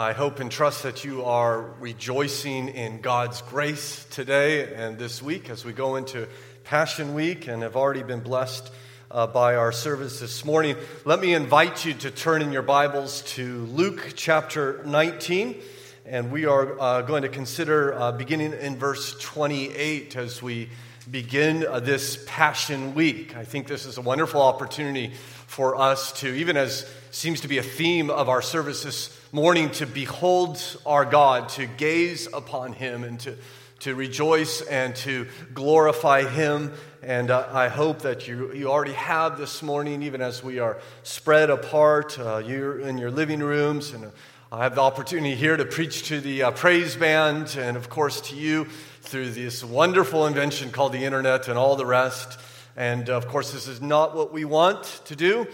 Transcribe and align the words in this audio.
I 0.00 0.14
hope 0.14 0.40
and 0.40 0.50
trust 0.50 0.84
that 0.84 1.04
you 1.04 1.26
are 1.26 1.60
rejoicing 1.78 2.68
in 2.68 3.02
God's 3.02 3.42
grace 3.42 4.06
today 4.06 4.72
and 4.72 4.98
this 4.98 5.22
week 5.22 5.50
as 5.50 5.62
we 5.62 5.74
go 5.74 5.96
into 5.96 6.26
Passion 6.64 7.12
Week 7.12 7.48
and 7.48 7.62
have 7.62 7.76
already 7.76 8.02
been 8.02 8.20
blessed 8.20 8.72
uh, 9.10 9.26
by 9.26 9.56
our 9.56 9.72
service 9.72 10.18
this 10.18 10.42
morning. 10.42 10.76
Let 11.04 11.20
me 11.20 11.34
invite 11.34 11.84
you 11.84 11.92
to 11.92 12.10
turn 12.10 12.40
in 12.40 12.50
your 12.50 12.62
Bibles 12.62 13.20
to 13.34 13.66
Luke 13.66 14.14
chapter 14.16 14.82
19, 14.86 15.60
and 16.06 16.32
we 16.32 16.46
are 16.46 16.80
uh, 16.80 17.02
going 17.02 17.20
to 17.20 17.28
consider 17.28 17.92
uh, 17.92 18.10
beginning 18.12 18.54
in 18.54 18.78
verse 18.78 19.18
28 19.20 20.16
as 20.16 20.40
we 20.40 20.70
begin 21.10 21.66
uh, 21.66 21.78
this 21.78 22.24
Passion 22.26 22.94
Week. 22.94 23.36
I 23.36 23.44
think 23.44 23.66
this 23.66 23.84
is 23.84 23.98
a 23.98 24.02
wonderful 24.02 24.40
opportunity 24.40 25.12
for 25.46 25.76
us 25.76 26.10
to, 26.20 26.28
even 26.36 26.56
as 26.56 26.90
seems 27.10 27.42
to 27.42 27.48
be 27.48 27.58
a 27.58 27.62
theme 27.62 28.08
of 28.08 28.30
our 28.30 28.40
service 28.40 28.84
this 28.84 29.19
morning 29.32 29.70
to 29.70 29.86
behold 29.86 30.60
our 30.84 31.04
God, 31.04 31.50
to 31.50 31.66
gaze 31.66 32.26
upon 32.32 32.72
Him, 32.72 33.04
and 33.04 33.20
to, 33.20 33.36
to 33.80 33.94
rejoice 33.94 34.60
and 34.60 34.96
to 34.96 35.28
glorify 35.54 36.24
Him. 36.24 36.72
And 37.00 37.30
uh, 37.30 37.46
I 37.52 37.68
hope 37.68 38.00
that 38.00 38.26
you, 38.26 38.52
you 38.52 38.68
already 38.68 38.94
have 38.94 39.38
this 39.38 39.62
morning, 39.62 40.02
even 40.02 40.20
as 40.20 40.42
we 40.42 40.58
are 40.58 40.78
spread 41.04 41.48
apart, 41.48 42.18
uh, 42.18 42.42
you're 42.44 42.80
in 42.80 42.98
your 42.98 43.12
living 43.12 43.38
rooms. 43.38 43.92
And 43.92 44.06
uh, 44.06 44.10
I 44.50 44.64
have 44.64 44.74
the 44.74 44.80
opportunity 44.80 45.36
here 45.36 45.56
to 45.56 45.64
preach 45.64 46.08
to 46.08 46.20
the 46.20 46.42
uh, 46.42 46.50
praise 46.50 46.96
band, 46.96 47.56
and 47.56 47.76
of 47.76 47.88
course 47.88 48.20
to 48.22 48.34
you 48.34 48.64
through 49.02 49.30
this 49.30 49.62
wonderful 49.62 50.26
invention 50.26 50.72
called 50.72 50.92
the 50.92 51.04
internet 51.04 51.46
and 51.46 51.56
all 51.56 51.76
the 51.76 51.86
rest. 51.86 52.40
And 52.76 53.08
of 53.08 53.28
course, 53.28 53.52
this 53.52 53.68
is 53.68 53.80
not 53.80 54.16
what 54.16 54.32
we 54.32 54.44
want 54.44 54.82
to 55.04 55.14
do, 55.14 55.46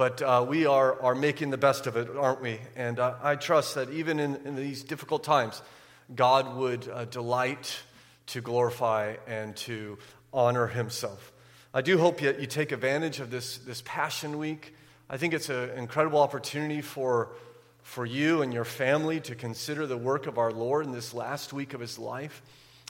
but 0.00 0.22
uh, 0.22 0.42
we 0.48 0.64
are, 0.64 0.98
are 1.02 1.14
making 1.14 1.50
the 1.50 1.58
best 1.58 1.86
of 1.86 1.94
it, 1.94 2.08
aren't 2.16 2.40
we? 2.40 2.58
And 2.74 2.98
uh, 2.98 3.16
I 3.22 3.36
trust 3.36 3.74
that 3.74 3.90
even 3.90 4.18
in, 4.18 4.36
in, 4.46 4.56
these 4.56 4.82
difficult 4.82 5.22
times, 5.22 5.60
God 6.16 6.56
would 6.56 6.88
uh, 6.88 7.04
delight 7.04 7.78
to 8.28 8.40
glorify 8.40 9.16
and 9.26 9.54
to 9.56 9.98
honor 10.32 10.68
Himself. 10.68 11.34
I 11.74 11.82
do 11.82 11.98
hope 11.98 12.20
that 12.20 12.40
you 12.40 12.46
take 12.46 12.72
advantage 12.72 13.20
of 13.20 13.30
this, 13.30 13.58
this 13.58 13.82
Passion 13.84 14.38
Week. 14.38 14.74
I 15.10 15.18
think 15.18 15.34
it's 15.34 15.50
an 15.50 15.68
incredible 15.76 16.20
opportunity 16.20 16.80
for, 16.80 17.32
for 17.82 18.06
you 18.06 18.40
and 18.40 18.54
your 18.54 18.64
family 18.64 19.20
to 19.20 19.34
consider 19.34 19.86
the 19.86 19.98
work 19.98 20.26
of 20.26 20.38
our 20.38 20.50
Lord 20.50 20.86
in 20.86 20.92
this 20.92 21.12
last 21.12 21.52
week 21.52 21.74
of 21.74 21.80
His 21.82 21.98
life. 21.98 22.40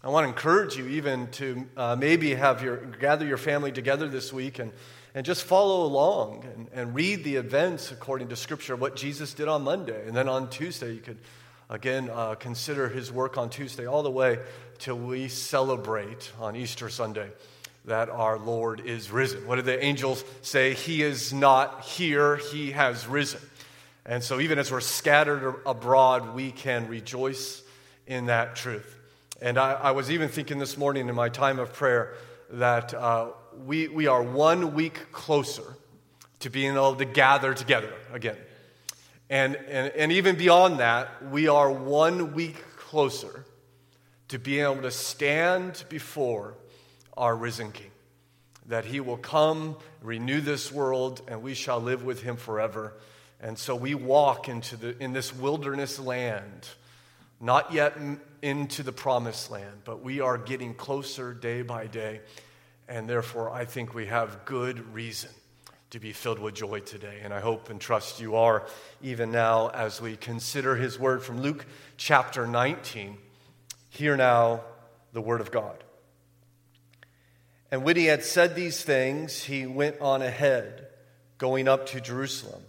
I 0.05 0.11
want 0.11 0.27
to 0.27 0.29
encourage 0.29 0.77
you 0.77 0.87
even 0.87 1.27
to 1.33 1.67
uh, 1.77 1.97
maybe 1.97 2.37
have 2.37 2.63
your 2.63 2.77
gather 2.77 3.27
your 3.27 3.37
family 3.37 3.73
together 3.73 4.07
this 4.07 4.33
week 4.33 4.61
and 4.61 4.71
and 5.15 5.27
just 5.27 5.45
follow 5.45 5.85
along 5.85 6.45
and, 6.55 6.69
and 6.73 6.95
read 6.95 7.25
the 7.25 7.37
events 7.37 7.91
according 7.91 8.29
to 8.29 8.37
Scripture, 8.37 8.77
what 8.77 8.97
Jesus 8.97 9.35
did 9.35 9.49
on 9.49 9.63
Monday. 9.63 10.07
And 10.07 10.17
then 10.17 10.29
on 10.29 10.51
Tuesday, 10.51 10.95
you 10.95 11.01
could 11.01 11.19
again 11.69 12.11
uh, 12.13 12.35
consider 12.35 12.89
his 12.89 13.11
work 13.11 13.37
on 13.37 13.51
Tuesday 13.51 13.87
all 13.87 14.03
the 14.03 14.11
way 14.11 14.39
till 14.79 14.99
we 14.99 15.29
celebrate 15.29 16.33
on 16.41 16.57
Easter 16.57 16.89
Sunday 16.89 17.31
that 17.85 18.09
our 18.09 18.39
Lord 18.39 18.81
is 18.81 19.11
risen. 19.11 19.47
What 19.47 19.57
did 19.57 19.65
the 19.65 19.83
angels 19.83 20.25
say? 20.43 20.75
He 20.75 21.03
is 21.03 21.33
not 21.33 21.83
here, 21.85 22.37
he 22.37 22.73
has 22.73 23.07
risen. 23.07 23.41
And 24.07 24.23
so, 24.23 24.41
even 24.41 24.59
as 24.59 24.71
we're 24.71 24.81
scattered 24.81 25.61
abroad, 25.67 26.35
we 26.35 26.51
can 26.51 26.89
rejoice 26.89 27.63
in 28.07 28.27
that 28.27 28.57
truth. 28.57 28.97
And 29.41 29.59
I, 29.59 29.73
I 29.73 29.91
was 29.93 30.11
even 30.11 30.29
thinking 30.29 30.59
this 30.59 30.77
morning 30.77 31.09
in 31.09 31.15
my 31.15 31.29
time 31.29 31.59
of 31.59 31.73
prayer 31.73 32.15
that 32.51 32.93
uh, 32.93 33.29
we, 33.65 33.89
we 33.89 34.07
are 34.07 34.23
one 34.23 34.75
week 34.75 35.13
closer 35.13 35.77
to 36.41 36.51
being 36.51 36.73
able 36.73 36.97
to 36.97 37.05
gather 37.05 37.55
together 37.55 37.93
again. 38.13 38.37
And, 39.29 39.57
and, 39.57 39.93
and 39.95 40.13
even 40.13 40.37
beyond 40.37 40.81
that, 40.81 41.31
we 41.31 41.49
are 41.49 41.71
one 41.71 42.35
week 42.35 42.57
closer 42.77 43.45
to 44.29 44.39
being 44.39 44.65
able 44.65 44.83
to 44.83 44.91
stand 44.91 45.85
before 45.89 46.55
our 47.17 47.37
risen 47.37 47.73
King. 47.73 47.91
That 48.67 48.85
he 48.85 49.01
will 49.01 49.17
come, 49.17 49.77
renew 50.03 50.41
this 50.41 50.73
world, 50.73 51.23
and 51.29 51.43
we 51.43 51.55
shall 51.55 51.81
live 51.81 52.05
with 52.05 52.23
him 52.23 52.37
forever. 52.37 52.95
And 53.41 53.59
so 53.59 53.75
we 53.75 53.95
walk 53.95 54.49
into 54.49 54.77
the, 54.77 55.03
in 55.03 55.13
this 55.13 55.35
wilderness 55.35 55.99
land, 55.99 56.69
not 57.41 57.73
yet 57.73 57.97
into 58.43 58.83
the 58.83 58.93
promised 58.93 59.51
land, 59.51 59.83
but 59.85 60.03
we 60.03 60.21
are 60.21 60.39
getting 60.39 60.75
closer 60.75 61.33
day 61.35 61.63
by 61.63 61.87
day. 61.87 62.21
And 62.91 63.09
therefore, 63.09 63.51
I 63.51 63.67
think 63.67 63.95
we 63.95 64.07
have 64.07 64.45
good 64.45 64.93
reason 64.93 65.31
to 65.91 66.01
be 66.01 66.13
filled 66.13 66.41
with 66.41 66.55
joy 66.55 66.81
today. 66.81 67.21
And 67.23 67.33
I 67.33 67.39
hope 67.39 67.71
and 67.71 67.81
trust 67.81 68.21
you 68.21 68.35
are 68.35 68.67
even 69.01 69.31
now 69.31 69.69
as 69.69 70.01
we 70.01 70.17
consider 70.17 70.75
his 70.75 70.99
word 70.99 71.23
from 71.23 71.41
Luke 71.41 71.67
chapter 71.97 72.49
19. 72.49 73.17
Hear 73.91 74.17
now 74.17 74.63
the 75.13 75.21
word 75.21 75.41
of 75.41 75.53
God. 75.53 75.85
And 77.71 77.85
when 77.85 77.95
he 77.95 78.07
had 78.07 78.25
said 78.25 78.57
these 78.57 78.83
things, 78.83 79.45
he 79.45 79.67
went 79.67 80.01
on 80.01 80.21
ahead, 80.21 80.89
going 81.39 81.69
up 81.69 81.87
to 81.87 82.01
Jerusalem. 82.01 82.63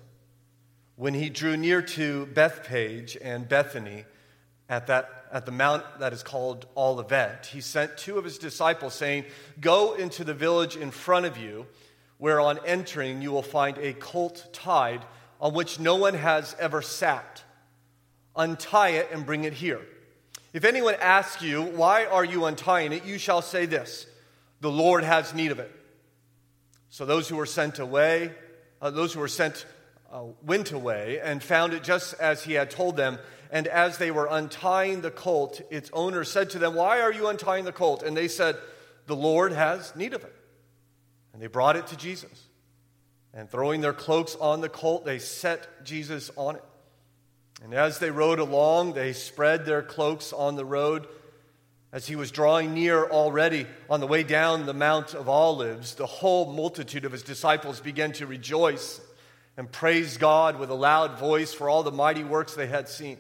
When 0.98 1.16
he 1.16 1.30
drew 1.30 1.58
near 1.58 1.82
to 1.82 2.28
Bethphage 2.28 3.18
and 3.20 3.50
Bethany, 3.50 4.06
at, 4.70 4.86
that, 4.86 5.21
at 5.32 5.46
the 5.46 5.52
mount 5.52 5.84
that 6.00 6.14
is 6.14 6.24
called 6.24 6.66
Olivet, 6.76 7.48
he 7.52 7.62
sent 7.62 7.98
two 7.98 8.18
of 8.18 8.24
his 8.24 8.38
disciples, 8.38 8.94
saying, 8.94 9.26
Go 9.60 9.94
into 9.94 10.24
the 10.24 10.34
village 10.34 10.76
in 10.76 10.92
front 10.92 11.26
of 11.26 11.38
you, 11.38 11.66
where 12.18 12.40
on 12.40 12.60
entering 12.66 13.22
you 13.22 13.32
will 13.32 13.42
find 13.42 13.78
a 13.78 13.94
colt 13.94 14.48
tied 14.54 15.04
on 15.40 15.54
which 15.54 15.80
no 15.80 15.96
one 15.96 16.14
has 16.14 16.56
ever 16.60 16.82
sat. 16.82 17.44
Untie 18.36 18.90
it 18.90 19.10
and 19.12 19.26
bring 19.26 19.44
it 19.44 19.54
here. 19.54 19.82
If 20.54 20.66
anyone 20.66 20.96
asks 21.00 21.42
you, 21.42 21.62
Why 21.62 22.06
are 22.06 22.26
you 22.26 22.46
untying 22.46 22.94
it? 22.94 23.06
you 23.06 23.18
shall 23.18 23.42
say 23.42 23.66
this 23.66 24.06
The 24.60 24.72
Lord 24.72 25.04
has 25.04 25.34
need 25.34 25.52
of 25.52 25.60
it. 25.60 25.72
So 26.90 27.06
those 27.06 27.30
who 27.30 27.38
were 27.38 27.46
sent 27.46 27.80
away, 27.80 28.32
uh, 28.82 28.92
those 28.92 29.14
who 29.14 29.22
were 29.22 29.30
sent 29.30 29.66
uh, 30.12 30.24
went 30.44 30.72
away 30.72 31.20
and 31.24 31.42
found 31.42 31.74
it 31.74 31.84
just 31.84 32.14
as 32.16 32.44
he 32.44 32.54
had 32.54 32.70
told 32.70 32.98
them. 32.98 33.18
And 33.50 33.68
as 33.68 33.98
they 33.98 34.12
were 34.12 34.28
untying 34.30 35.02
the 35.02 35.12
colt, 35.12 35.62
its 35.70 35.90
owner 35.94 36.24
said 36.24 36.50
to 36.52 36.60
them, 36.60 36.76
Why 36.76 37.02
are 37.02 37.12
you 37.12 37.28
untying 37.28 37.66
the 37.66 37.72
colt? 37.72 38.04
And 38.04 38.16
they 38.16 38.28
said, 38.28 38.58
The 39.08 39.16
Lord 39.16 39.52
has 39.52 39.96
need 39.96 40.14
of 40.14 40.24
it. 40.24 40.36
And 41.34 41.42
they 41.42 41.48
brought 41.48 41.76
it 41.76 41.88
to 41.88 41.98
Jesus. 41.98 42.48
And 43.34 43.50
throwing 43.50 43.82
their 43.82 43.94
cloaks 43.94 44.36
on 44.36 44.62
the 44.62 44.70
colt, 44.70 45.06
they 45.06 45.20
set 45.20 45.86
Jesus 45.86 46.30
on 46.36 46.58
it. 46.58 46.64
And 47.64 47.74
as 47.74 48.00
they 48.00 48.12
rode 48.12 48.40
along, 48.40 48.94
they 48.94 49.14
spread 49.14 49.66
their 49.66 49.82
cloaks 49.82 50.34
on 50.34 50.56
the 50.56 50.66
road. 50.66 51.08
As 51.94 52.08
he 52.08 52.16
was 52.16 52.32
drawing 52.32 52.74
near 52.74 53.06
already 53.06 53.68
on 53.90 54.00
the 54.00 54.08
way 54.08 54.24
down 54.24 54.66
the 54.66 54.74
Mount 54.74 55.14
of 55.14 55.30
Olives, 55.30 55.96
the 55.96 56.06
whole 56.06 56.52
multitude 56.52 57.06
of 57.06 57.12
his 57.12 57.24
disciples 57.24 57.80
began 57.80 58.14
to 58.14 58.26
rejoice 58.26 59.00
and 59.58 59.72
praised 59.72 60.20
God 60.20 60.60
with 60.60 60.70
a 60.70 60.76
loud 60.76 61.20
voice 61.20 61.54
for 61.54 61.70
all 61.70 61.84
the 61.84 61.92
mighty 61.92 62.24
works 62.24 62.54
they 62.54 62.68
had 62.68 62.90
seen 62.90 63.18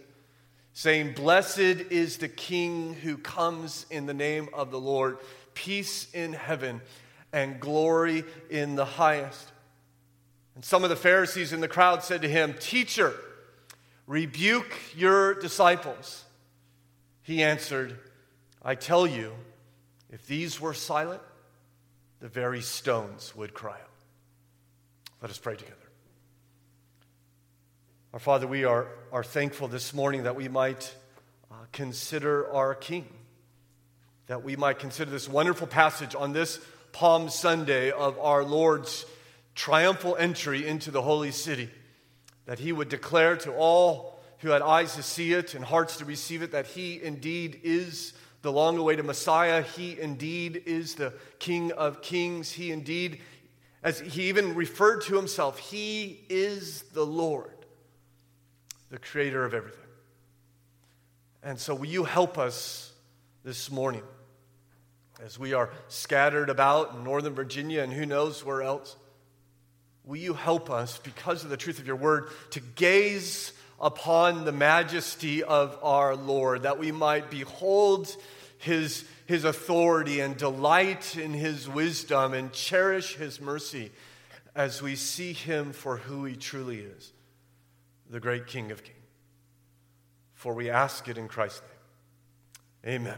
saying, 0.73 1.13
Blessed 1.13 1.59
is 1.59 2.17
the 2.17 2.29
King 2.29 2.93
who 2.93 3.17
comes 3.17 3.85
in 3.89 4.05
the 4.05 4.13
name 4.13 4.49
of 4.53 4.71
the 4.71 4.79
Lord, 4.79 5.17
peace 5.53 6.07
in 6.13 6.33
heaven 6.33 6.81
and 7.33 7.59
glory 7.59 8.23
in 8.49 8.75
the 8.75 8.85
highest. 8.85 9.51
And 10.55 10.65
some 10.65 10.83
of 10.83 10.89
the 10.89 10.95
Pharisees 10.95 11.53
in 11.53 11.61
the 11.61 11.67
crowd 11.67 12.03
said 12.03 12.21
to 12.23 12.29
him, 12.29 12.55
Teacher, 12.59 13.13
rebuke 14.07 14.73
your 14.95 15.33
disciples. 15.35 16.25
He 17.23 17.43
answered, 17.43 17.97
I 18.63 18.75
tell 18.75 19.07
you, 19.07 19.33
if 20.11 20.27
these 20.27 20.59
were 20.59 20.73
silent, 20.73 21.21
the 22.19 22.27
very 22.27 22.61
stones 22.61 23.33
would 23.35 23.53
cry 23.53 23.71
out. 23.71 23.89
Let 25.21 25.31
us 25.31 25.37
pray 25.37 25.55
together. 25.55 25.80
Our 28.13 28.19
Father, 28.19 28.45
we 28.45 28.65
are, 28.65 28.89
are 29.13 29.23
thankful 29.23 29.69
this 29.69 29.93
morning 29.93 30.23
that 30.23 30.35
we 30.35 30.49
might 30.49 30.93
uh, 31.49 31.55
consider 31.71 32.51
our 32.51 32.75
King, 32.75 33.07
that 34.27 34.43
we 34.43 34.57
might 34.57 34.79
consider 34.79 35.09
this 35.09 35.29
wonderful 35.29 35.65
passage 35.65 36.13
on 36.13 36.33
this 36.33 36.59
Palm 36.91 37.29
Sunday 37.29 37.89
of 37.89 38.19
our 38.19 38.43
Lord's 38.43 39.05
triumphal 39.55 40.17
entry 40.17 40.67
into 40.67 40.91
the 40.91 41.01
holy 41.01 41.31
city, 41.31 41.69
that 42.47 42.59
he 42.59 42.73
would 42.73 42.89
declare 42.89 43.37
to 43.37 43.53
all 43.53 44.19
who 44.39 44.49
had 44.49 44.61
eyes 44.61 44.95
to 44.95 45.03
see 45.03 45.31
it 45.31 45.55
and 45.55 45.63
hearts 45.63 45.95
to 45.95 46.03
receive 46.03 46.41
it 46.41 46.51
that 46.51 46.67
he 46.67 47.01
indeed 47.01 47.61
is 47.63 48.11
the 48.41 48.51
long 48.51 48.77
awaited 48.77 49.05
Messiah. 49.05 49.61
He 49.61 49.97
indeed 49.97 50.63
is 50.65 50.95
the 50.95 51.13
King 51.39 51.71
of 51.71 52.01
kings. 52.01 52.51
He 52.51 52.73
indeed, 52.73 53.21
as 53.81 54.01
he 54.01 54.23
even 54.23 54.53
referred 54.53 55.03
to 55.03 55.15
himself, 55.15 55.59
he 55.59 56.25
is 56.27 56.81
the 56.93 57.05
Lord 57.05 57.60
the 58.91 58.99
creator 58.99 59.43
of 59.43 59.53
everything. 59.53 59.79
And 61.41 61.57
so, 61.57 61.73
will 61.73 61.87
you 61.87 62.03
help 62.03 62.37
us 62.37 62.91
this 63.43 63.71
morning 63.71 64.03
as 65.25 65.39
we 65.39 65.53
are 65.53 65.71
scattered 65.87 66.49
about 66.49 66.93
in 66.93 67.03
Northern 67.03 67.33
Virginia 67.33 67.81
and 67.81 67.91
who 67.91 68.05
knows 68.05 68.45
where 68.45 68.61
else? 68.61 68.95
Will 70.03 70.17
you 70.17 70.33
help 70.33 70.69
us, 70.69 70.99
because 70.99 71.43
of 71.43 71.49
the 71.49 71.57
truth 71.57 71.79
of 71.79 71.87
your 71.87 71.95
word, 71.95 72.29
to 72.51 72.59
gaze 72.59 73.53
upon 73.79 74.45
the 74.45 74.51
majesty 74.51 75.43
of 75.43 75.77
our 75.81 76.15
Lord, 76.15 76.63
that 76.63 76.77
we 76.77 76.91
might 76.91 77.31
behold 77.31 78.15
his, 78.59 79.05
his 79.25 79.43
authority 79.43 80.19
and 80.19 80.37
delight 80.37 81.17
in 81.17 81.33
his 81.33 81.67
wisdom 81.67 82.33
and 82.33 82.51
cherish 82.51 83.15
his 83.15 83.41
mercy 83.41 83.91
as 84.55 84.81
we 84.81 84.95
see 84.95 85.33
him 85.33 85.71
for 85.71 85.97
who 85.97 86.25
he 86.25 86.35
truly 86.35 86.79
is, 86.79 87.11
the 88.11 88.19
great 88.19 88.45
King 88.45 88.71
of 88.71 88.83
Kings. 88.83 88.97
For 90.33 90.53
we 90.53 90.69
ask 90.69 91.07
it 91.07 91.17
in 91.17 91.27
Christ's 91.27 91.61
name. 92.83 93.01
Amen. 93.01 93.17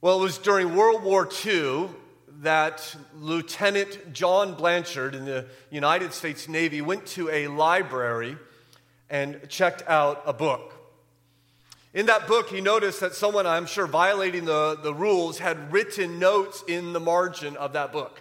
Well, 0.00 0.20
it 0.20 0.22
was 0.22 0.38
during 0.38 0.76
World 0.76 1.02
War 1.02 1.28
II 1.44 1.88
that 2.42 2.94
Lieutenant 3.18 4.12
John 4.12 4.54
Blanchard 4.54 5.14
in 5.14 5.24
the 5.24 5.46
United 5.70 6.12
States 6.12 6.48
Navy 6.48 6.80
went 6.80 7.06
to 7.06 7.28
a 7.28 7.48
library 7.48 8.36
and 9.10 9.40
checked 9.48 9.82
out 9.88 10.22
a 10.26 10.32
book. 10.32 10.74
In 11.92 12.06
that 12.06 12.28
book, 12.28 12.50
he 12.50 12.60
noticed 12.60 13.00
that 13.00 13.14
someone, 13.14 13.46
I'm 13.46 13.66
sure 13.66 13.86
violating 13.86 14.44
the, 14.44 14.78
the 14.80 14.94
rules, 14.94 15.38
had 15.38 15.72
written 15.72 16.18
notes 16.18 16.62
in 16.68 16.92
the 16.92 17.00
margin 17.00 17.56
of 17.56 17.72
that 17.72 17.90
book. 17.90 18.20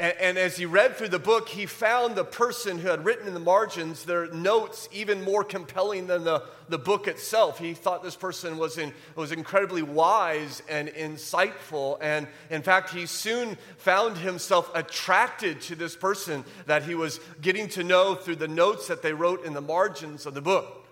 And, 0.00 0.14
and, 0.18 0.38
as 0.38 0.56
he 0.56 0.66
read 0.66 0.96
through 0.96 1.10
the 1.10 1.20
book, 1.20 1.48
he 1.48 1.66
found 1.66 2.16
the 2.16 2.24
person 2.24 2.80
who 2.80 2.88
had 2.88 3.04
written 3.04 3.28
in 3.28 3.34
the 3.34 3.38
margins 3.38 4.04
their 4.04 4.26
notes 4.26 4.88
even 4.92 5.22
more 5.22 5.44
compelling 5.44 6.08
than 6.08 6.24
the, 6.24 6.42
the 6.68 6.78
book 6.78 7.06
itself. 7.06 7.60
He 7.60 7.74
thought 7.74 8.02
this 8.02 8.16
person 8.16 8.58
was, 8.58 8.76
in, 8.76 8.92
was 9.14 9.30
incredibly 9.30 9.82
wise 9.82 10.64
and 10.68 10.88
insightful. 10.88 11.98
And 12.00 12.26
in 12.50 12.62
fact, 12.62 12.90
he 12.90 13.06
soon 13.06 13.56
found 13.76 14.18
himself 14.18 14.68
attracted 14.74 15.60
to 15.62 15.76
this 15.76 15.94
person 15.94 16.44
that 16.66 16.82
he 16.82 16.96
was 16.96 17.20
getting 17.40 17.68
to 17.68 17.84
know 17.84 18.16
through 18.16 18.36
the 18.36 18.48
notes 18.48 18.88
that 18.88 19.00
they 19.00 19.12
wrote 19.12 19.44
in 19.44 19.54
the 19.54 19.60
margins 19.60 20.26
of 20.26 20.34
the 20.34 20.42
book. 20.42 20.88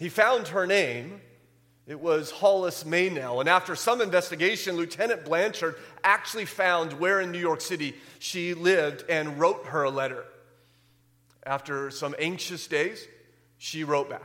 He 0.00 0.08
found 0.08 0.48
her 0.48 0.66
name. 0.66 1.20
It 1.86 2.00
was 2.00 2.30
Hollis 2.30 2.84
Meynell. 2.84 3.40
And 3.40 3.48
after 3.48 3.76
some 3.76 4.00
investigation, 4.00 4.76
Lieutenant 4.76 5.24
Blanchard 5.24 5.76
actually 6.02 6.46
found 6.46 6.94
where 6.94 7.20
in 7.20 7.30
New 7.30 7.38
York 7.38 7.60
City 7.60 7.94
she 8.18 8.54
lived 8.54 9.04
and 9.08 9.38
wrote 9.38 9.66
her 9.66 9.82
a 9.82 9.90
letter. 9.90 10.24
After 11.44 11.90
some 11.90 12.14
anxious 12.18 12.66
days, 12.66 13.06
she 13.58 13.84
wrote 13.84 14.08
back. 14.08 14.22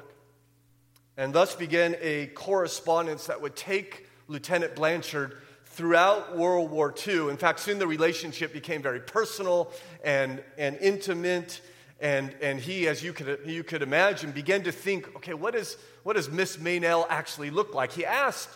And 1.18 1.34
thus 1.34 1.54
began 1.54 1.98
a 2.00 2.28
correspondence 2.28 3.26
that 3.28 3.42
would 3.42 3.58
take 3.58 4.08
Lieutenant 4.30 4.76
Blanchard 4.76 5.36
throughout 5.66 6.38
World 6.38 6.72
War 6.72 6.96
II. 7.08 7.30
In 7.30 7.36
fact, 7.36 7.60
soon 7.60 7.78
the 7.78 7.88
relationship 7.88 8.54
became 8.54 8.82
very 8.82 9.02
personal 9.02 9.72
and, 10.04 10.42
and 10.58 10.78
intimate. 10.78 11.60
And, 12.02 12.34
and 12.42 12.60
he, 12.60 12.88
as 12.88 13.04
you 13.04 13.12
could, 13.12 13.42
you 13.46 13.64
could 13.64 13.82
imagine, 13.82 14.32
began 14.32 14.64
to 14.64 14.72
think 14.72 15.16
okay, 15.18 15.34
what, 15.34 15.54
is, 15.56 15.78
what 16.04 16.16
does 16.16 16.30
Miss 16.30 16.58
Meynell 16.58 17.06
actually 17.10 17.50
look 17.50 17.74
like? 17.74 17.92
He 17.92 18.06
asked 18.06 18.50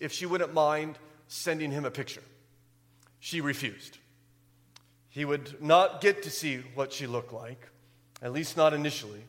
if 0.00 0.12
she 0.12 0.24
wouldn't 0.24 0.54
mind 0.54 0.98
sending 1.28 1.70
him 1.70 1.84
a 1.84 1.90
picture. 1.90 2.22
She 3.20 3.40
refused. 3.42 3.98
He 5.10 5.24
would 5.24 5.60
not 5.62 6.00
get 6.00 6.22
to 6.22 6.30
see 6.30 6.62
what 6.74 6.92
she 6.92 7.06
looked 7.06 7.32
like, 7.32 7.68
at 8.22 8.32
least 8.32 8.56
not 8.56 8.72
initially. 8.72 9.24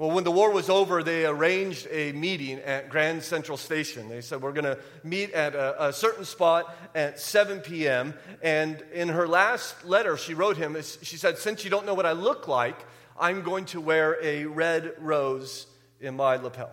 Well, 0.00 0.12
when 0.12 0.24
the 0.24 0.30
war 0.30 0.50
was 0.50 0.70
over, 0.70 1.02
they 1.02 1.26
arranged 1.26 1.86
a 1.90 2.12
meeting 2.12 2.58
at 2.60 2.88
Grand 2.88 3.22
Central 3.22 3.58
Station. 3.58 4.08
They 4.08 4.22
said, 4.22 4.40
We're 4.40 4.52
going 4.52 4.64
to 4.64 4.78
meet 5.04 5.32
at 5.32 5.54
a, 5.54 5.88
a, 5.88 5.92
certain 5.92 6.24
spot 6.24 6.74
at 6.94 7.20
7 7.20 7.60
p.m. 7.60 8.14
And 8.40 8.82
in 8.94 9.10
her 9.10 9.28
last 9.28 9.84
letter, 9.84 10.16
she 10.16 10.32
wrote 10.32 10.56
him, 10.56 10.74
she 11.02 11.18
said, 11.18 11.36
Since 11.36 11.64
you 11.64 11.70
don't 11.70 11.84
know 11.84 11.92
what 11.92 12.06
I 12.06 12.12
look 12.12 12.48
like, 12.48 12.78
I'm 13.20 13.42
going 13.42 13.66
to 13.66 13.80
wear 13.82 14.16
a 14.22 14.46
red 14.46 14.94
rose 15.00 15.66
in 16.00 16.16
my 16.16 16.36
lapel. 16.36 16.72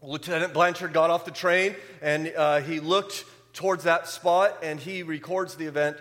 Lieutenant 0.00 0.54
Blanchard 0.54 0.94
got 0.94 1.10
off 1.10 1.26
the 1.26 1.32
train 1.32 1.76
and 2.00 2.32
uh, 2.34 2.60
he 2.60 2.80
looked 2.80 3.26
towards 3.52 3.84
that 3.84 4.08
spot 4.08 4.56
and 4.62 4.80
he 4.80 5.02
records 5.02 5.56
the 5.56 5.66
event 5.66 5.98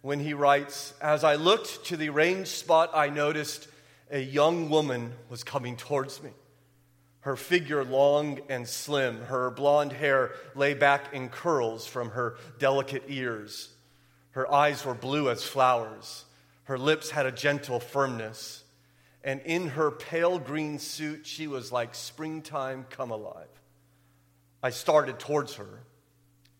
when 0.00 0.20
he 0.20 0.32
writes 0.32 0.94
As 1.00 1.24
I 1.24 1.34
looked 1.34 1.86
to 1.86 1.96
the 1.96 2.08
arranged 2.08 2.52
spot, 2.52 2.92
I 2.94 3.08
noticed 3.08 3.66
a 4.12 4.20
young 4.20 4.68
woman 4.68 5.14
was 5.30 5.42
coming 5.42 5.74
towards 5.74 6.22
me. 6.22 6.30
Her 7.20 7.34
figure 7.34 7.82
long 7.82 8.40
and 8.50 8.68
slim, 8.68 9.22
her 9.22 9.50
blonde 9.50 9.92
hair 9.92 10.32
lay 10.54 10.74
back 10.74 11.14
in 11.14 11.30
curls 11.30 11.86
from 11.86 12.10
her 12.10 12.36
delicate 12.58 13.04
ears. 13.08 13.70
Her 14.32 14.52
eyes 14.52 14.84
were 14.84 14.94
blue 14.94 15.30
as 15.30 15.42
flowers. 15.42 16.26
Her 16.64 16.76
lips 16.76 17.10
had 17.10 17.26
a 17.26 17.32
gentle 17.32 17.80
firmness. 17.80 18.62
And 19.24 19.40
in 19.42 19.68
her 19.68 19.90
pale 19.90 20.38
green 20.38 20.78
suit, 20.78 21.26
she 21.26 21.46
was 21.46 21.72
like 21.72 21.94
springtime 21.94 22.86
come 22.90 23.12
alive. 23.12 23.48
I 24.62 24.70
started 24.70 25.18
towards 25.18 25.54
her 25.54 25.84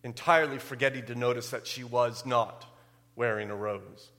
entirely 0.04 0.58
forgetting 0.58 1.06
to 1.06 1.14
notice 1.14 1.50
that 1.50 1.66
she 1.66 1.84
was 1.84 2.24
not 2.24 2.64
wearing 3.14 3.50
a 3.50 3.56
rose. 3.56 4.11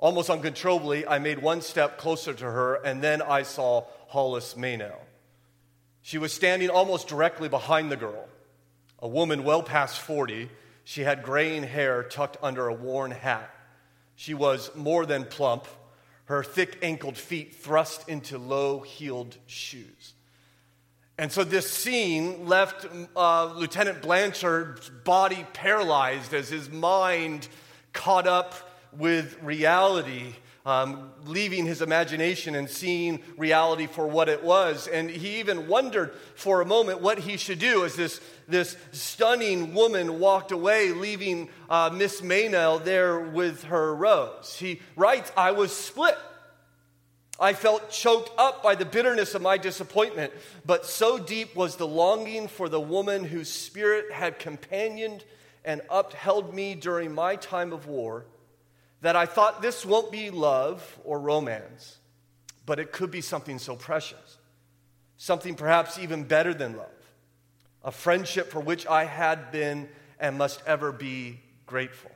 Almost 0.00 0.30
uncontrollably, 0.30 1.06
I 1.06 1.18
made 1.18 1.40
one 1.40 1.60
step 1.60 1.98
closer 1.98 2.32
to 2.32 2.44
her, 2.44 2.76
and 2.76 3.02
then 3.02 3.20
I 3.20 3.42
saw 3.42 3.84
Hollis 4.08 4.54
Meynell. 4.54 4.96
She 6.00 6.16
was 6.16 6.32
standing 6.32 6.70
almost 6.70 7.06
directly 7.06 7.50
behind 7.50 7.92
the 7.92 7.98
girl, 7.98 8.26
a 8.98 9.06
woman 9.06 9.44
well 9.44 9.62
past 9.62 10.00
40. 10.00 10.48
She 10.84 11.02
had 11.02 11.22
graying 11.22 11.64
hair 11.64 12.02
tucked 12.02 12.38
under 12.42 12.66
a 12.66 12.72
worn 12.72 13.10
hat. 13.10 13.54
She 14.16 14.32
was 14.32 14.70
more 14.74 15.04
than 15.04 15.26
plump, 15.26 15.66
her 16.24 16.42
thick 16.42 16.78
ankled 16.80 17.18
feet 17.18 17.56
thrust 17.56 18.08
into 18.08 18.38
low 18.38 18.80
heeled 18.80 19.36
shoes. 19.46 20.14
And 21.18 21.30
so 21.30 21.44
this 21.44 21.70
scene 21.70 22.46
left 22.46 22.86
uh, 23.14 23.52
Lieutenant 23.52 24.00
Blanchard's 24.00 24.88
body 24.88 25.46
paralyzed 25.52 26.32
as 26.32 26.48
his 26.48 26.70
mind 26.70 27.46
caught 27.92 28.26
up 28.26 28.54
with 28.96 29.40
reality, 29.42 30.34
um, 30.66 31.10
leaving 31.24 31.64
his 31.64 31.80
imagination 31.80 32.54
and 32.54 32.68
seeing 32.68 33.20
reality 33.36 33.86
for 33.86 34.06
what 34.06 34.28
it 34.28 34.42
was. 34.42 34.86
And 34.88 35.10
he 35.10 35.40
even 35.40 35.68
wondered 35.68 36.12
for 36.34 36.60
a 36.60 36.66
moment 36.66 37.00
what 37.00 37.18
he 37.18 37.36
should 37.36 37.58
do 37.58 37.84
as 37.84 37.96
this, 37.96 38.20
this 38.46 38.76
stunning 38.92 39.74
woman 39.74 40.18
walked 40.18 40.52
away, 40.52 40.90
leaving 40.90 41.48
uh, 41.68 41.90
Miss 41.92 42.20
Meynell 42.20 42.84
there 42.84 43.20
with 43.20 43.64
her 43.64 43.94
rose. 43.94 44.56
He 44.58 44.80
writes, 44.96 45.32
I 45.36 45.52
was 45.52 45.74
split. 45.74 46.18
I 47.38 47.54
felt 47.54 47.90
choked 47.90 48.30
up 48.36 48.62
by 48.62 48.74
the 48.74 48.84
bitterness 48.84 49.34
of 49.34 49.40
my 49.40 49.56
disappointment, 49.56 50.34
but 50.66 50.84
so 50.84 51.18
deep 51.18 51.56
was 51.56 51.76
the 51.76 51.86
longing 51.86 52.48
for 52.48 52.68
the 52.68 52.80
woman 52.80 53.24
whose 53.24 53.48
spirit 53.48 54.12
had 54.12 54.38
companioned 54.38 55.24
and 55.64 55.80
upheld 55.90 56.54
me 56.54 56.74
during 56.74 57.14
my 57.14 57.36
time 57.36 57.72
of 57.72 57.86
war 57.86 58.26
that 59.02 59.16
I 59.16 59.26
thought 59.26 59.62
this 59.62 59.84
won't 59.84 60.12
be 60.12 60.30
love 60.30 60.98
or 61.04 61.18
romance, 61.18 61.98
but 62.66 62.78
it 62.78 62.92
could 62.92 63.10
be 63.10 63.20
something 63.20 63.58
so 63.58 63.76
precious, 63.76 64.38
something 65.16 65.54
perhaps 65.54 65.98
even 65.98 66.24
better 66.24 66.52
than 66.52 66.76
love, 66.76 66.86
a 67.82 67.90
friendship 67.90 68.50
for 68.50 68.60
which 68.60 68.86
I 68.86 69.04
had 69.04 69.50
been 69.50 69.88
and 70.18 70.36
must 70.36 70.62
ever 70.66 70.92
be 70.92 71.40
grateful. 71.66 72.10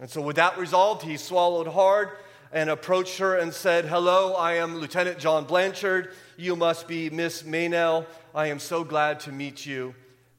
And 0.00 0.08
so, 0.08 0.22
with 0.22 0.36
that 0.36 0.58
resolved, 0.58 1.02
he 1.02 1.16
swallowed 1.16 1.66
hard 1.66 2.10
and 2.52 2.70
approached 2.70 3.18
her 3.18 3.36
and 3.36 3.52
said, 3.52 3.84
Hello, 3.84 4.34
I 4.34 4.54
am 4.54 4.76
Lieutenant 4.76 5.18
John 5.18 5.44
Blanchard. 5.44 6.12
You 6.36 6.56
must 6.56 6.88
be 6.88 7.10
Miss 7.10 7.42
Meynell. 7.42 8.06
I 8.34 8.46
am 8.46 8.58
so 8.58 8.84
glad 8.84 9.20
to 9.20 9.32
meet 9.32 9.66
you. 9.66 9.94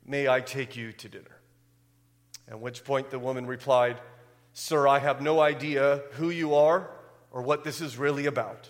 May 0.06 0.28
I 0.28 0.42
take 0.42 0.76
you 0.76 0.92
to 0.94 1.10
dinner? 1.10 1.38
At 2.48 2.60
which 2.60 2.84
point 2.84 3.12
the 3.12 3.20
woman 3.20 3.46
replied, 3.46 4.00
Sir, 4.54 4.88
I 4.88 5.00
have 5.00 5.22
no 5.22 5.40
idea 5.40 6.02
who 6.14 6.30
you 6.30 6.56
are 6.56 6.90
or 7.32 7.42
what 7.42 7.64
this 7.64 7.82
is 7.82 7.98
really 7.98 8.26
about. 8.26 8.70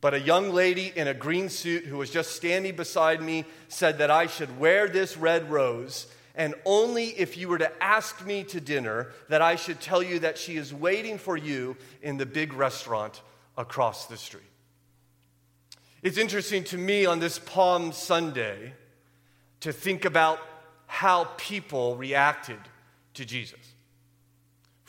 But 0.00 0.14
a 0.14 0.20
young 0.20 0.52
lady 0.52 0.92
in 0.94 1.06
a 1.06 1.14
green 1.14 1.48
suit 1.48 1.84
who 1.84 1.98
was 1.98 2.10
just 2.10 2.34
standing 2.34 2.74
beside 2.74 3.22
me 3.22 3.44
said 3.68 3.98
that 3.98 4.10
I 4.10 4.26
should 4.26 4.58
wear 4.58 4.88
this 4.88 5.16
red 5.16 5.50
rose 5.50 6.06
and 6.34 6.54
only 6.64 7.08
if 7.08 7.36
you 7.36 7.48
were 7.48 7.58
to 7.58 7.82
ask 7.82 8.24
me 8.24 8.42
to 8.44 8.60
dinner 8.60 9.12
that 9.28 9.42
I 9.42 9.56
should 9.56 9.80
tell 9.80 10.02
you 10.02 10.20
that 10.20 10.38
she 10.38 10.56
is 10.56 10.72
waiting 10.72 11.18
for 11.18 11.36
you 11.36 11.76
in 12.00 12.16
the 12.16 12.26
big 12.26 12.54
restaurant 12.54 13.20
across 13.56 14.06
the 14.06 14.16
street. 14.16 14.42
It's 16.02 16.18
interesting 16.18 16.64
to 16.64 16.78
me 16.78 17.06
on 17.06 17.20
this 17.20 17.38
Palm 17.38 17.92
Sunday 17.92 18.72
to 19.60 19.72
think 19.72 20.04
about 20.04 20.40
how 20.86 21.24
people 21.36 21.96
reacted 21.96 22.58
to 23.14 23.24
Jesus. 23.24 23.61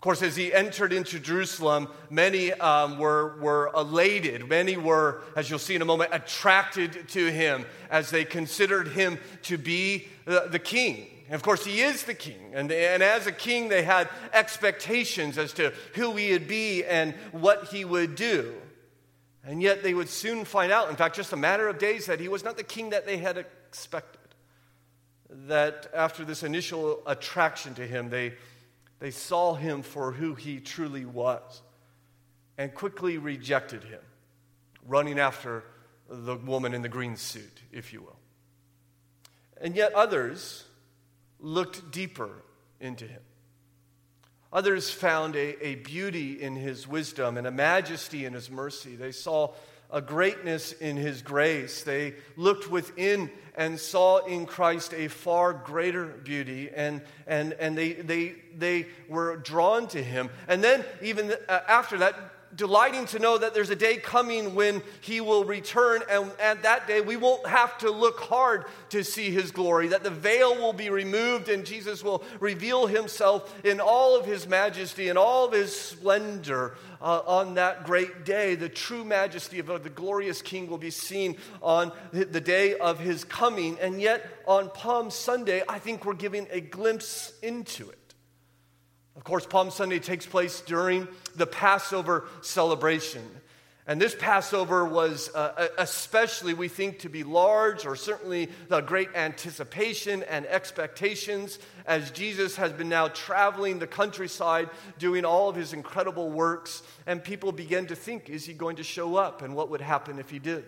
Of 0.03 0.05
course, 0.05 0.21
as 0.21 0.35
he 0.35 0.53
entered 0.53 0.91
into 0.91 1.17
Jerusalem, 1.17 1.87
many 2.09 2.51
um, 2.51 2.97
were, 2.97 3.37
were 3.37 3.71
elated. 3.73 4.49
Many 4.49 4.75
were, 4.75 5.21
as 5.37 5.49
you'll 5.49 5.59
see 5.59 5.75
in 5.75 5.81
a 5.81 5.85
moment, 5.85 6.09
attracted 6.11 7.07
to 7.07 7.31
him 7.31 7.65
as 7.89 8.09
they 8.09 8.25
considered 8.25 8.89
him 8.89 9.17
to 9.43 9.57
be 9.57 10.09
the, 10.25 10.49
the 10.51 10.59
king. 10.59 11.07
And 11.27 11.35
of 11.35 11.41
course, 11.41 11.63
he 11.63 11.79
is 11.79 12.03
the 12.03 12.13
king. 12.13 12.51
And, 12.53 12.69
and 12.69 13.01
as 13.01 13.27
a 13.27 13.31
king, 13.31 13.69
they 13.69 13.81
had 13.81 14.09
expectations 14.33 15.37
as 15.37 15.53
to 15.53 15.71
who 15.93 16.17
he 16.17 16.33
would 16.33 16.49
be 16.49 16.83
and 16.83 17.13
what 17.31 17.69
he 17.69 17.85
would 17.85 18.15
do. 18.15 18.55
And 19.45 19.61
yet 19.61 19.83
they 19.83 19.93
would 19.93 20.09
soon 20.09 20.43
find 20.43 20.69
out, 20.69 20.89
in 20.89 20.97
fact, 20.97 21.15
just 21.15 21.31
a 21.31 21.37
matter 21.37 21.69
of 21.69 21.79
days, 21.79 22.07
that 22.07 22.19
he 22.19 22.27
was 22.27 22.43
not 22.43 22.57
the 22.57 22.63
king 22.63 22.89
that 22.89 23.05
they 23.05 23.19
had 23.19 23.37
expected. 23.37 24.19
That 25.29 25.89
after 25.95 26.25
this 26.25 26.43
initial 26.43 27.01
attraction 27.07 27.73
to 27.75 27.87
him, 27.87 28.09
they, 28.09 28.33
they 29.03 29.11
saw 29.11 29.53
him 29.53 29.81
for 29.81 30.13
who 30.13 30.33
he 30.33 30.61
truly 30.61 31.03
was 31.03 31.61
and 32.57 32.73
quickly 32.73 33.17
rejected 33.17 33.83
him, 33.83 33.99
running 34.87 35.19
after 35.19 35.65
the 36.07 36.37
woman 36.37 36.73
in 36.73 36.81
the 36.81 36.87
green 36.87 37.17
suit, 37.17 37.63
if 37.73 37.91
you 37.91 37.99
will. 37.99 38.15
And 39.59 39.75
yet 39.75 39.91
others 39.91 40.63
looked 41.41 41.91
deeper 41.91 42.31
into 42.79 43.05
him. 43.05 43.19
Others 44.53 44.91
found 44.91 45.35
a, 45.35 45.67
a 45.67 45.75
beauty 45.75 46.41
in 46.41 46.55
his 46.55 46.87
wisdom 46.87 47.35
and 47.37 47.45
a 47.45 47.51
majesty 47.51 48.23
in 48.23 48.31
his 48.31 48.49
mercy. 48.49 48.95
They 48.95 49.11
saw 49.11 49.51
a 49.93 50.01
greatness 50.01 50.73
in 50.73 50.97
his 50.97 51.21
grace. 51.21 51.83
They 51.83 52.15
looked 52.35 52.69
within 52.69 53.29
and 53.55 53.79
saw 53.79 54.25
in 54.25 54.47
Christ 54.47 54.93
a 54.93 55.07
far 55.07 55.53
greater 55.53 56.05
beauty, 56.05 56.71
and, 56.75 57.01
and, 57.27 57.53
and 57.53 57.77
they, 57.77 57.93
they, 57.93 58.33
they 58.57 58.87
were 59.07 59.37
drawn 59.37 59.87
to 59.89 60.03
him. 60.03 60.31
And 60.47 60.63
then, 60.63 60.83
even 61.03 61.33
uh, 61.47 61.59
after 61.67 61.99
that, 61.99 62.15
delighting 62.55 63.05
to 63.07 63.19
know 63.19 63.37
that 63.37 63.53
there's 63.53 63.69
a 63.69 63.75
day 63.75 63.97
coming 63.97 64.55
when 64.55 64.81
he 65.01 65.21
will 65.21 65.45
return, 65.45 66.01
and 66.09 66.31
at 66.39 66.63
that 66.63 66.87
day 66.87 67.01
we 67.01 67.17
won't 67.17 67.45
have 67.47 67.77
to 67.79 67.89
look 67.89 68.19
hard 68.19 68.65
to 68.89 69.03
see 69.03 69.31
his 69.31 69.51
glory, 69.51 69.87
that 69.87 70.03
the 70.03 70.09
veil 70.09 70.55
will 70.55 70.73
be 70.73 70.89
removed 70.89 71.49
and 71.49 71.65
Jesus 71.65 72.03
will 72.03 72.23
reveal 72.39 72.87
himself 72.87 73.53
in 73.65 73.79
all 73.79 74.17
of 74.17 74.25
his 74.25 74.47
majesty 74.47 75.09
and 75.09 75.17
all 75.17 75.45
of 75.45 75.53
his 75.53 75.75
splendor 75.75 76.75
uh, 77.01 77.21
on 77.25 77.55
that 77.55 77.85
great 77.85 78.25
day. 78.25 78.55
The 78.55 78.69
true 78.69 79.03
majesty 79.03 79.59
of 79.59 79.67
the 79.67 79.89
glorious 79.89 80.41
king 80.41 80.67
will 80.67 80.77
be 80.77 80.91
seen 80.91 81.37
on 81.61 81.91
the 82.11 82.41
day 82.41 82.75
of 82.75 82.99
his 82.99 83.23
coming, 83.23 83.77
and 83.79 84.01
yet 84.01 84.25
on 84.45 84.69
Palm 84.69 85.09
Sunday, 85.09 85.63
I 85.67 85.79
think 85.79 86.05
we're 86.05 86.13
giving 86.13 86.47
a 86.51 86.61
glimpse 86.61 87.33
into 87.41 87.89
it. 87.89 88.02
Of 89.15 89.23
course, 89.23 89.45
Palm 89.45 89.69
Sunday 89.71 89.99
takes 89.99 90.25
place 90.25 90.61
during 90.61 91.07
the 91.35 91.45
Passover 91.45 92.25
celebration. 92.41 93.23
And 93.85 94.01
this 94.01 94.15
Passover 94.17 94.85
was 94.85 95.29
uh, 95.35 95.67
especially, 95.77 96.53
we 96.53 96.69
think, 96.69 96.99
to 96.99 97.09
be 97.09 97.23
large, 97.23 97.85
or 97.85 97.97
certainly 97.97 98.49
the 98.69 98.79
great 98.79 99.09
anticipation 99.13 100.23
and 100.23 100.45
expectations 100.45 101.59
as 101.85 102.09
Jesus 102.11 102.55
has 102.55 102.71
been 102.71 102.87
now 102.87 103.09
traveling 103.09 103.79
the 103.79 103.87
countryside 103.87 104.69
doing 104.99 105.25
all 105.25 105.49
of 105.49 105.57
his 105.57 105.73
incredible 105.73 106.31
works. 106.31 106.81
And 107.05 107.21
people 107.21 107.51
begin 107.51 107.87
to 107.87 107.95
think, 107.95 108.29
is 108.29 108.45
he 108.45 108.53
going 108.53 108.77
to 108.77 108.83
show 108.83 109.17
up? 109.17 109.41
And 109.41 109.53
what 109.53 109.69
would 109.69 109.81
happen 109.81 110.17
if 110.17 110.29
he 110.29 110.39
did? 110.39 110.63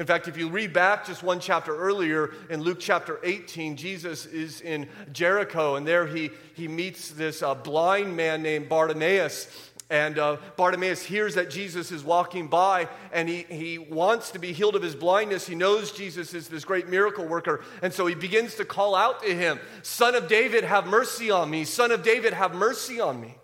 In 0.00 0.06
fact, 0.06 0.28
if 0.28 0.38
you 0.38 0.48
read 0.48 0.72
back 0.72 1.04
just 1.04 1.22
one 1.22 1.40
chapter 1.40 1.76
earlier 1.76 2.32
in 2.48 2.62
Luke 2.62 2.78
chapter 2.80 3.20
18, 3.22 3.76
Jesus 3.76 4.24
is 4.24 4.62
in 4.62 4.88
Jericho, 5.12 5.74
and 5.74 5.86
there 5.86 6.06
he, 6.06 6.30
he 6.54 6.68
meets 6.68 7.10
this 7.10 7.42
uh, 7.42 7.54
blind 7.54 8.16
man 8.16 8.42
named 8.42 8.70
Bartimaeus. 8.70 9.70
And 9.90 10.18
uh, 10.18 10.38
Bartimaeus 10.56 11.02
hears 11.02 11.34
that 11.34 11.50
Jesus 11.50 11.92
is 11.92 12.02
walking 12.02 12.46
by 12.46 12.88
and 13.12 13.28
he, 13.28 13.42
he 13.50 13.76
wants 13.76 14.30
to 14.30 14.38
be 14.38 14.54
healed 14.54 14.74
of 14.74 14.82
his 14.82 14.94
blindness. 14.94 15.46
He 15.46 15.54
knows 15.54 15.92
Jesus 15.92 16.32
is 16.32 16.48
this 16.48 16.64
great 16.64 16.88
miracle 16.88 17.26
worker. 17.26 17.62
And 17.82 17.92
so 17.92 18.06
he 18.06 18.14
begins 18.14 18.54
to 18.54 18.64
call 18.64 18.94
out 18.94 19.22
to 19.22 19.34
him, 19.34 19.60
Son 19.82 20.14
of 20.14 20.28
David, 20.28 20.64
have 20.64 20.86
mercy 20.86 21.30
on 21.30 21.50
me. 21.50 21.64
Son 21.64 21.90
of 21.90 22.02
David, 22.02 22.32
have 22.32 22.54
mercy 22.54 23.00
on 23.00 23.20
me. 23.20 23.34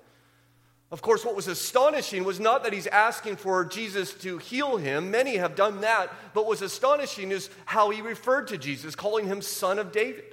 Of 0.92 1.02
course, 1.02 1.24
what 1.24 1.34
was 1.34 1.48
astonishing 1.48 2.22
was 2.22 2.38
not 2.38 2.62
that 2.62 2.72
he's 2.72 2.86
asking 2.86 3.36
for 3.36 3.64
Jesus 3.64 4.14
to 4.14 4.38
heal 4.38 4.76
him. 4.76 5.10
Many 5.10 5.36
have 5.36 5.56
done 5.56 5.80
that. 5.80 6.12
But 6.32 6.42
what 6.42 6.50
was 6.50 6.62
astonishing 6.62 7.32
is 7.32 7.50
how 7.64 7.90
he 7.90 8.02
referred 8.02 8.48
to 8.48 8.58
Jesus, 8.58 8.94
calling 8.94 9.26
him 9.26 9.42
Son 9.42 9.80
of 9.80 9.90
David. 9.90 10.24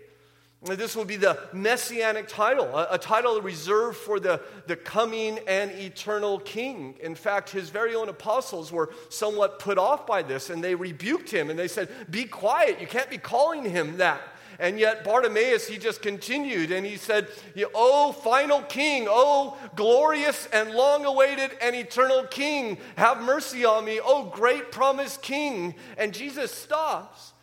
This 0.63 0.95
will 0.95 1.05
be 1.05 1.17
the 1.17 1.39
messianic 1.51 2.29
title, 2.29 2.65
a, 2.67 2.87
a, 2.91 2.97
title 2.97 3.41
reserved 3.41 3.97
for 3.97 4.17
the, 4.17 4.41
the 4.65 4.77
coming 4.77 5.39
and 5.45 5.71
eternal 5.71 6.39
king. 6.39 6.95
In 7.01 7.15
fact, 7.15 7.49
his 7.49 7.69
very 7.69 7.95
own 7.95 8.07
apostles 8.07 8.71
were 8.71 8.93
somewhat 9.09 9.59
put 9.59 9.77
off 9.77 10.07
by 10.07 10.21
this 10.21 10.49
and 10.49 10.63
they 10.63 10.73
rebuked 10.73 11.29
him 11.29 11.49
and 11.49 11.59
they 11.59 11.67
said, 11.67 11.89
Be 12.09 12.23
quiet, 12.23 12.79
you 12.79 12.87
can't 12.87 13.09
be 13.09 13.17
calling 13.17 13.69
him 13.69 13.97
that. 13.97 14.21
And 14.63 14.79
yet, 14.79 15.03
Bartimaeus, 15.03 15.67
he 15.67 15.77
just 15.77 16.01
continued 16.01 16.71
and 16.71 16.85
he 16.85 16.95
said, 16.95 17.27
Oh, 17.75 18.13
final 18.13 18.61
king, 18.61 19.07
oh, 19.09 19.57
glorious 19.75 20.47
and 20.53 20.71
long 20.71 21.03
awaited 21.03 21.51
and 21.61 21.75
eternal 21.75 22.23
king, 22.23 22.77
have 22.95 23.21
mercy 23.21 23.65
on 23.65 23.83
me, 23.83 23.99
oh, 24.01 24.31
great 24.33 24.71
promised 24.71 25.21
king. 25.21 25.75
And 25.97 26.13
Jesus 26.13 26.49
stops 26.49 27.33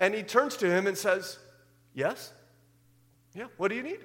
and 0.00 0.14
he 0.14 0.22
turns 0.22 0.56
to 0.56 0.70
him 0.70 0.86
and 0.86 0.96
says, 0.96 1.38
Yes? 1.92 2.32
Yeah, 3.34 3.48
what 3.58 3.68
do 3.68 3.74
you 3.74 3.82
need? 3.82 4.00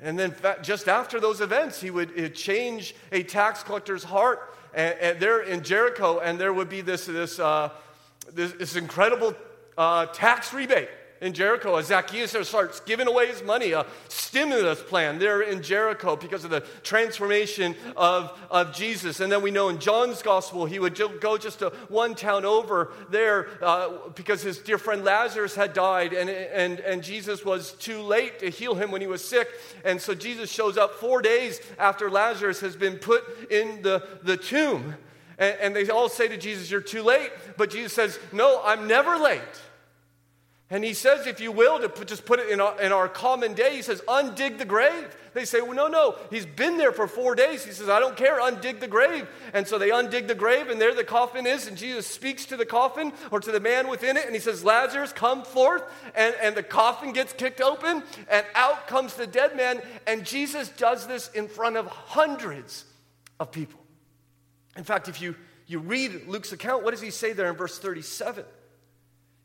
And 0.00 0.18
then, 0.18 0.34
just 0.60 0.88
after 0.88 1.20
those 1.20 1.40
events, 1.40 1.80
he 1.80 1.92
would 1.92 2.34
change 2.34 2.96
a 3.12 3.22
tax 3.22 3.62
collector's 3.62 4.02
heart 4.02 4.56
and, 4.74 4.98
and 4.98 5.20
there 5.20 5.40
in 5.40 5.62
Jericho, 5.62 6.18
and 6.18 6.36
there 6.40 6.52
would 6.52 6.68
be 6.68 6.80
this, 6.80 7.06
this, 7.06 7.38
uh, 7.38 7.68
this, 8.32 8.50
this 8.54 8.74
incredible 8.74 9.36
uh, 9.78 10.06
tax 10.06 10.52
rebate 10.52 10.88
in 11.22 11.32
Jericho 11.32 11.76
as 11.76 11.86
Zacchaeus 11.86 12.36
starts 12.46 12.80
giving 12.80 13.06
away 13.06 13.28
his 13.28 13.42
money, 13.44 13.70
a 13.72 13.86
stimulus 14.08 14.82
plan 14.82 15.20
there 15.20 15.40
in 15.40 15.62
Jericho 15.62 16.16
because 16.16 16.44
of 16.44 16.50
the 16.50 16.60
transformation 16.82 17.76
of, 17.96 18.36
of 18.50 18.74
Jesus. 18.74 19.20
And 19.20 19.30
then 19.30 19.40
we 19.40 19.52
know 19.52 19.68
in 19.68 19.78
John's 19.78 20.20
gospel, 20.20 20.66
he 20.66 20.80
would 20.80 21.00
go 21.20 21.38
just 21.38 21.60
to 21.60 21.70
one 21.88 22.16
town 22.16 22.44
over 22.44 22.92
there 23.08 23.48
uh, 23.62 23.90
because 24.16 24.42
his 24.42 24.58
dear 24.58 24.78
friend 24.78 25.04
Lazarus 25.04 25.54
had 25.54 25.72
died, 25.74 26.12
and, 26.12 26.28
and, 26.28 26.80
and 26.80 27.04
Jesus 27.04 27.44
was 27.44 27.72
too 27.74 28.02
late 28.02 28.40
to 28.40 28.50
heal 28.50 28.74
him 28.74 28.90
when 28.90 29.00
he 29.00 29.06
was 29.06 29.24
sick. 29.24 29.48
And 29.84 30.00
so 30.00 30.14
Jesus 30.14 30.50
shows 30.50 30.76
up 30.76 30.94
four 30.94 31.22
days 31.22 31.60
after 31.78 32.10
Lazarus 32.10 32.60
has 32.60 32.74
been 32.74 32.96
put 32.96 33.22
in 33.48 33.80
the, 33.82 34.06
the 34.24 34.36
tomb. 34.36 34.96
And, 35.38 35.56
and 35.60 35.76
they 35.76 35.88
all 35.88 36.08
say 36.08 36.26
to 36.26 36.36
Jesus, 36.36 36.68
You're 36.68 36.80
too 36.80 37.04
late. 37.04 37.30
But 37.56 37.70
Jesus 37.70 37.92
says, 37.92 38.18
No, 38.32 38.60
I'm 38.64 38.88
never 38.88 39.16
late. 39.16 39.40
And 40.72 40.82
he 40.82 40.94
says, 40.94 41.26
if 41.26 41.38
you 41.38 41.52
will, 41.52 41.78
to 41.80 41.88
put, 41.90 42.08
just 42.08 42.24
put 42.24 42.40
it 42.40 42.48
in 42.48 42.58
our, 42.58 42.80
in 42.80 42.92
our 42.92 43.06
common 43.06 43.52
day, 43.52 43.76
he 43.76 43.82
says, 43.82 44.00
undig 44.08 44.56
the 44.56 44.64
grave. 44.64 45.14
They 45.34 45.44
say, 45.44 45.60
well, 45.60 45.74
no, 45.74 45.86
no, 45.86 46.16
he's 46.30 46.46
been 46.46 46.78
there 46.78 46.92
for 46.92 47.06
four 47.06 47.34
days. 47.34 47.62
He 47.62 47.72
says, 47.72 47.90
I 47.90 48.00
don't 48.00 48.16
care, 48.16 48.40
undig 48.40 48.80
the 48.80 48.88
grave. 48.88 49.28
And 49.52 49.68
so 49.68 49.76
they 49.76 49.90
undig 49.90 50.28
the 50.28 50.34
grave, 50.34 50.70
and 50.70 50.80
there 50.80 50.94
the 50.94 51.04
coffin 51.04 51.46
is, 51.46 51.66
and 51.66 51.76
Jesus 51.76 52.06
speaks 52.06 52.46
to 52.46 52.56
the 52.56 52.64
coffin 52.64 53.12
or 53.30 53.38
to 53.38 53.52
the 53.52 53.60
man 53.60 53.86
within 53.86 54.16
it, 54.16 54.24
and 54.24 54.34
he 54.34 54.40
says, 54.40 54.64
Lazarus, 54.64 55.12
come 55.12 55.44
forth. 55.44 55.82
And, 56.14 56.34
and 56.40 56.54
the 56.54 56.62
coffin 56.62 57.12
gets 57.12 57.34
kicked 57.34 57.60
open, 57.60 58.02
and 58.30 58.46
out 58.54 58.86
comes 58.86 59.12
the 59.12 59.26
dead 59.26 59.54
man. 59.54 59.82
And 60.06 60.24
Jesus 60.24 60.70
does 60.70 61.06
this 61.06 61.28
in 61.32 61.48
front 61.48 61.76
of 61.76 61.86
hundreds 61.86 62.86
of 63.38 63.52
people. 63.52 63.80
In 64.74 64.84
fact, 64.84 65.08
if 65.08 65.20
you, 65.20 65.36
you 65.66 65.80
read 65.80 66.28
Luke's 66.28 66.52
account, 66.52 66.82
what 66.82 66.92
does 66.92 67.02
he 67.02 67.10
say 67.10 67.34
there 67.34 67.50
in 67.50 67.56
verse 67.56 67.78
37? 67.78 68.46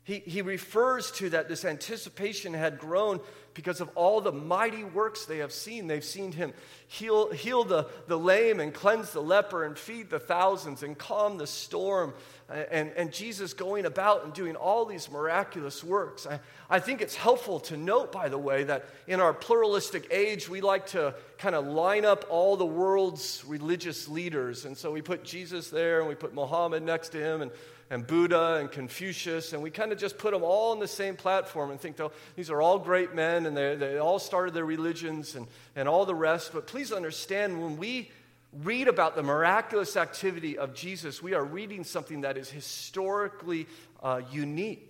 He, 0.08 0.20
he 0.20 0.40
refers 0.40 1.10
to 1.12 1.28
that 1.28 1.50
this 1.50 1.66
anticipation 1.66 2.54
had 2.54 2.78
grown 2.78 3.20
because 3.52 3.82
of 3.82 3.90
all 3.94 4.22
the 4.22 4.32
mighty 4.32 4.82
works 4.82 5.26
they 5.26 5.36
have 5.38 5.52
seen. 5.52 5.86
They've 5.86 6.02
seen 6.02 6.32
him 6.32 6.54
heal, 6.86 7.30
heal 7.30 7.62
the, 7.62 7.88
the 8.06 8.18
lame 8.18 8.58
and 8.58 8.72
cleanse 8.72 9.10
the 9.10 9.20
leper 9.20 9.64
and 9.64 9.76
feed 9.76 10.08
the 10.08 10.18
thousands 10.18 10.82
and 10.82 10.96
calm 10.96 11.36
the 11.36 11.46
storm. 11.46 12.14
And, 12.48 12.90
and 12.96 13.12
Jesus 13.12 13.52
going 13.52 13.84
about 13.84 14.24
and 14.24 14.32
doing 14.32 14.56
all 14.56 14.86
these 14.86 15.10
miraculous 15.10 15.84
works. 15.84 16.26
I, 16.26 16.40
I 16.70 16.78
think 16.78 17.02
it's 17.02 17.14
helpful 17.14 17.60
to 17.60 17.76
note, 17.76 18.10
by 18.10 18.30
the 18.30 18.38
way, 18.38 18.64
that 18.64 18.86
in 19.06 19.20
our 19.20 19.34
pluralistic 19.34 20.10
age, 20.10 20.48
we 20.48 20.62
like 20.62 20.86
to 20.88 21.14
kind 21.36 21.54
of 21.54 21.66
line 21.66 22.06
up 22.06 22.24
all 22.30 22.56
the 22.56 22.64
world's 22.64 23.44
religious 23.46 24.08
leaders. 24.08 24.64
And 24.64 24.74
so 24.74 24.90
we 24.90 25.02
put 25.02 25.22
Jesus 25.22 25.68
there 25.68 26.00
and 26.00 26.08
we 26.08 26.14
put 26.14 26.32
Muhammad 26.32 26.82
next 26.82 27.10
to 27.10 27.18
him 27.18 27.42
and 27.42 27.50
and 27.90 28.06
Buddha 28.06 28.56
and 28.60 28.70
Confucius, 28.70 29.52
and 29.52 29.62
we 29.62 29.70
kind 29.70 29.92
of 29.92 29.98
just 29.98 30.18
put 30.18 30.32
them 30.32 30.42
all 30.42 30.72
on 30.72 30.78
the 30.78 30.88
same 30.88 31.16
platform 31.16 31.70
and 31.70 31.80
think, 31.80 31.96
these 32.36 32.50
are 32.50 32.60
all 32.60 32.78
great 32.78 33.14
men 33.14 33.46
and 33.46 33.56
they, 33.56 33.76
they 33.76 33.98
all 33.98 34.18
started 34.18 34.52
their 34.52 34.66
religions 34.66 35.34
and, 35.34 35.46
and 35.74 35.88
all 35.88 36.04
the 36.04 36.14
rest. 36.14 36.52
But 36.52 36.66
please 36.66 36.92
understand, 36.92 37.62
when 37.62 37.78
we 37.78 38.10
read 38.52 38.88
about 38.88 39.16
the 39.16 39.22
miraculous 39.22 39.96
activity 39.96 40.58
of 40.58 40.74
Jesus, 40.74 41.22
we 41.22 41.34
are 41.34 41.44
reading 41.44 41.84
something 41.84 42.22
that 42.22 42.36
is 42.36 42.50
historically 42.50 43.66
uh, 44.02 44.20
unique. 44.30 44.84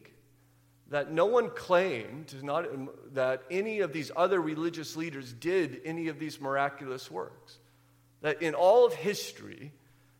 That 0.91 1.13
no 1.13 1.27
one 1.27 1.51
claimed 1.51 2.35
not, 2.43 2.67
that 3.15 3.43
any 3.51 3.81
of 3.81 3.93
these 3.93 4.11
other 4.17 4.41
religious 4.41 4.97
leaders 4.97 5.33
did 5.35 5.83
any 5.85 6.09
of 6.09 6.19
these 6.19 6.41
miraculous 6.41 7.11
works. 7.11 7.59
That 8.23 8.41
in 8.41 8.55
all 8.55 8.87
of 8.87 8.95
history, 8.95 9.71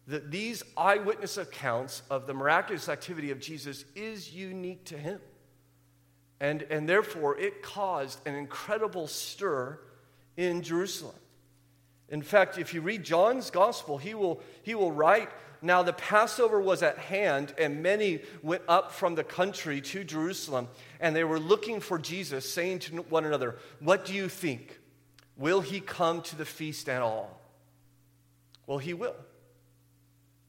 that 0.09 0.31
these 0.31 0.63
eyewitness 0.75 1.37
accounts 1.37 2.03
of 2.11 2.27
the 2.27 2.33
miraculous 2.33 2.89
activity 2.89 3.31
of 3.31 3.39
Jesus 3.39 3.85
is 3.95 4.35
unique 4.35 4.85
to 4.87 4.97
him. 4.97 5.21
And, 6.41 6.63
and 6.63 6.89
therefore, 6.89 7.39
it 7.39 7.63
caused 7.63 8.27
an 8.27 8.35
incredible 8.35 9.07
stir 9.07 9.79
in 10.37 10.63
Jerusalem. 10.63 11.15
In 12.09 12.23
fact, 12.23 12.57
if 12.57 12.73
you 12.73 12.81
read 12.81 13.05
John's 13.05 13.51
gospel, 13.51 13.99
he 13.99 14.15
will, 14.15 14.41
he 14.63 14.75
will 14.75 14.93
write 14.93 15.29
Now 15.61 15.83
the 15.83 15.93
Passover 15.93 16.59
was 16.59 16.83
at 16.83 16.97
hand, 16.97 17.53
and 17.59 17.83
many 17.83 18.23
went 18.43 18.63
up 18.67 18.93
from 18.93 19.15
the 19.15 19.25
country 19.25 19.83
to 19.83 20.05
Jerusalem, 20.05 20.69
and 21.01 21.15
they 21.15 21.25
were 21.25 21.41
looking 21.41 21.81
for 21.81 21.99
Jesus, 21.99 22.51
saying 22.51 22.79
to 22.81 22.97
one 23.03 23.27
another, 23.27 23.57
What 23.81 24.07
do 24.07 24.15
you 24.15 24.31
think? 24.31 24.81
Will 25.37 25.61
he 25.61 25.81
come 25.81 26.23
to 26.23 26.37
the 26.37 26.47
feast 26.47 26.89
at 26.89 27.03
all? 27.03 27.43
Well, 28.67 28.79
he 28.79 28.95
will. 28.95 29.15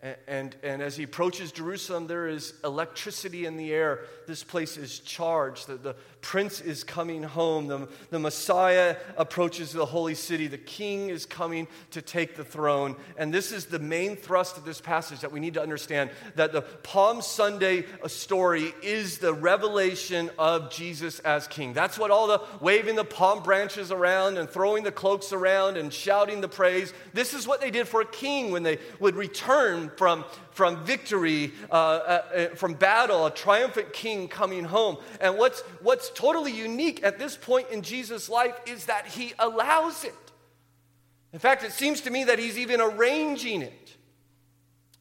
And, 0.01 0.55
and, 0.63 0.81
as 0.81 0.95
he 0.95 1.03
approaches 1.03 1.51
Jerusalem, 1.51 2.07
there 2.07 2.29
is 2.29 2.53
electricity 2.63 3.45
in 3.45 3.57
the 3.57 3.73
air. 3.73 4.05
This 4.27 4.45
place 4.45 4.77
is 4.77 4.99
charged. 4.99 5.67
The, 5.67 5.75
the 5.75 5.95
prince 6.21 6.61
is 6.61 6.85
coming 6.85 7.21
home. 7.21 7.67
The, 7.67 7.89
the 8.09 8.19
Messiah 8.19 8.95
approaches 9.17 9.73
the 9.73 9.85
holy 9.85 10.15
city. 10.15 10.47
The 10.47 10.57
king 10.57 11.09
is 11.09 11.25
coming 11.25 11.67
to 11.91 12.01
take 12.01 12.37
the 12.37 12.45
throne. 12.45 12.95
And 13.17 13.33
this 13.33 13.51
is 13.51 13.65
the 13.65 13.79
main 13.79 14.15
thrust 14.15 14.55
of 14.55 14.63
this 14.63 14.79
passage 14.79 15.19
that 15.19 15.33
we 15.33 15.41
need 15.41 15.55
to 15.55 15.61
understand 15.61 16.11
that 16.35 16.53
the 16.53 16.61
Palm 16.61 17.21
Sunday 17.21 17.83
story 18.07 18.73
is 18.81 19.17
the 19.17 19.33
revelation 19.33 20.29
of 20.39 20.71
Jesus 20.71 21.19
as 21.19 21.45
king. 21.45 21.73
That's 21.73 21.99
what 21.99 22.09
all 22.09 22.27
the 22.27 22.41
waving 22.61 22.95
the 22.95 23.03
palm 23.03 23.43
branches 23.43 23.91
around 23.91 24.37
and 24.37 24.49
throwing 24.49 24.85
the 24.85 24.93
cloaks 24.93 25.33
around 25.33 25.75
and 25.75 25.91
shouting 25.91 26.39
the 26.39 26.47
praise. 26.47 26.93
This 27.13 27.33
is 27.33 27.45
what 27.45 27.59
they 27.59 27.69
did 27.69 27.85
for 27.85 27.99
a 27.99 28.05
king 28.05 28.51
when 28.51 28.63
they 28.63 28.79
would 29.01 29.17
return 29.17 29.88
from, 29.97 30.25
from 30.51 30.83
victory, 30.85 31.53
uh, 31.71 31.73
uh, 31.73 32.21
uh, 32.35 32.55
from 32.55 32.73
battle, 32.73 33.25
a 33.25 33.31
triumphant 33.31 33.93
king 33.93 34.27
coming 34.27 34.63
home. 34.63 34.97
And 35.21 35.37
what's, 35.37 35.61
what's 35.81 36.09
totally 36.11 36.51
unique 36.51 37.03
at 37.03 37.19
this 37.19 37.35
point 37.35 37.69
in 37.69 37.81
Jesus' 37.81 38.29
life 38.29 38.55
is 38.65 38.85
that 38.85 39.07
he 39.07 39.33
allows 39.39 40.03
it. 40.03 40.13
In 41.31 41.39
fact, 41.39 41.63
it 41.63 41.71
seems 41.71 42.01
to 42.01 42.09
me 42.09 42.25
that 42.25 42.39
he's 42.39 42.57
even 42.57 42.81
arranging 42.81 43.61
it. 43.61 43.95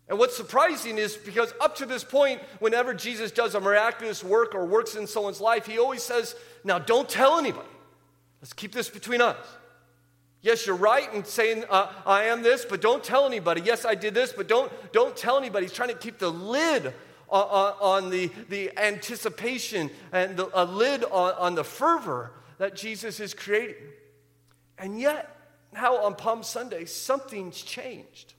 And 0.09 0.19
what's 0.19 0.37
surprising 0.37 0.97
is 0.97 1.17
because 1.17 1.53
up 1.61 1.77
to 1.77 1.87
this 1.87 2.03
point, 2.03 2.41
whenever 2.61 2.95
Jesus 2.95 3.31
does 3.31 3.55
a 3.55 3.61
miraculous 3.61 4.25
work 4.25 4.55
or 4.55 4.65
works 4.65 4.95
in 4.95 5.07
someone's 5.07 5.41
life, 5.41 5.67
he 5.67 5.79
always 5.79 6.03
says, 6.03 6.35
Now 6.65 6.79
don't 6.79 7.09
tell 7.09 7.39
anybody. 7.39 7.69
Let's 8.41 8.55
keep 8.55 8.73
this 8.73 8.89
between 8.89 9.21
us. 9.21 9.37
Yes, 10.41 10.67
you're 10.67 10.77
right 10.77 11.13
in 11.13 11.25
saying 11.25 11.65
uh, 11.69 11.91
I 12.07 12.25
am 12.25 12.43
this, 12.43 12.65
but 12.65 12.81
don't 12.81 13.03
tell 13.03 13.27
anybody. 13.27 13.61
Yes, 13.65 13.85
I 13.85 13.95
did 13.95 14.15
this, 14.15 14.33
but 14.33 14.47
don't, 14.47 14.71
don't 14.93 15.17
tell 15.17 15.37
anybody. 15.37 15.67
He's 15.67 15.73
trying 15.73 15.89
to 15.89 15.97
keep 15.97 16.19
the 16.19 16.31
lid 16.31 16.95
on, 17.29 17.75
on 17.81 18.11
the, 18.11 18.31
the 18.49 18.71
anticipation 18.79 19.91
and 20.13 20.37
the, 20.37 20.49
a 20.55 20.65
lid 20.65 21.05
on, 21.05 21.35
on 21.35 21.55
the 21.57 21.65
fervor 21.65 22.33
that 22.59 22.77
Jesus 22.77 23.19
is 23.19 23.35
creating. 23.35 23.77
And 24.79 25.01
yet, 25.01 25.35
now 25.73 26.05
on 26.05 26.15
Palm 26.15 26.45
Sunday, 26.45 26.85
something's 26.85 27.61
changed. 27.61 28.35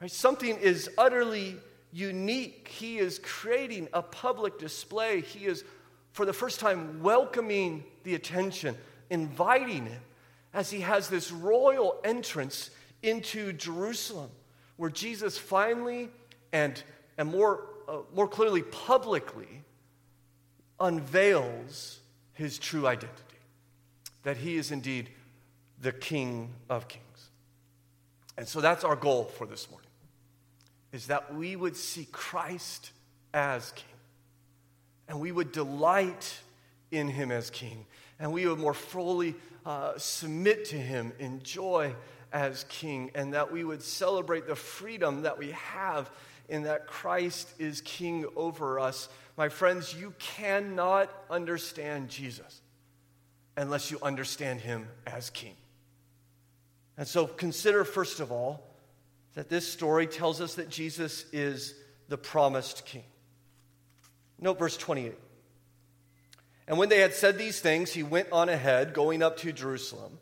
Right? 0.00 0.10
Something 0.10 0.56
is 0.56 0.88
utterly 0.96 1.56
unique. 1.92 2.68
He 2.68 2.98
is 2.98 3.20
creating 3.22 3.88
a 3.92 4.00
public 4.00 4.58
display. 4.58 5.20
He 5.20 5.44
is, 5.44 5.64
for 6.12 6.24
the 6.24 6.32
first 6.32 6.60
time, 6.60 7.02
welcoming 7.02 7.84
the 8.04 8.14
attention, 8.14 8.74
inviting 9.10 9.86
it 9.86 10.00
as 10.54 10.70
he 10.70 10.80
has 10.80 11.08
this 11.08 11.30
royal 11.30 11.96
entrance 12.04 12.70
into 13.02 13.52
Jerusalem, 13.52 14.30
where 14.76 14.90
Jesus 14.90 15.38
finally 15.38 16.08
and, 16.52 16.82
and 17.16 17.30
more, 17.30 17.66
uh, 17.88 17.98
more 18.14 18.28
clearly 18.28 18.62
publicly 18.62 19.62
unveils 20.80 22.00
his 22.32 22.58
true 22.58 22.86
identity 22.86 23.22
that 24.22 24.36
he 24.36 24.56
is 24.56 24.70
indeed 24.70 25.10
the 25.80 25.92
King 25.92 26.52
of 26.68 26.88
Kings. 26.88 27.30
And 28.36 28.46
so 28.46 28.60
that's 28.60 28.84
our 28.84 28.96
goal 28.96 29.24
for 29.24 29.46
this 29.46 29.70
morning 29.70 29.88
is 30.92 31.08
that 31.08 31.34
we 31.34 31.54
would 31.54 31.76
see 31.76 32.06
Christ 32.12 32.92
as 33.34 33.72
King 33.72 33.84
and 35.08 35.20
we 35.20 35.32
would 35.32 35.52
delight 35.52 36.38
in 36.90 37.08
him 37.08 37.30
as 37.30 37.50
King 37.50 37.84
and 38.18 38.32
we 38.32 38.46
would 38.46 38.58
more 38.58 38.74
fully 38.74 39.34
uh, 39.68 39.92
submit 39.98 40.64
to 40.64 40.76
him 40.76 41.12
in 41.18 41.42
joy 41.42 41.94
as 42.32 42.64
king, 42.70 43.10
and 43.14 43.34
that 43.34 43.52
we 43.52 43.62
would 43.62 43.82
celebrate 43.82 44.46
the 44.46 44.56
freedom 44.56 45.22
that 45.22 45.38
we 45.38 45.50
have 45.50 46.10
in 46.48 46.62
that 46.62 46.86
Christ 46.86 47.52
is 47.58 47.82
king 47.82 48.24
over 48.34 48.80
us. 48.80 49.10
My 49.36 49.50
friends, 49.50 49.94
you 49.94 50.14
cannot 50.18 51.12
understand 51.28 52.08
Jesus 52.08 52.62
unless 53.58 53.90
you 53.90 53.98
understand 54.00 54.62
him 54.62 54.88
as 55.06 55.28
king. 55.28 55.54
And 56.96 57.06
so 57.06 57.26
consider, 57.26 57.84
first 57.84 58.20
of 58.20 58.32
all, 58.32 58.74
that 59.34 59.50
this 59.50 59.70
story 59.70 60.06
tells 60.06 60.40
us 60.40 60.54
that 60.54 60.70
Jesus 60.70 61.26
is 61.30 61.74
the 62.08 62.16
promised 62.16 62.86
king. 62.86 63.04
Note 64.40 64.58
verse 64.58 64.78
28. 64.78 65.12
And 66.68 66.76
when 66.76 66.90
they 66.90 67.00
had 67.00 67.14
said 67.14 67.38
these 67.38 67.60
things, 67.60 67.92
he 67.92 68.02
went 68.02 68.30
on 68.30 68.50
ahead, 68.50 68.92
going 68.92 69.22
up 69.22 69.38
to 69.38 69.52
Jerusalem. 69.52 70.18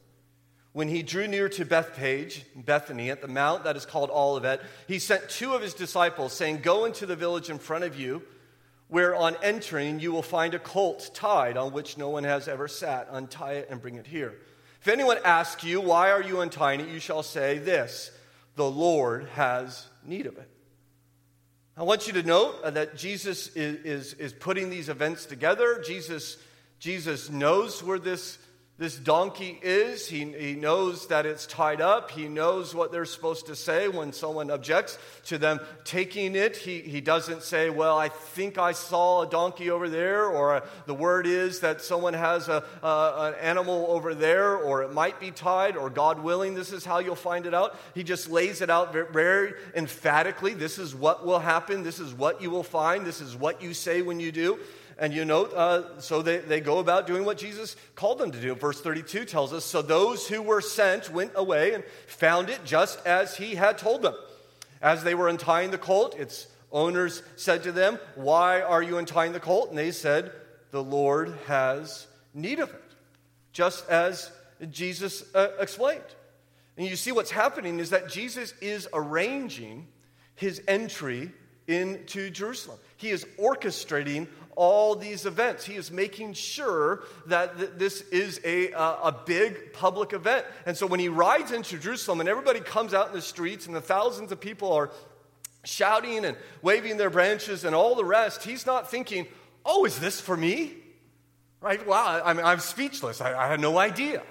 When 0.73 0.89
he 0.89 1.03
drew 1.03 1.27
near 1.27 1.49
to 1.49 1.65
Bethphage, 1.65 2.45
Bethany, 2.55 3.11
at 3.11 3.21
the 3.21 3.29
mount 3.29 3.65
that 3.65 3.77
is 3.77 3.85
called 3.85 4.11
Olivet, 4.11 4.61
he 4.87 5.01
sent 5.01 5.29
two 5.29 5.55
of 5.55 5.63
his 5.63 5.75
disciples, 5.75 6.33
saying, 6.33 6.61
Go 6.63 6.85
into 6.85 7.05
the 7.05 7.17
village 7.17 7.51
in 7.51 7.59
front 7.59 7.83
of 7.83 7.99
you, 7.99 8.23
where 8.89 9.17
on 9.17 9.37
entering 9.43 9.99
you 9.99 10.13
will 10.13 10.23
find 10.23 10.55
a 10.55 10.59
colt 10.61 11.11
tied 11.15 11.57
on 11.57 11.73
which 11.73 11.99
no 11.99 12.11
one 12.11 12.25
has 12.25 12.47
ever 12.47 12.69
sat. 12.69 13.09
Untie 13.11 13.55
it 13.55 13.69
and 13.69 13.83
bring 13.83 13.97
it 13.97 14.07
here. 14.07 14.35
If 14.81 14.87
anyone 14.87 15.19
asks 15.25 15.65
you, 15.65 15.81
Why 15.81 16.13
are 16.13 16.23
you 16.23 16.41
untying 16.41 16.79
it? 16.79 16.89
you 16.89 17.01
shall 17.01 17.25
say 17.25 17.59
this 17.59 18.13
The 18.55 18.71
Lord 18.71 19.27
has 19.31 19.89
need 20.05 20.27
of 20.27 20.39
it. 20.39 20.49
I 21.79 21.83
want 21.83 22.07
you 22.07 22.15
to 22.15 22.23
note 22.23 22.57
uh, 22.65 22.71
that 22.71 22.97
Jesus 22.97 23.49
is, 23.49 23.85
is, 23.85 24.15
is 24.15 24.33
putting 24.33 24.71
these 24.71 24.89
events 24.89 25.27
together. 25.27 25.83
Jesus, 25.85 26.39
Jesus 26.79 27.29
knows 27.29 27.83
where 27.83 27.99
this 27.99 28.39
this 28.79 28.99
donkey 28.99 29.59
is. 29.63 30.07
He, 30.07 30.25
he 30.33 30.55
knows 30.55 31.07
that 31.07 31.25
it's 31.25 31.47
tied 31.47 31.81
up. 31.81 32.11
He 32.11 32.29
knows 32.29 32.75
what 32.75 32.93
they're 32.93 33.07
supposed 33.07 33.47
to 33.47 33.57
say 33.57 33.89
when 33.89 34.13
someone 34.13 34.51
objects 34.51 34.99
to 35.27 35.39
them 35.39 35.61
taking 35.85 36.37
it. 36.37 36.59
He, 36.59 36.81
he 36.83 37.01
doesn't 37.01 37.43
say, 37.43 37.71
Well, 37.71 37.97
I 37.97 38.11
think 38.11 38.59
I 38.59 38.73
saw 38.73 39.23
a 39.23 39.27
donkey 39.27 39.71
over 39.71 39.89
there, 39.89 40.27
or 40.27 40.57
uh, 40.57 40.67
the 40.85 40.93
word 40.93 41.27
is 41.27 41.61
that 41.61 41.81
someone 41.81 42.13
has 42.13 42.49
a, 42.49 42.65
a, 42.83 43.33
an 43.33 43.35
animal 43.41 43.87
over 43.89 44.15
there, 44.15 44.55
or 44.57 44.83
it 44.83 44.93
might 44.93 45.21
be 45.21 45.31
tied, 45.31 45.79
or 45.79 45.89
God 45.89 46.23
willing, 46.23 46.53
this 46.53 46.71
is 46.71 46.85
how 46.85 46.99
you'll 46.99 47.17
find 47.17 47.47
it 47.47 47.55
out. 47.55 47.79
He 47.95 48.03
just 48.03 48.29
lays 48.29 48.61
it 48.61 48.69
out 48.69 48.93
very, 48.93 49.11
very 49.11 49.55
emphatically. 49.75 50.53
This 50.53 50.79
is 50.79 50.95
what 50.95 51.25
will 51.25 51.39
happen. 51.39 51.83
This 51.83 51.99
is 51.99 52.13
what 52.13 52.43
you 52.43 52.51
will 52.51 52.63
find. 52.63 53.07
This 53.07 53.23
is 53.23 53.35
what 53.35 53.63
you 53.63 53.73
say 53.73 54.03
when 54.03 54.21
you 54.21 54.33
do. 54.33 54.59
And 54.99 55.13
you 55.13 55.25
note, 55.27 55.53
uh, 55.55 56.01
so 56.01 56.23
they, 56.23 56.39
they 56.39 56.61
go 56.61 56.79
about 56.79 57.07
doing 57.07 57.25
what 57.25 57.37
Jesus 57.37 57.77
called 57.95 58.19
them 58.19 58.31
to 58.31 58.41
do. 58.41 58.55
Verse 58.55 58.81
32 58.81 59.27
tells 59.27 59.53
us 59.53 59.65
So 59.65 59.83
those 59.83 60.27
who 60.27 60.41
were 60.41 60.63
sent 60.63 61.11
went 61.11 61.33
away 61.35 61.75
and 61.75 61.85
found 62.07 62.49
it 62.49 62.65
just 62.65 63.05
as 63.07 63.37
he 63.37 63.55
had 63.55 63.77
told 63.77 64.03
them. 64.03 64.15
As 64.81 65.05
they 65.05 65.15
were 65.15 65.29
untying 65.29 65.71
the 65.71 65.79
colt, 65.79 66.15
its 66.19 66.47
owners 66.73 67.23
said 67.37 67.63
to 67.65 67.73
them, 67.73 67.99
Why 68.15 68.63
are 68.63 68.83
you 68.83 68.97
untying 68.97 69.33
the 69.33 69.41
colt? 69.41 69.69
And 69.69 69.79
they 69.79 69.91
said, 69.91 70.33
The 70.71 70.83
Lord 70.83 71.35
has 71.47 72.07
need 72.33 72.59
of 72.59 72.71
it, 72.71 72.83
just 73.53 73.89
as 73.91 74.31
Jesus 74.71 75.25
uh, 75.35 75.49
explained. 75.61 76.03
And 76.77 76.87
you 76.87 76.97
see 76.97 77.13
what's 77.13 77.31
happening 77.31 77.81
is 77.81 77.91
that 77.91 78.09
Jesus 78.09 78.55
is 78.61 78.89
arranging 78.93 79.89
his 80.35 80.63
entry 80.69 81.33
into 81.67 82.31
Jerusalem. 82.31 82.79
He 82.97 83.11
is 83.11 83.27
orchestrating 83.39 84.29
all 84.57 84.97
these 84.97 85.27
events. 85.27 85.65
He 85.65 85.75
is 85.75 85.93
making 85.93 86.33
sure 86.33 87.05
that 87.27 87.57
th- 87.59 87.71
this 87.77 88.01
is 88.11 88.41
a, 88.43 88.73
uh, 88.73 89.11
a 89.11 89.13
big 89.13 89.73
public 89.73 90.13
event. 90.13 90.47
And 90.65 90.77
so 90.77 90.87
when 90.87 90.99
he 90.99 91.09
rides 91.09 91.53
into 91.53 91.79
Jerusalem 91.79 92.21
and 92.21 92.29
everybody 92.29 92.61
comes 92.61 92.95
out 92.95 93.09
in 93.09 93.15
the 93.15 93.23
streets 93.23 93.67
and 93.67 93.77
the 93.77 93.81
thousands 93.81 94.33
of 94.33 94.41
people 94.41 94.73
are 94.73 94.91
shouting 95.65 96.25
and 96.25 96.37
waving 96.63 96.97
their 96.97 97.11
branches 97.11 97.65
and 97.65 97.75
all 97.75 97.95
the 97.95 98.05
rest, 98.05 98.43
he's 98.43 98.67
not 98.67 98.91
thinking, 98.91 99.27
oh, 99.65 99.85
is 99.85 100.01
this 100.01 100.21
for 100.21 100.37
me? 100.37 100.75
Right? 101.61 101.87
Wow, 101.87 102.23
I 102.25 102.33
mean, 102.33 102.45
I'm 102.45 102.61
speechless. 102.61 103.21
I, 103.21 103.35
I 103.35 103.49
had 103.49 103.61
no 103.61 103.79
idea. 103.79 104.23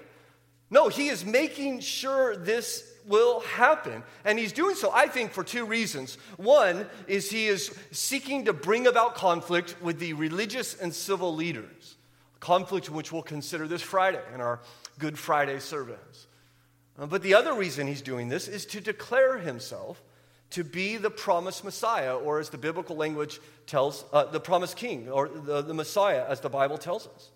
No, 0.69 0.89
he 0.89 1.08
is 1.08 1.25
making 1.25 1.82
sure 1.82 2.36
this 2.36 2.91
will 3.06 3.41
happen. 3.41 4.04
And 4.23 4.39
he's 4.39 4.51
doing 4.51 4.75
so, 4.75 4.91
I 4.91 5.08
think, 5.08 5.32
for 5.32 5.43
two 5.43 5.65
reasons. 5.65 6.17
One 6.38 6.88
is 7.08 7.30
he 7.30 7.47
is 7.47 7.78
seeking 7.91 8.45
to 8.45 8.54
bring 8.54 8.88
about 8.88 9.15
conflict 9.15 9.75
with 9.82 9.99
the 9.99 10.13
religious 10.13 10.80
and 10.80 10.93
civil 10.93 11.36
leaders, 11.36 11.95
conflict 12.39 12.89
which 12.89 13.12
we'll 13.12 13.21
consider 13.21 13.67
this 13.67 13.82
Friday 13.82 14.21
in 14.34 14.41
our 14.41 14.60
Good 14.97 15.19
Friday 15.19 15.60
service. 15.60 16.28
Uh, 16.97 17.06
but 17.06 17.21
the 17.21 17.34
other 17.34 17.54
reason 17.54 17.88
he's 17.88 18.01
doing 18.01 18.30
this 18.30 18.47
is 18.47 18.65
to 18.67 18.82
declare 18.82 19.38
himself 19.38 20.01
to 20.51 20.63
be 20.63 20.97
the 20.97 21.10
promised 21.10 21.63
Messiah, 21.63 22.15
or 22.15 22.39
as 22.39 22.49
the 22.49 22.58
biblical 22.58 22.95
language 22.95 23.39
tells, 23.67 24.06
uh, 24.13 24.25
the 24.25 24.39
promised 24.39 24.78
king, 24.78 25.10
or 25.10 25.28
the, 25.28 25.62
the 25.62 25.73
Messiah, 25.73 26.25
as 26.30 26.39
the 26.39 26.49
Bible 26.49 26.78
tells 26.78 27.08
us. 27.08 27.30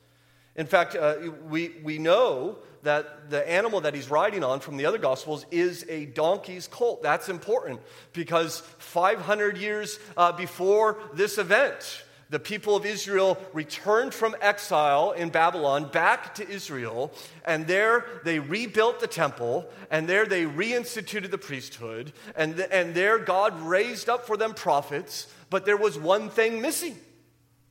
In 0.60 0.66
fact, 0.66 0.94
uh, 0.94 1.16
we, 1.48 1.72
we 1.84 2.00
know 2.00 2.58
that 2.84 3.30
the 3.30 3.50
animal 3.50 3.80
that 3.80 3.96
he's 3.96 4.12
riding 4.12 4.44
on 4.44 4.60
from 4.60 4.76
the 4.76 4.86
other 4.86 4.98
Gospels 4.98 5.46
is 5.52 5.86
a 5.88 6.08
donkey's 6.08 6.68
colt. 6.68 7.02
That's 7.02 7.30
important 7.30 7.80
because 8.12 8.60
500 8.78 9.58
years 9.58 10.00
uh, 10.18 10.34
before 10.34 10.98
this 11.14 11.38
event, 11.38 12.04
the 12.30 12.40
people 12.40 12.76
of 12.76 12.86
Israel 12.86 13.38
returned 13.54 14.14
from 14.14 14.36
exile 14.42 15.12
in 15.12 15.30
Babylon 15.30 15.90
back 15.94 16.36
to 16.36 16.50
Israel, 16.50 17.14
and 17.46 17.66
there 17.66 18.04
they 18.26 18.40
rebuilt 18.40 19.00
the 19.00 19.08
temple, 19.08 19.66
and 19.90 20.10
there 20.10 20.26
they 20.26 20.44
reinstituted 20.44 21.32
the 21.32 21.38
priesthood, 21.38 22.12
and, 22.36 22.60
and 22.60 22.94
there 22.94 23.18
God 23.18 23.58
raised 23.62 24.10
up 24.10 24.28
for 24.28 24.36
them 24.36 24.54
prophets, 24.54 25.34
but 25.50 25.64
there 25.64 25.78
was 25.78 25.98
one 25.98 26.30
thing 26.30 26.62
missing 26.62 26.98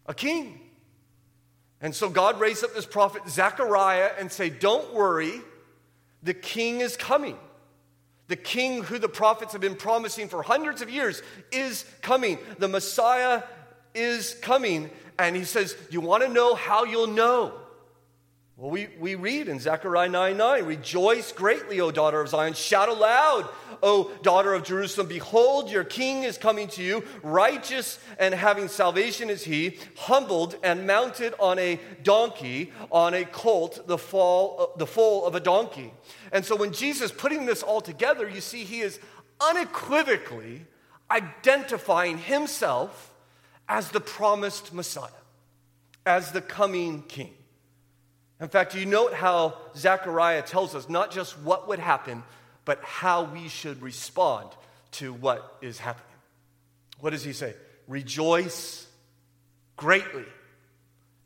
a 0.06 0.14
king. 0.14 0.67
And 1.80 1.94
so 1.94 2.08
God 2.08 2.40
raised 2.40 2.64
up 2.64 2.74
this 2.74 2.86
prophet 2.86 3.22
Zechariah 3.28 4.10
and 4.18 4.30
say, 4.30 4.50
Don't 4.50 4.92
worry, 4.94 5.40
the 6.22 6.34
king 6.34 6.80
is 6.80 6.96
coming. 6.96 7.36
The 8.26 8.36
king 8.36 8.82
who 8.82 8.98
the 8.98 9.08
prophets 9.08 9.52
have 9.52 9.60
been 9.60 9.76
promising 9.76 10.28
for 10.28 10.42
hundreds 10.42 10.82
of 10.82 10.90
years 10.90 11.22
is 11.50 11.84
coming. 12.02 12.38
The 12.58 12.68
Messiah 12.68 13.42
is 13.94 14.34
coming. 14.42 14.90
And 15.18 15.34
he 15.34 15.44
says, 15.44 15.76
You 15.90 16.00
want 16.00 16.22
to 16.24 16.28
know 16.28 16.54
how 16.54 16.84
you'll 16.84 17.06
know? 17.06 17.54
Well, 18.58 18.72
we, 18.72 18.88
we 18.98 19.14
read 19.14 19.46
in 19.46 19.60
Zechariah 19.60 20.08
9 20.08 20.36
9, 20.36 20.64
Rejoice 20.64 21.30
greatly, 21.30 21.80
O 21.80 21.92
daughter 21.92 22.20
of 22.20 22.28
Zion. 22.28 22.54
Shout 22.54 22.88
aloud, 22.88 23.48
O 23.84 24.10
daughter 24.24 24.52
of 24.52 24.64
Jerusalem. 24.64 25.06
Behold, 25.06 25.70
your 25.70 25.84
king 25.84 26.24
is 26.24 26.36
coming 26.36 26.66
to 26.70 26.82
you. 26.82 27.04
Righteous 27.22 28.00
and 28.18 28.34
having 28.34 28.66
salvation 28.66 29.30
is 29.30 29.44
he, 29.44 29.78
humbled 29.96 30.56
and 30.64 30.88
mounted 30.88 31.34
on 31.38 31.60
a 31.60 31.78
donkey, 32.02 32.72
on 32.90 33.14
a 33.14 33.24
colt, 33.24 33.86
the, 33.86 33.96
fall, 33.96 34.74
the 34.76 34.88
foal 34.88 35.24
of 35.24 35.36
a 35.36 35.40
donkey. 35.40 35.94
And 36.32 36.44
so 36.44 36.56
when 36.56 36.72
Jesus 36.72 37.12
putting 37.12 37.46
this 37.46 37.62
all 37.62 37.80
together, 37.80 38.28
you 38.28 38.40
see 38.40 38.64
he 38.64 38.80
is 38.80 38.98
unequivocally 39.40 40.66
identifying 41.12 42.18
himself 42.18 43.14
as 43.68 43.92
the 43.92 44.00
promised 44.00 44.74
Messiah, 44.74 45.10
as 46.04 46.32
the 46.32 46.40
coming 46.42 47.04
king. 47.04 47.37
In 48.40 48.48
fact, 48.48 48.74
you 48.74 48.86
note 48.86 49.14
how 49.14 49.58
Zechariah 49.76 50.42
tells 50.42 50.74
us 50.74 50.88
not 50.88 51.10
just 51.10 51.38
what 51.40 51.68
would 51.68 51.78
happen, 51.78 52.22
but 52.64 52.82
how 52.82 53.24
we 53.24 53.48
should 53.48 53.82
respond 53.82 54.48
to 54.92 55.12
what 55.12 55.56
is 55.60 55.78
happening. 55.78 56.04
What 57.00 57.10
does 57.10 57.24
he 57.24 57.32
say? 57.32 57.54
Rejoice 57.88 58.86
greatly, 59.76 60.24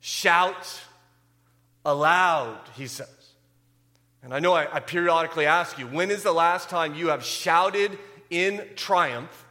shout 0.01 0.81
aloud, 1.85 2.61
he 2.77 2.87
says. 2.87 3.09
And 4.23 4.33
I 4.33 4.39
know 4.39 4.53
I, 4.53 4.73
I, 4.73 4.81
periodically 4.81 5.47
ask 5.47 5.79
you, 5.79 5.87
when 5.87 6.11
is 6.11 6.23
the 6.23 6.33
last 6.33 6.69
time 6.69 6.95
you 6.95 7.09
have 7.09 7.25
shouted 7.25 7.99
in 8.31 8.65
triumph, 8.77 9.45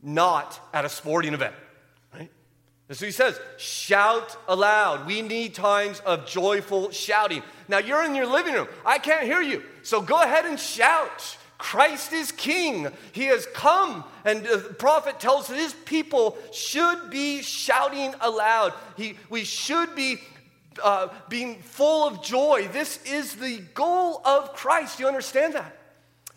not 0.00 0.60
at 0.72 0.84
a 0.84 0.88
sporting 0.88 1.34
event? 1.34 1.54
And 2.92 2.98
so 2.98 3.06
he 3.06 3.12
says, 3.12 3.40
shout 3.56 4.36
aloud. 4.46 5.06
We 5.06 5.22
need 5.22 5.54
times 5.54 6.00
of 6.00 6.26
joyful 6.26 6.90
shouting. 6.90 7.42
Now 7.66 7.78
you're 7.78 8.04
in 8.04 8.14
your 8.14 8.26
living 8.26 8.52
room. 8.52 8.68
I 8.84 8.98
can't 8.98 9.24
hear 9.24 9.40
you. 9.40 9.62
So 9.82 10.02
go 10.02 10.20
ahead 10.20 10.44
and 10.44 10.60
shout. 10.60 11.38
Christ 11.56 12.12
is 12.12 12.32
king. 12.32 12.88
He 13.12 13.24
has 13.28 13.46
come. 13.54 14.04
And 14.26 14.44
the 14.44 14.58
prophet 14.78 15.18
tells 15.20 15.48
his 15.48 15.72
people 15.72 16.36
should 16.52 17.08
be 17.08 17.40
shouting 17.40 18.14
aloud. 18.20 18.74
He, 18.98 19.16
we 19.30 19.44
should 19.44 19.96
be 19.96 20.18
uh, 20.84 21.08
being 21.30 21.62
full 21.62 22.06
of 22.06 22.22
joy. 22.22 22.68
This 22.74 23.02
is 23.04 23.36
the 23.36 23.60
goal 23.72 24.20
of 24.22 24.52
Christ. 24.52 24.98
Do 24.98 25.04
you 25.04 25.08
understand 25.08 25.54
that? 25.54 25.78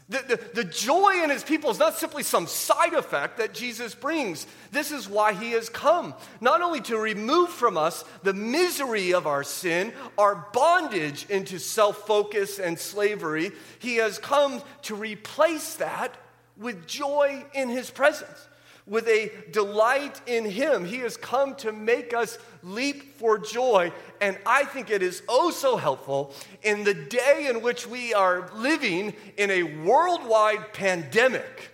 The, 0.07 0.19
the, 0.19 0.61
the, 0.61 0.63
joy 0.63 1.23
in 1.23 1.31
his 1.31 1.43
people 1.43 1.71
is 1.71 1.79
not 1.79 1.97
simply 1.97 2.21
some 2.21 2.45
side 2.45 2.93
effect 2.93 3.39
that 3.39 3.55
Jesus 3.55 3.95
brings. 3.95 4.45
This 4.71 4.91
is 4.91 5.09
why 5.09 5.33
he 5.33 5.53
has 5.53 5.67
come. 5.67 6.13
Not 6.39 6.61
only 6.61 6.79
to 6.81 6.97
remove 6.97 7.49
from 7.49 7.75
us 7.75 8.03
the 8.21 8.33
misery 8.33 9.15
of 9.15 9.25
our 9.25 9.43
sin, 9.43 9.93
our 10.15 10.47
bondage 10.53 11.25
into 11.27 11.57
self 11.57 12.05
focus 12.05 12.59
and 12.59 12.77
slavery, 12.77 13.51
he 13.79 13.95
has 13.95 14.19
come 14.19 14.61
to 14.83 14.93
replace 14.93 15.73
that 15.75 16.13
with 16.55 16.85
joy 16.85 17.43
in 17.55 17.69
his 17.69 17.89
presence 17.89 18.47
with 18.87 19.07
a 19.07 19.31
delight 19.51 20.21
in 20.27 20.45
Him. 20.45 20.85
He 20.85 20.97
has 20.97 21.17
come 21.17 21.55
to 21.55 21.71
make 21.71 22.13
us 22.13 22.37
leap 22.63 23.17
for 23.17 23.37
joy. 23.37 23.91
And 24.21 24.37
I 24.45 24.65
think 24.65 24.89
it 24.89 25.01
is 25.01 25.23
oh 25.27 25.51
so 25.51 25.77
helpful 25.77 26.33
in 26.63 26.83
the 26.83 26.93
day 26.93 27.47
in 27.49 27.61
which 27.61 27.87
we 27.87 28.13
are 28.13 28.49
living 28.55 29.13
in 29.37 29.49
a 29.51 29.63
worldwide 29.63 30.73
pandemic 30.73 31.71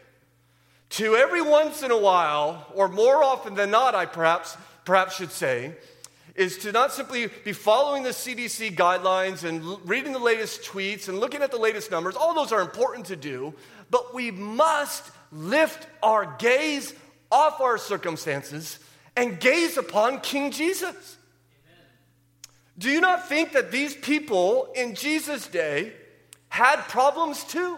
to 0.92 1.16
every 1.16 1.42
once 1.42 1.84
in 1.84 1.92
a 1.92 1.98
while, 1.98 2.68
or 2.74 2.90
more 2.90 3.24
often 3.24 3.56
than 3.56 3.72
not, 3.72 3.96
I 3.96 4.06
perhaps, 4.06 4.58
perhaps 4.84 5.16
should 5.16 5.32
say, 5.32 5.74
is 6.36 6.58
to 6.60 6.72
not 6.72 6.94
simply 6.94 7.28
be 7.44 7.54
following 7.54 8.04
the 8.04 8.10
CDC 8.10 8.76
guidelines 8.76 9.44
and 9.44 9.64
reading 9.88 10.14
the 10.14 10.20
latest 10.20 10.64
tweets 10.64 11.10
and 11.10 11.20
looking 11.20 11.42
at 11.42 11.52
the 11.52 11.58
latest 11.58 11.92
numbers. 11.92 12.16
All 12.16 12.34
those 12.34 12.52
are 12.52 12.62
important 12.62 13.08
to 13.08 13.16
do, 13.16 13.54
but 13.90 14.14
we 14.14 14.32
must 14.32 15.12
lift 15.32 15.88
our 16.02 16.36
gaze 16.38 16.94
off 17.32 17.60
our 17.62 17.78
circumstances 17.78 18.80
and 19.16 19.40
gaze 19.40 19.78
upon 19.78 20.22
King 20.22 20.52
Jesus. 20.52 20.86
Amen. 20.86 21.86
Do 22.78 22.90
you 22.90 23.02
not 23.02 23.28
think 23.28 23.54
that 23.54 23.72
these 23.72 23.96
people 23.96 24.72
in 24.76 24.96
Jesus' 24.96 25.48
day 25.48 25.94
had 26.50 26.78
problems 26.88 27.44
too? 27.44 27.78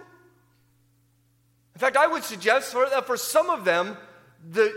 In 1.76 1.80
fact, 1.80 1.98
I 1.98 2.08
would 2.08 2.24
suggest 2.24 2.74
that 2.74 3.08
for 3.08 3.18
some 3.18 3.50
of 3.50 3.66
them, 3.66 3.98
the 4.48 4.74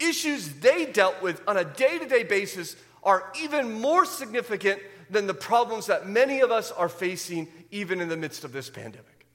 issues 0.00 0.48
they 0.54 0.86
dealt 0.86 1.22
with 1.22 1.40
on 1.46 1.56
a 1.56 1.64
day 1.64 1.98
to 1.98 2.06
day 2.06 2.24
basis 2.24 2.74
are 3.02 3.32
even 3.42 3.80
more 3.80 4.04
significant 4.04 4.80
than 5.10 5.26
the 5.26 5.34
problems 5.34 5.86
that 5.86 6.08
many 6.08 6.40
of 6.40 6.50
us 6.50 6.70
are 6.70 6.88
facing, 6.88 7.48
even 7.70 8.00
in 8.00 8.08
the 8.08 8.16
midst 8.16 8.44
of 8.44 8.52
this 8.52 8.70
pandemic. 8.70 9.26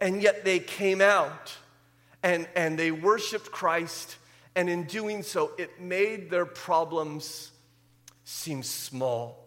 And 0.00 0.22
yet 0.22 0.44
they 0.44 0.58
came 0.58 1.00
out 1.00 1.56
and, 2.22 2.48
and 2.54 2.78
they 2.78 2.90
worshiped 2.90 3.50
Christ, 3.50 4.16
and 4.54 4.68
in 4.68 4.84
doing 4.84 5.22
so, 5.22 5.52
it 5.58 5.80
made 5.80 6.30
their 6.30 6.46
problems 6.46 7.50
seem 8.24 8.62
small. 8.62 9.44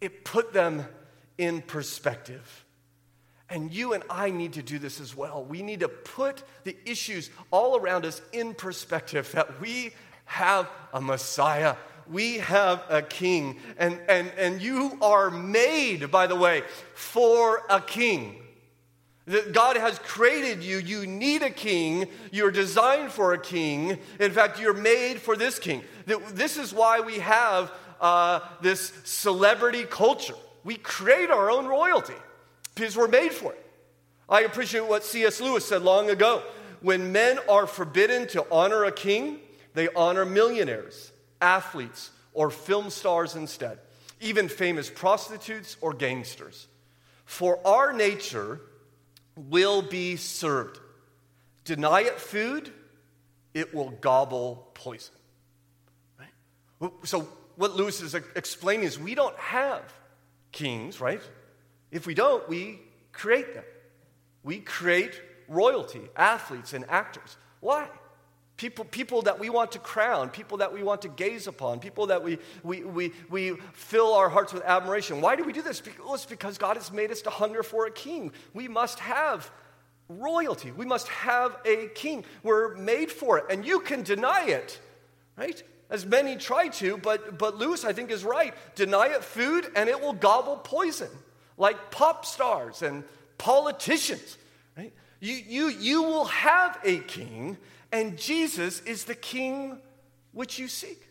It 0.00 0.24
put 0.24 0.52
them 0.52 0.86
in 1.38 1.62
perspective. 1.62 2.64
And 3.48 3.72
you 3.72 3.92
and 3.92 4.02
I 4.10 4.30
need 4.30 4.54
to 4.54 4.62
do 4.62 4.78
this 4.78 5.00
as 5.00 5.16
well. 5.16 5.44
We 5.44 5.62
need 5.62 5.80
to 5.80 5.88
put 5.88 6.42
the 6.64 6.76
issues 6.84 7.30
all 7.50 7.76
around 7.76 8.04
us 8.04 8.20
in 8.32 8.54
perspective 8.54 9.30
that 9.32 9.60
we 9.60 9.92
have 10.24 10.68
a 10.92 11.00
Messiah. 11.00 11.76
We 12.10 12.38
have 12.38 12.82
a 12.88 13.02
king. 13.02 13.58
And, 13.78 13.98
and, 14.08 14.30
and 14.38 14.62
you 14.62 14.98
are 15.00 15.30
made, 15.30 16.10
by 16.10 16.26
the 16.26 16.36
way, 16.36 16.62
for 16.94 17.62
a 17.68 17.80
king. 17.80 18.36
That 19.26 19.52
God 19.52 19.76
has 19.76 19.98
created 19.98 20.62
you. 20.62 20.78
You 20.78 21.06
need 21.06 21.42
a 21.42 21.50
king. 21.50 22.06
You're 22.30 22.52
designed 22.52 23.10
for 23.10 23.32
a 23.32 23.38
king. 23.38 23.98
In 24.20 24.30
fact, 24.30 24.60
you're 24.60 24.72
made 24.72 25.20
for 25.20 25.36
this 25.36 25.58
king. 25.58 25.82
This 26.06 26.56
is 26.56 26.72
why 26.72 27.00
we 27.00 27.18
have 27.18 27.72
uh, 28.00 28.40
this 28.60 28.92
celebrity 29.04 29.84
culture. 29.84 30.36
We 30.62 30.76
create 30.76 31.30
our 31.30 31.50
own 31.50 31.66
royalty 31.66 32.14
because 32.74 32.96
we're 32.96 33.08
made 33.08 33.32
for 33.32 33.52
it. 33.52 33.66
I 34.28 34.42
appreciate 34.42 34.86
what 34.86 35.04
C.S. 35.04 35.40
Lewis 35.40 35.64
said 35.64 35.82
long 35.82 36.10
ago. 36.10 36.42
When 36.80 37.12
men 37.12 37.38
are 37.48 37.66
forbidden 37.66 38.28
to 38.28 38.46
honor 38.50 38.84
a 38.84 38.92
king, 38.92 39.38
they 39.74 39.88
honor 39.94 40.24
millionaires, 40.24 41.12
athletes, 41.40 42.10
or 42.32 42.50
film 42.50 42.90
stars 42.90 43.34
instead, 43.34 43.78
even 44.20 44.48
famous 44.48 44.90
prostitutes 44.90 45.76
or 45.80 45.92
gangsters. 45.92 46.66
For 47.24 47.58
our 47.66 47.92
nature, 47.92 48.60
will 49.36 49.82
be 49.82 50.16
served. 50.16 50.80
Deny 51.64 52.02
it 52.02 52.18
food, 52.18 52.72
it 53.54 53.74
will 53.74 53.90
gobble 53.90 54.70
poison. 54.74 55.14
Right? 56.18 56.90
So, 57.04 57.28
what 57.56 57.74
Lewis 57.74 58.00
is 58.00 58.14
explaining 58.14 58.84
is 58.84 58.98
we 58.98 59.14
don't 59.14 59.36
have 59.36 59.82
kings, 60.52 61.00
right? 61.00 61.22
If 61.90 62.06
we 62.06 62.14
don't, 62.14 62.46
we 62.48 62.80
create 63.12 63.54
them. 63.54 63.64
We 64.42 64.58
create 64.60 65.20
royalty, 65.48 66.02
athletes, 66.16 66.72
and 66.72 66.84
actors. 66.88 67.36
Why? 67.60 67.88
People, 68.56 68.86
people 68.86 69.22
that 69.22 69.38
we 69.38 69.50
want 69.50 69.72
to 69.72 69.78
crown, 69.78 70.30
people 70.30 70.58
that 70.58 70.72
we 70.72 70.82
want 70.82 71.02
to 71.02 71.08
gaze 71.08 71.46
upon, 71.46 71.78
people 71.78 72.06
that 72.06 72.22
we, 72.22 72.38
we, 72.62 72.84
we, 72.84 73.12
we 73.28 73.56
fill 73.74 74.14
our 74.14 74.30
hearts 74.30 74.52
with 74.52 74.62
admiration. 74.64 75.20
Why 75.20 75.36
do 75.36 75.44
we 75.44 75.52
do 75.52 75.60
this? 75.60 75.82
It's 75.84 76.26
because 76.26 76.56
God 76.56 76.76
has 76.76 76.90
made 76.90 77.10
us 77.10 77.20
to 77.22 77.30
hunger 77.30 77.62
for 77.62 77.86
a 77.86 77.90
king. 77.90 78.32
We 78.54 78.66
must 78.66 78.98
have 79.00 79.50
royalty, 80.08 80.70
we 80.70 80.86
must 80.86 81.08
have 81.08 81.56
a 81.64 81.88
king. 81.88 82.24
We're 82.42 82.74
made 82.76 83.10
for 83.10 83.38
it, 83.38 83.44
and 83.50 83.66
you 83.66 83.80
can 83.80 84.02
deny 84.02 84.46
it, 84.46 84.80
right? 85.36 85.62
as 85.90 86.04
many 86.04 86.36
try 86.36 86.68
to, 86.68 86.98
but, 86.98 87.38
but 87.38 87.56
Lewis, 87.56 87.84
I 87.84 87.92
think, 87.92 88.10
is 88.10 88.24
right. 88.24 88.54
Deny 88.74 89.08
it 89.08 89.22
food 89.22 89.66
and 89.76 89.88
it 89.88 90.00
will 90.00 90.12
gobble 90.12 90.56
poison, 90.56 91.10
like 91.56 91.90
pop 91.90 92.24
stars 92.24 92.82
and 92.82 93.04
politicians. 93.38 94.36
Right? 94.76 94.92
You, 95.20 95.34
you, 95.34 95.68
you 95.68 96.02
will 96.02 96.24
have 96.26 96.78
a 96.82 96.98
king, 96.98 97.56
and 97.92 98.18
Jesus 98.18 98.80
is 98.80 99.04
the 99.04 99.14
king 99.14 99.78
which 100.32 100.58
you 100.58 100.68
seek. 100.68 101.02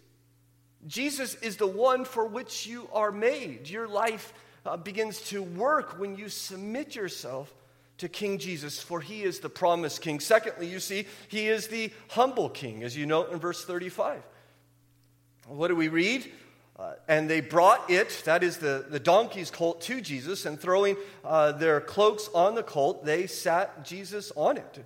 Jesus 0.88 1.36
is 1.36 1.58
the 1.58 1.68
one 1.68 2.06
for 2.06 2.26
which 2.26 2.68
you 2.68 2.88
are 2.94 3.12
made. 3.12 3.70
Your 3.70 3.88
life 3.88 4.34
uh, 4.66 4.78
begins 4.78 5.22
to 5.30 5.42
work 5.42 6.00
when 6.00 6.16
you 6.16 6.30
submit 6.30 6.96
yourself 6.96 7.54
to 7.98 8.10
King 8.10 8.38
Jesus, 8.38 8.80
for 8.80 9.00
he 9.00 9.24
is 9.24 9.40
the 9.40 9.50
promised 9.50 10.02
king. 10.02 10.20
Secondly, 10.20 10.68
you 10.68 10.80
see, 10.80 11.06
he 11.30 11.48
is 11.48 11.68
the 11.68 11.92
humble 12.10 12.50
king, 12.50 12.84
as 12.84 12.96
you 12.96 13.06
note 13.06 13.32
in 13.32 13.40
verse 13.40 13.64
35. 13.64 14.22
What 15.48 15.70
do 15.70 15.76
we 15.76 15.88
read? 15.88 16.30
Uh, 16.78 16.94
and 17.08 17.30
they 17.30 17.40
brought 17.40 17.90
it, 17.90 18.22
that 18.26 18.44
is 18.44 18.58
the, 18.58 18.86
the 18.90 19.00
donkey's 19.00 19.50
colt, 19.50 19.80
to 19.82 20.02
Jesus, 20.02 20.46
and 20.46 20.60
throwing 20.60 20.98
uh, 21.24 21.54
their 21.54 21.80
cloaks 21.80 22.30
on 22.34 22.56
the 22.56 22.64
colt, 22.64 23.06
they 23.06 23.28
sat 23.28 23.86
Jesus 23.86 24.32
on 24.36 24.58
it. 24.58 24.84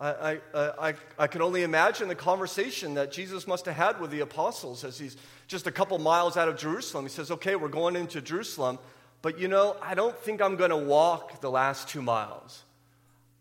I, 0.00 0.40
I, 0.54 0.94
I, 1.18 1.26
can 1.26 1.42
only 1.42 1.62
imagine 1.62 2.08
the 2.08 2.14
conversation 2.14 2.94
that 2.94 3.12
Jesus 3.12 3.46
must 3.46 3.66
have 3.66 3.74
had 3.74 4.00
with 4.00 4.10
the 4.10 4.20
apostles 4.20 4.82
as 4.82 4.98
he's 4.98 5.14
just 5.46 5.66
a 5.66 5.70
couple 5.70 5.98
miles 5.98 6.38
out 6.38 6.48
of 6.48 6.56
Jerusalem. 6.56 7.04
He 7.04 7.10
says, 7.10 7.30
Okay, 7.30 7.54
we're 7.54 7.68
going 7.68 7.96
into 7.96 8.22
Jerusalem, 8.22 8.78
but 9.20 9.38
you 9.38 9.46
know, 9.46 9.76
I 9.82 9.94
don't 9.94 10.16
think 10.18 10.40
I'm 10.40 10.56
going 10.56 10.70
to 10.70 10.76
walk 10.76 11.42
the 11.42 11.50
last 11.50 11.88
two 11.88 12.00
miles. 12.00 12.62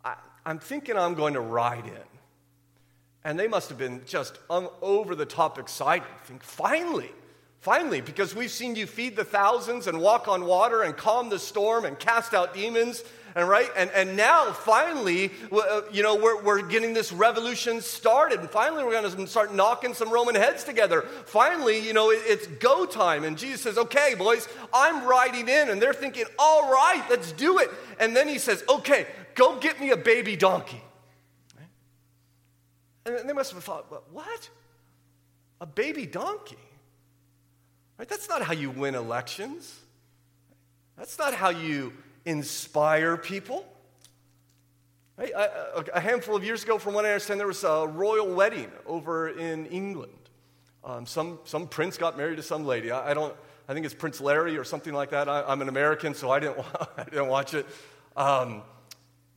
I, 0.03 0.15
I'm 0.45 0.59
thinking 0.59 0.97
I'm 0.97 1.13
going 1.13 1.35
to 1.35 1.39
ride 1.39 1.85
in. 1.85 2.09
And 3.23 3.39
they 3.39 3.47
must 3.47 3.69
have 3.69 3.77
been 3.77 4.01
just 4.05 4.37
over 4.49 5.15
the 5.15 5.25
top 5.25 5.59
excited. 5.59 6.07
Think, 6.23 6.43
finally, 6.43 7.11
finally, 7.61 8.01
because 8.01 8.35
we've 8.35 8.51
seen 8.51 8.75
you 8.75 8.85
feed 8.85 9.15
the 9.15 9.23
thousands 9.23 9.87
and 9.87 10.01
walk 10.01 10.27
on 10.27 10.45
water 10.45 10.83
and 10.83 10.95
calm 10.95 11.29
the 11.29 11.39
storm 11.39 11.85
and 11.85 11.97
cast 11.97 12.33
out 12.33 12.53
demons. 12.53 13.03
And 13.35 13.47
right, 13.47 13.69
and, 13.77 13.89
and 13.91 14.17
now 14.17 14.51
finally, 14.51 15.31
uh, 15.51 15.81
you 15.91 16.03
know, 16.03 16.15
we're, 16.15 16.41
we're 16.41 16.61
getting 16.61 16.93
this 16.93 17.11
revolution 17.11 17.81
started. 17.81 18.39
And 18.39 18.49
finally, 18.49 18.83
we're 18.83 19.01
going 19.01 19.11
to 19.11 19.27
start 19.27 19.53
knocking 19.53 19.93
some 19.93 20.09
Roman 20.09 20.35
heads 20.35 20.63
together. 20.63 21.03
Finally, 21.25 21.79
you 21.79 21.93
know, 21.93 22.11
it, 22.11 22.21
it's 22.25 22.47
go 22.47 22.85
time. 22.85 23.23
And 23.23 23.37
Jesus 23.37 23.61
says, 23.61 23.77
okay, 23.77 24.15
boys, 24.17 24.47
I'm 24.73 25.05
riding 25.07 25.47
in. 25.47 25.69
And 25.69 25.81
they're 25.81 25.93
thinking, 25.93 26.25
all 26.37 26.71
right, 26.71 27.03
let's 27.09 27.31
do 27.33 27.59
it. 27.59 27.69
And 27.99 28.15
then 28.15 28.27
he 28.27 28.39
says, 28.39 28.63
okay, 28.67 29.05
go 29.35 29.59
get 29.59 29.79
me 29.79 29.91
a 29.91 29.97
baby 29.97 30.35
donkey. 30.35 30.81
And 33.05 33.27
they 33.27 33.33
must 33.33 33.53
have 33.53 33.63
thought, 33.63 33.85
what? 34.11 34.49
A 35.61 35.65
baby 35.65 36.05
donkey? 36.05 36.57
Right? 37.97 38.07
That's 38.07 38.29
not 38.29 38.41
how 38.41 38.53
you 38.53 38.69
win 38.69 38.95
elections. 38.95 39.79
That's 40.97 41.17
not 41.17 41.33
how 41.33 41.49
you 41.49 41.93
inspire 42.29 43.17
people. 43.17 43.65
Right? 45.17 45.31
A 45.93 45.99
handful 45.99 46.35
of 46.35 46.45
years 46.45 46.63
ago, 46.63 46.77
from 46.77 46.93
what 46.93 47.03
I 47.05 47.09
understand, 47.09 47.39
there 47.39 47.47
was 47.47 47.63
a 47.63 47.85
royal 47.87 48.33
wedding 48.33 48.71
over 48.85 49.29
in 49.29 49.65
England. 49.65 50.13
Um, 50.83 51.05
some, 51.05 51.39
some 51.43 51.67
prince 51.67 51.97
got 51.97 52.17
married 52.17 52.37
to 52.37 52.43
some 52.43 52.65
lady. 52.65 52.89
I, 52.89 53.11
I, 53.11 53.13
don't, 53.13 53.35
I 53.67 53.73
think 53.73 53.85
it's 53.85 53.95
Prince 53.95 54.21
Larry 54.21 54.57
or 54.57 54.63
something 54.63 54.93
like 54.93 55.09
that. 55.09 55.27
I, 55.27 55.51
am 55.51 55.61
an 55.61 55.67
American, 55.67 56.13
so 56.13 56.31
I 56.31 56.39
didn't, 56.39 56.59
I 56.97 57.03
didn't 57.03 57.27
watch 57.27 57.53
it. 57.53 57.65
Um, 58.15 58.61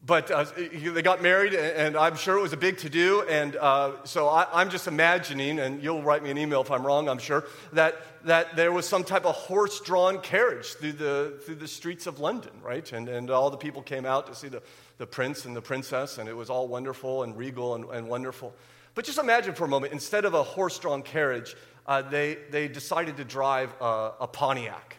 but 0.05 0.31
uh, 0.33 0.45
they 0.57 1.01
got 1.01 1.23
married, 1.23 1.55
and 1.55 1.97
I'm 1.97 2.17
sure 2.17 2.37
it 2.37 2.43
was 2.43 2.53
a 2.53 2.57
big 2.57 2.79
to 2.79 2.91
do. 2.91 3.23
And 3.29 3.55
uh, 3.55 4.05
so 4.05 4.27
I, 4.27 4.61
am 4.61 4.69
just 4.69 4.89
imagining, 4.89 5.61
and 5.61 5.81
you'll 5.81 6.03
write 6.03 6.25
me 6.25 6.31
an 6.31 6.39
email 6.39 6.61
if 6.61 6.73
I'm 6.73 6.85
wrong, 6.85 7.09
I'm 7.09 7.19
sure, 7.19 7.45
that, 7.73 8.03
that 8.25 8.57
there 8.57 8.73
was 8.73 8.89
some 8.89 9.05
type 9.05 9.25
of 9.25 9.37
horse 9.37 9.81
drawn 9.81 10.21
carriage 10.21 10.75
through 10.75 10.93
the, 10.93 11.41
through 11.47 11.55
the 11.55 11.69
streets 11.69 12.09
of 12.09 12.19
London, 12.19 12.51
right? 12.63 12.91
And, 12.93 13.09
and 13.09 13.31
all 13.31 13.49
the 13.49 13.57
people 13.57 13.81
came 13.81 14.05
out 14.05 14.27
to 14.27 14.35
see 14.35 14.49
the, 14.49 14.61
the 14.99 15.07
prince 15.07 15.45
and 15.45 15.55
the 15.55 15.63
princess, 15.63 16.19
and 16.19 16.29
it 16.29 16.37
was 16.37 16.51
all 16.51 16.67
wonderful 16.67 17.23
and 17.23 17.37
regal 17.37 17.77
and, 17.77 17.85
and 17.91 18.09
wonderful. 18.09 18.53
But 18.97 19.05
just 19.05 19.19
imagine 19.19 19.55
for 19.55 19.65
a 19.67 19.69
moment, 19.69 19.93
instead 19.93 20.25
of 20.25 20.35
a 20.35 20.43
horse 20.43 20.81
drawn 20.81 21.03
carriage, 21.03 21.55
uh, 21.87 22.03
they, 22.03 22.39
they 22.51 22.67
decided 22.67 23.17
to 23.19 23.25
drive 23.25 23.73
a, 23.81 24.13
a 24.21 24.27
Pontiac 24.27 24.97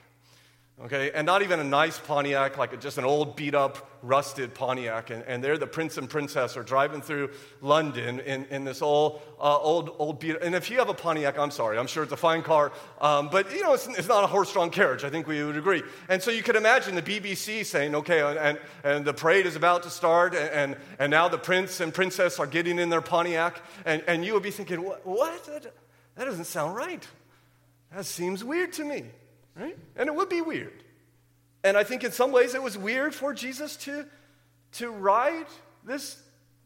okay? 0.82 1.12
And 1.12 1.26
not 1.26 1.42
even 1.42 1.60
a 1.60 1.64
nice 1.64 2.00
Pontiac, 2.00 2.58
like 2.58 2.80
just 2.82 2.98
an 2.98 3.06
old 3.06 3.36
beat 3.36 3.56
up, 3.56 3.90
rusted 4.02 4.54
Pontiac. 4.54 5.12
And, 5.12 5.24
and 5.24 5.44
there 5.44 5.58
the 5.58 5.68
prince 5.68 5.98
and 5.98 6.10
princess 6.10 6.58
are 6.58 6.64
driving 6.64 7.02
through 7.02 7.32
London 7.62 8.20
in, 8.20 8.46
in 8.46 8.64
this 8.64 8.82
old, 8.82 9.22
uh, 9.40 9.58
old, 9.58 9.96
old 10.00 10.20
beat 10.20 10.38
And 10.42 10.56
if 10.56 10.70
you 10.70 10.80
have 10.80 10.90
a 10.90 10.94
Pontiac, 10.94 11.38
I'm 11.38 11.52
sorry, 11.52 11.78
I'm 11.78 11.88
sure 11.88 12.04
it's 12.04 12.12
a 12.12 12.18
fine 12.18 12.42
car, 12.42 12.72
um, 13.00 13.30
but 13.30 13.52
you 13.54 13.62
know, 13.62 13.74
it's, 13.74 13.88
it's 13.88 14.08
not 14.08 14.24
a 14.24 14.28
horse 14.28 14.52
drawn 14.52 14.70
carriage. 14.70 15.04
I 15.04 15.10
think 15.10 15.28
we 15.28 15.44
would 15.44 15.58
agree. 15.58 15.84
And 16.10 16.22
so 16.22 16.32
you 16.32 16.44
could 16.44 16.56
imagine 16.56 16.96
the 16.96 17.02
BBC 17.02 17.66
saying, 17.66 17.96
okay, 17.96 18.22
and, 18.22 18.60
and 18.84 19.06
the 19.06 19.14
parade 19.14 19.46
is 19.46 19.56
about 19.56 19.84
to 19.84 19.90
start, 19.90 20.36
and, 20.36 20.76
and, 21.00 21.14
now 21.14 21.28
the 21.28 21.38
prince 21.38 21.80
and 21.80 21.94
princess 21.94 22.40
are 22.40 22.48
getting 22.48 22.80
in 22.80 22.90
their 22.90 23.02
Pontiac. 23.02 23.62
And, 23.86 24.04
and 24.08 24.26
you 24.26 24.34
would 24.34 24.42
be 24.42 24.50
thinking, 24.50 24.84
what? 24.84 25.06
what? 25.06 25.46
That 26.16 26.26
doesn't 26.26 26.46
sound 26.46 26.76
right. 26.76 27.08
That 27.94 28.06
seems 28.06 28.44
weird 28.44 28.74
to 28.74 28.84
me 28.84 29.04
right? 29.56 29.78
And 29.96 30.08
it 30.08 30.16
would 30.16 30.30
be 30.30 30.42
weird. 30.42 30.84
And 31.63 31.78
I 31.78 31.84
think 31.84 32.04
in 32.04 32.12
some 32.12 32.32
ways 32.32 32.56
it 32.56 32.62
was 32.62 32.78
weird 32.78 33.16
for 33.16 33.34
Jesus 33.34 33.76
to, 33.78 34.06
to 34.74 34.89
ride 34.89 35.46
this 35.84 36.23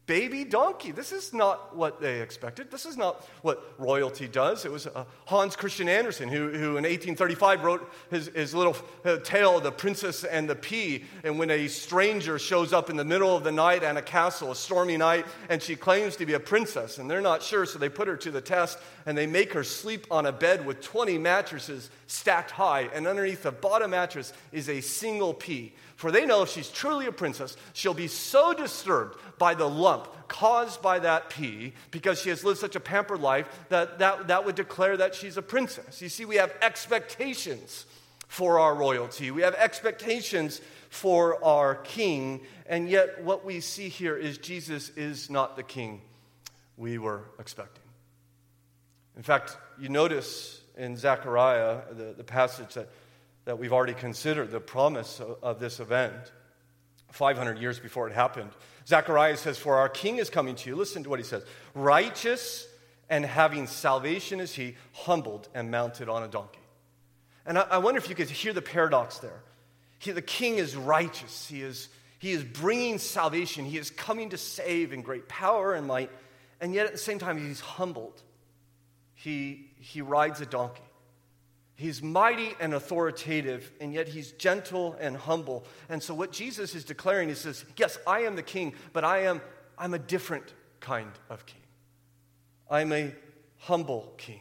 baby 0.08 0.42
donkey. 0.42 0.90
This 0.90 1.12
is 1.12 1.34
not 1.34 1.76
what 1.76 2.00
they 2.00 2.22
expected. 2.22 2.70
This 2.70 2.86
is 2.86 2.96
not 2.96 3.28
what 3.42 3.62
royalty 3.78 4.26
does. 4.26 4.64
It 4.64 4.72
was 4.72 4.86
uh, 4.86 5.04
Hans 5.26 5.54
Christian 5.54 5.86
Andersen 5.86 6.30
who, 6.30 6.48
who 6.48 6.78
in 6.78 6.84
1835 6.84 7.62
wrote 7.62 7.92
his, 8.10 8.28
his 8.28 8.54
little 8.54 8.74
uh, 9.04 9.18
tale, 9.18 9.60
The 9.60 9.70
Princess 9.70 10.24
and 10.24 10.48
the 10.48 10.56
Pea. 10.56 11.04
And 11.22 11.38
when 11.38 11.50
a 11.50 11.68
stranger 11.68 12.38
shows 12.38 12.72
up 12.72 12.88
in 12.88 12.96
the 12.96 13.04
middle 13.04 13.36
of 13.36 13.44
the 13.44 13.52
night 13.52 13.82
at 13.82 13.98
a 13.98 14.02
castle, 14.02 14.50
a 14.50 14.56
stormy 14.56 14.96
night, 14.96 15.26
and 15.50 15.62
she 15.62 15.76
claims 15.76 16.16
to 16.16 16.26
be 16.26 16.32
a 16.32 16.40
princess, 16.40 16.96
and 16.96 17.08
they're 17.08 17.20
not 17.20 17.42
sure, 17.42 17.66
so 17.66 17.78
they 17.78 17.90
put 17.90 18.08
her 18.08 18.16
to 18.16 18.30
the 18.30 18.40
test 18.40 18.78
and 19.04 19.16
they 19.16 19.26
make 19.26 19.52
her 19.52 19.64
sleep 19.64 20.06
on 20.10 20.24
a 20.24 20.32
bed 20.32 20.64
with 20.64 20.80
20 20.80 21.18
mattresses 21.18 21.90
stacked 22.08 22.50
high, 22.50 22.88
and 22.94 23.06
underneath 23.06 23.42
the 23.42 23.52
bottom 23.52 23.90
mattress 23.90 24.32
is 24.50 24.68
a 24.68 24.80
single 24.80 25.34
pea. 25.34 25.74
For 25.98 26.12
they 26.12 26.26
know 26.26 26.42
if 26.42 26.50
she's 26.50 26.70
truly 26.70 27.06
a 27.06 27.12
princess, 27.12 27.56
she'll 27.72 27.92
be 27.92 28.06
so 28.06 28.52
disturbed 28.54 29.18
by 29.36 29.54
the 29.54 29.68
lump 29.68 30.06
caused 30.28 30.80
by 30.80 31.00
that 31.00 31.28
pea 31.28 31.72
because 31.90 32.20
she 32.20 32.28
has 32.28 32.44
lived 32.44 32.60
such 32.60 32.76
a 32.76 32.80
pampered 32.80 33.18
life 33.18 33.48
that, 33.68 33.98
that 33.98 34.28
that 34.28 34.44
would 34.44 34.54
declare 34.54 34.96
that 34.96 35.16
she's 35.16 35.36
a 35.36 35.42
princess. 35.42 36.00
You 36.00 36.08
see, 36.08 36.24
we 36.24 36.36
have 36.36 36.54
expectations 36.62 37.84
for 38.28 38.60
our 38.60 38.76
royalty, 38.76 39.32
we 39.32 39.42
have 39.42 39.56
expectations 39.56 40.60
for 40.88 41.44
our 41.44 41.74
king, 41.74 42.42
and 42.66 42.88
yet 42.88 43.24
what 43.24 43.44
we 43.44 43.58
see 43.58 43.88
here 43.88 44.16
is 44.16 44.38
Jesus 44.38 44.90
is 44.90 45.28
not 45.28 45.56
the 45.56 45.64
king 45.64 46.00
we 46.76 46.98
were 46.98 47.24
expecting. 47.40 47.82
In 49.16 49.24
fact, 49.24 49.56
you 49.80 49.88
notice 49.88 50.60
in 50.76 50.96
Zechariah, 50.96 51.80
the, 51.90 52.14
the 52.16 52.22
passage 52.22 52.74
that 52.74 52.88
that 53.48 53.58
we've 53.58 53.72
already 53.72 53.94
considered, 53.94 54.50
the 54.50 54.60
promise 54.60 55.22
of, 55.42 55.58
this 55.58 55.80
event, 55.80 56.12
500 57.12 57.58
years 57.58 57.78
before 57.80 58.06
it 58.06 58.12
happened. 58.12 58.50
Zechariah 58.86 59.38
says, 59.38 59.56
For 59.56 59.76
our 59.76 59.88
king 59.88 60.18
is 60.18 60.28
coming 60.28 60.54
to 60.54 60.68
you. 60.68 60.76
Listen 60.76 61.02
to 61.04 61.08
what 61.08 61.18
he 61.18 61.24
says 61.24 61.44
righteous 61.74 62.68
and 63.08 63.24
having 63.24 63.66
salvation 63.66 64.38
is 64.38 64.54
he, 64.54 64.76
humbled 64.92 65.48
and 65.54 65.70
mounted 65.70 66.10
on 66.10 66.24
a 66.24 66.28
donkey. 66.28 66.60
And 67.46 67.56
I, 67.56 67.62
I 67.62 67.78
wonder 67.78 67.96
if 67.96 68.10
you 68.10 68.14
could 68.14 68.28
hear 68.28 68.52
the 68.52 68.60
paradox 68.60 69.16
there. 69.16 69.40
He, 69.98 70.10
the 70.10 70.20
king 70.20 70.56
is 70.56 70.76
righteous, 70.76 71.48
he 71.48 71.62
is, 71.62 71.88
he 72.18 72.32
is 72.32 72.44
bringing 72.44 72.98
salvation, 72.98 73.64
he 73.64 73.78
is 73.78 73.88
coming 73.88 74.28
to 74.28 74.36
save 74.36 74.92
in 74.92 75.00
great 75.00 75.26
power 75.26 75.72
and 75.72 75.86
might, 75.86 76.10
and 76.60 76.74
yet 76.74 76.84
at 76.84 76.92
the 76.92 76.98
same 76.98 77.18
time, 77.18 77.38
he's 77.38 77.60
humbled. 77.60 78.20
He, 79.14 79.70
he 79.80 80.02
rides 80.02 80.42
a 80.42 80.46
donkey. 80.46 80.82
He's 81.78 82.02
mighty 82.02 82.56
and 82.58 82.74
authoritative, 82.74 83.70
and 83.80 83.94
yet 83.94 84.08
he's 84.08 84.32
gentle 84.32 84.96
and 85.00 85.16
humble. 85.16 85.64
And 85.88 86.02
so, 86.02 86.12
what 86.12 86.32
Jesus 86.32 86.74
is 86.74 86.84
declaring, 86.84 87.28
he 87.28 87.36
says, 87.36 87.64
Yes, 87.76 87.96
I 88.04 88.22
am 88.22 88.34
the 88.34 88.42
king, 88.42 88.74
but 88.92 89.04
I 89.04 89.20
am 89.26 89.40
I'm 89.78 89.94
a 89.94 89.98
different 89.98 90.52
kind 90.80 91.12
of 91.30 91.46
king. 91.46 91.60
I'm 92.68 92.92
a 92.92 93.14
humble 93.58 94.12
king. 94.18 94.40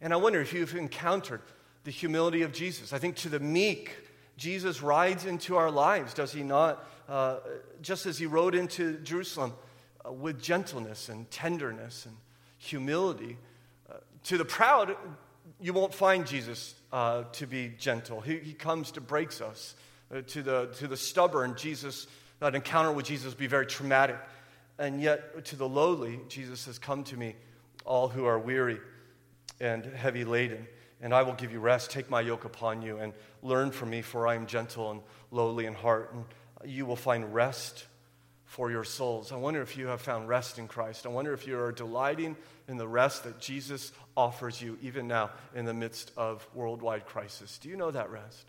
And 0.00 0.12
I 0.12 0.16
wonder 0.16 0.40
if 0.40 0.52
you've 0.52 0.76
encountered 0.76 1.42
the 1.82 1.90
humility 1.90 2.42
of 2.42 2.52
Jesus. 2.52 2.92
I 2.92 2.98
think 2.98 3.16
to 3.16 3.28
the 3.28 3.40
meek, 3.40 3.96
Jesus 4.36 4.82
rides 4.82 5.26
into 5.26 5.56
our 5.56 5.70
lives, 5.70 6.14
does 6.14 6.32
he 6.32 6.42
not? 6.42 6.88
Uh, 7.08 7.38
just 7.82 8.06
as 8.06 8.18
he 8.18 8.26
rode 8.26 8.54
into 8.54 8.98
Jerusalem 8.98 9.52
uh, 10.06 10.12
with 10.12 10.40
gentleness 10.40 11.08
and 11.08 11.28
tenderness 11.30 12.06
and 12.06 12.16
humility. 12.58 13.36
Uh, 13.90 13.96
to 14.24 14.38
the 14.38 14.44
proud, 14.44 14.96
you 15.60 15.72
won't 15.72 15.94
find 15.94 16.26
Jesus 16.26 16.74
uh, 16.92 17.24
to 17.32 17.46
be 17.46 17.72
gentle. 17.78 18.20
He, 18.20 18.38
he 18.38 18.52
comes 18.52 18.92
to 18.92 19.00
breaks 19.00 19.40
us. 19.40 19.74
Uh, 20.12 20.20
to, 20.26 20.42
the, 20.42 20.66
to 20.76 20.86
the 20.86 20.96
stubborn, 20.96 21.54
Jesus, 21.56 22.06
that 22.40 22.54
encounter 22.54 22.92
with 22.92 23.06
Jesus 23.06 23.32
be 23.32 23.46
very 23.46 23.64
traumatic. 23.64 24.18
And 24.78 25.00
yet, 25.00 25.46
to 25.46 25.56
the 25.56 25.68
lowly, 25.68 26.20
Jesus 26.28 26.60
says, 26.60 26.78
Come 26.78 27.04
to 27.04 27.16
me, 27.16 27.34
all 27.86 28.08
who 28.08 28.26
are 28.26 28.38
weary 28.38 28.78
and 29.58 29.84
heavy 29.84 30.24
laden, 30.24 30.66
and 31.00 31.14
I 31.14 31.22
will 31.22 31.32
give 31.32 31.52
you 31.52 31.60
rest. 31.60 31.90
Take 31.90 32.10
my 32.10 32.20
yoke 32.20 32.44
upon 32.44 32.82
you 32.82 32.98
and 32.98 33.14
learn 33.42 33.70
from 33.70 33.90
me, 33.90 34.02
for 34.02 34.26
I 34.26 34.34
am 34.34 34.46
gentle 34.46 34.90
and 34.90 35.00
lowly 35.30 35.64
in 35.66 35.74
heart, 35.74 36.12
and 36.12 36.24
you 36.70 36.84
will 36.84 36.96
find 36.96 37.32
rest 37.32 37.86
for 38.52 38.70
your 38.70 38.84
souls. 38.84 39.32
I 39.32 39.36
wonder 39.36 39.62
if 39.62 39.78
you 39.78 39.86
have 39.86 40.02
found 40.02 40.28
rest 40.28 40.58
in 40.58 40.68
Christ. 40.68 41.06
I 41.06 41.08
wonder 41.08 41.32
if 41.32 41.46
you 41.46 41.58
are 41.58 41.72
delighting 41.72 42.36
in 42.68 42.76
the 42.76 42.86
rest 42.86 43.24
that 43.24 43.40
Jesus 43.40 43.92
offers 44.14 44.60
you 44.60 44.76
even 44.82 45.08
now 45.08 45.30
in 45.54 45.64
the 45.64 45.72
midst 45.72 46.12
of 46.18 46.46
worldwide 46.52 47.06
crisis. 47.06 47.56
Do 47.56 47.70
you 47.70 47.78
know 47.78 47.90
that 47.90 48.10
rest? 48.10 48.44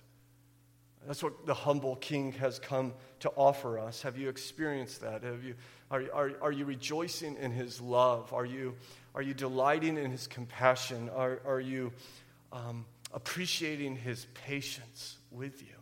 That's 1.08 1.24
what 1.24 1.46
the 1.46 1.54
humble 1.54 1.96
king 1.96 2.34
has 2.34 2.60
come 2.60 2.92
to 3.22 3.30
offer 3.30 3.80
us. 3.80 4.02
Have 4.02 4.18
you 4.18 4.28
experienced 4.28 5.00
that? 5.00 5.24
Have 5.24 5.42
you, 5.46 5.56
are, 5.90 6.04
are, 6.14 6.32
are 6.42 6.52
you 6.52 6.66
rejoicing 6.66 7.38
in 7.38 7.52
his 7.52 7.80
love? 7.80 8.34
Are 8.34 8.46
you, 8.46 8.76
are 9.16 9.22
you 9.22 9.34
delighting 9.34 9.98
in 9.98 10.12
his 10.12 10.28
compassion? 10.28 11.10
Are, 11.16 11.40
are 11.46 11.62
you 11.62 11.94
um, 12.52 12.86
appreciating 13.14 13.96
his 13.96 14.28
patience 14.34 15.16
with 15.32 15.62
you? 15.62 15.73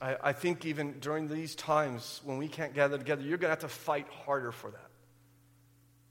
I, 0.00 0.16
I 0.22 0.32
think 0.32 0.64
even 0.64 0.98
during 1.00 1.28
these 1.28 1.54
times 1.54 2.20
when 2.24 2.38
we 2.38 2.48
can't 2.48 2.74
gather 2.74 2.98
together, 2.98 3.22
you're 3.22 3.38
going 3.38 3.48
to 3.48 3.60
have 3.60 3.60
to 3.60 3.68
fight 3.68 4.06
harder 4.08 4.52
for 4.52 4.70
that. 4.70 4.90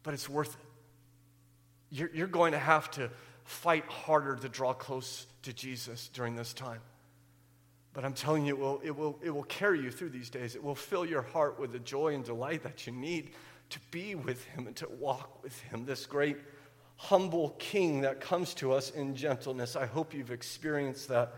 But 0.04 0.14
it's 0.14 0.30
worth 0.30 0.54
it. 0.54 0.66
You're, 1.90 2.12
you're 2.14 2.28
going 2.28 2.54
to 2.54 2.60
have 2.60 2.90
to 2.92 3.10
fight 3.46 3.86
harder 3.86 4.36
to 4.36 4.50
draw 4.50 4.74
close 4.74 5.28
to 5.44 5.54
Jesus 5.54 6.10
during 6.14 6.36
this 6.36 6.54
time. 6.54 6.80
But 7.94 8.06
I'm 8.06 8.14
telling 8.14 8.46
you, 8.46 8.56
it 8.56 8.60
will, 8.60 8.82
it, 8.84 8.96
will, 8.96 9.20
it 9.22 9.30
will 9.30 9.44
carry 9.44 9.80
you 9.80 9.92
through 9.92 10.10
these 10.10 10.30
days. 10.30 10.56
It 10.56 10.64
will 10.64 10.76
fill 10.76 11.06
your 11.06 11.22
heart 11.22 11.60
with 11.60 11.72
the 11.72 11.80
joy 11.80 12.16
and 12.16 12.24
delight 12.24 12.64
that 12.64 12.88
you 12.88 12.94
need 12.94 13.32
to 13.70 13.80
be 13.92 14.16
with 14.16 14.44
Him 14.46 14.66
and 14.66 14.76
to 14.78 14.88
walk 15.00 15.44
with 15.44 15.60
Him, 15.62 15.86
this 15.86 16.06
great, 16.06 16.38
humble 16.96 17.50
King 17.60 18.02
that 18.02 18.20
comes 18.20 18.54
to 18.56 18.74
us 18.74 18.90
in 18.90 19.16
gentleness. 19.16 19.76
I 19.76 19.86
hope 19.86 20.14
you've 20.14 20.32
experienced 20.32 21.10
that. 21.10 21.36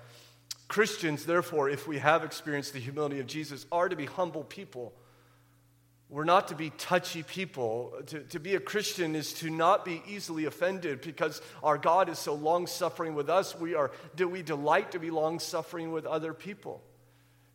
Christians, 0.67 1.25
therefore, 1.25 1.69
if 1.69 1.87
we 1.87 1.99
have 1.99 2.23
experienced 2.23 2.73
the 2.73 2.79
humility 2.79 3.19
of 3.19 3.27
Jesus, 3.27 3.65
are 3.71 3.87
to 3.87 3.95
be 3.95 4.05
humble 4.05 4.43
people. 4.43 4.93
We're 6.09 6.23
not 6.23 6.49
to 6.49 6.55
be 6.55 6.71
touchy 6.71 7.23
people. 7.23 7.93
To, 8.07 8.19
to 8.21 8.39
be 8.39 8.55
a 8.55 8.59
Christian 8.59 9.15
is 9.15 9.33
to 9.35 9.49
not 9.49 9.85
be 9.85 10.01
easily 10.07 10.45
offended 10.45 11.01
because 11.01 11.41
our 11.63 11.77
God 11.77 12.09
is 12.09 12.19
so 12.19 12.33
long 12.33 12.67
suffering 12.67 13.15
with 13.15 13.29
us. 13.29 13.57
We 13.57 13.75
are, 13.75 13.91
do 14.15 14.27
we 14.27 14.41
delight 14.43 14.91
to 14.91 14.99
be 14.99 15.11
long 15.11 15.39
suffering 15.39 15.91
with 15.91 16.05
other 16.05 16.33
people? 16.33 16.83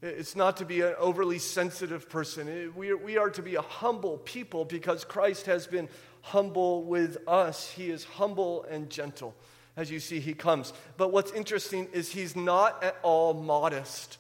It's 0.03 0.35
not 0.35 0.57
to 0.59 0.64
be 0.64 0.81
an 0.81 0.94
overly 0.99 1.38
sensitive 1.38 2.09
person. 2.09 2.73
We 2.75 2.90
are, 2.90 2.96
we 2.96 3.18
are 3.18 3.31
to 3.31 3.42
be 3.42 3.57
a 3.57 3.62
humble 3.62 4.18
people 4.18 4.64
because 4.64 5.05
Christ 5.05 5.46
has 5.46 5.66
been 5.66 5.88
humble 6.23 6.85
with 6.85 7.18
us. 7.29 7.70
He 7.70 7.90
is 7.90 8.05
humble 8.05 8.64
and 8.64 8.88
gentle 8.88 9.35
as 9.81 9.90
you 9.90 9.99
see 9.99 10.21
he 10.21 10.35
comes. 10.35 10.75
But 10.99 11.11
what's 11.11 11.33
interesting 11.33 11.88
is 11.93 12.12
he's 12.12 12.37
not 12.37 12.85
at 12.85 12.97
all 13.03 13.33
modest. 13.33 14.19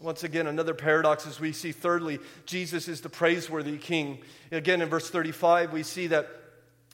Once 0.00 0.22
again, 0.22 0.46
another 0.46 0.74
paradox 0.74 1.26
as 1.26 1.40
we 1.40 1.52
see, 1.52 1.72
thirdly, 1.72 2.20
Jesus 2.44 2.86
is 2.86 3.00
the 3.00 3.08
praiseworthy 3.08 3.78
king. 3.78 4.18
Again, 4.52 4.80
in 4.80 4.88
verse 4.88 5.10
35, 5.10 5.72
we 5.72 5.82
see 5.82 6.06
that, 6.06 6.28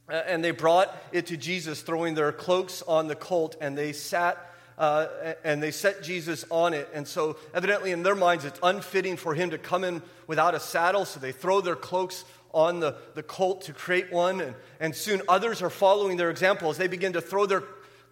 uh, 0.09 0.23
and 0.27 0.43
they 0.43 0.53
brought 0.53 0.97
it 1.13 1.27
to 1.27 1.37
Jesus, 1.37 1.83
throwing 1.83 2.15
their 2.15 2.33
cloaks 2.33 2.81
on 2.81 3.09
the 3.09 3.15
colt, 3.15 3.57
and 3.61 3.77
they 3.77 3.93
sat. 3.93 4.49
Uh, 4.79 5.35
and 5.45 5.63
they 5.63 5.71
set 5.71 6.03
Jesus 6.03 6.47
on 6.51 6.73
it. 6.73 6.89
And 6.95 7.07
so, 7.07 7.37
evidently, 7.53 7.93
in 7.93 8.03
their 8.03 8.15
minds, 8.15 8.47
it's 8.47 8.59
unfitting 8.63 9.19
for 9.19 9.35
him 9.35 9.51
to 9.51 9.59
come 9.59 9.85
in 9.85 10.01
without 10.27 10.55
a 10.55 10.61
saddle. 10.61 11.05
So 11.05 11.21
they 11.21 11.31
throw 11.31 11.61
their 11.61 11.77
cloaks 11.77 12.25
on 12.55 12.81
the, 12.81 12.97
the 13.15 13.23
colt 13.23 13.63
to 13.63 13.75
create 13.75 14.11
one. 14.11 14.41
And, 14.41 14.55
and 14.81 14.97
soon 14.97 15.23
others 15.29 15.61
are 15.63 15.71
following 15.71 16.17
their 16.17 16.31
example 16.31 16.71
as 16.71 16.79
they 16.79 16.89
begin 16.89 17.13
to 17.13 17.21
throw 17.21 17.45
their 17.47 17.63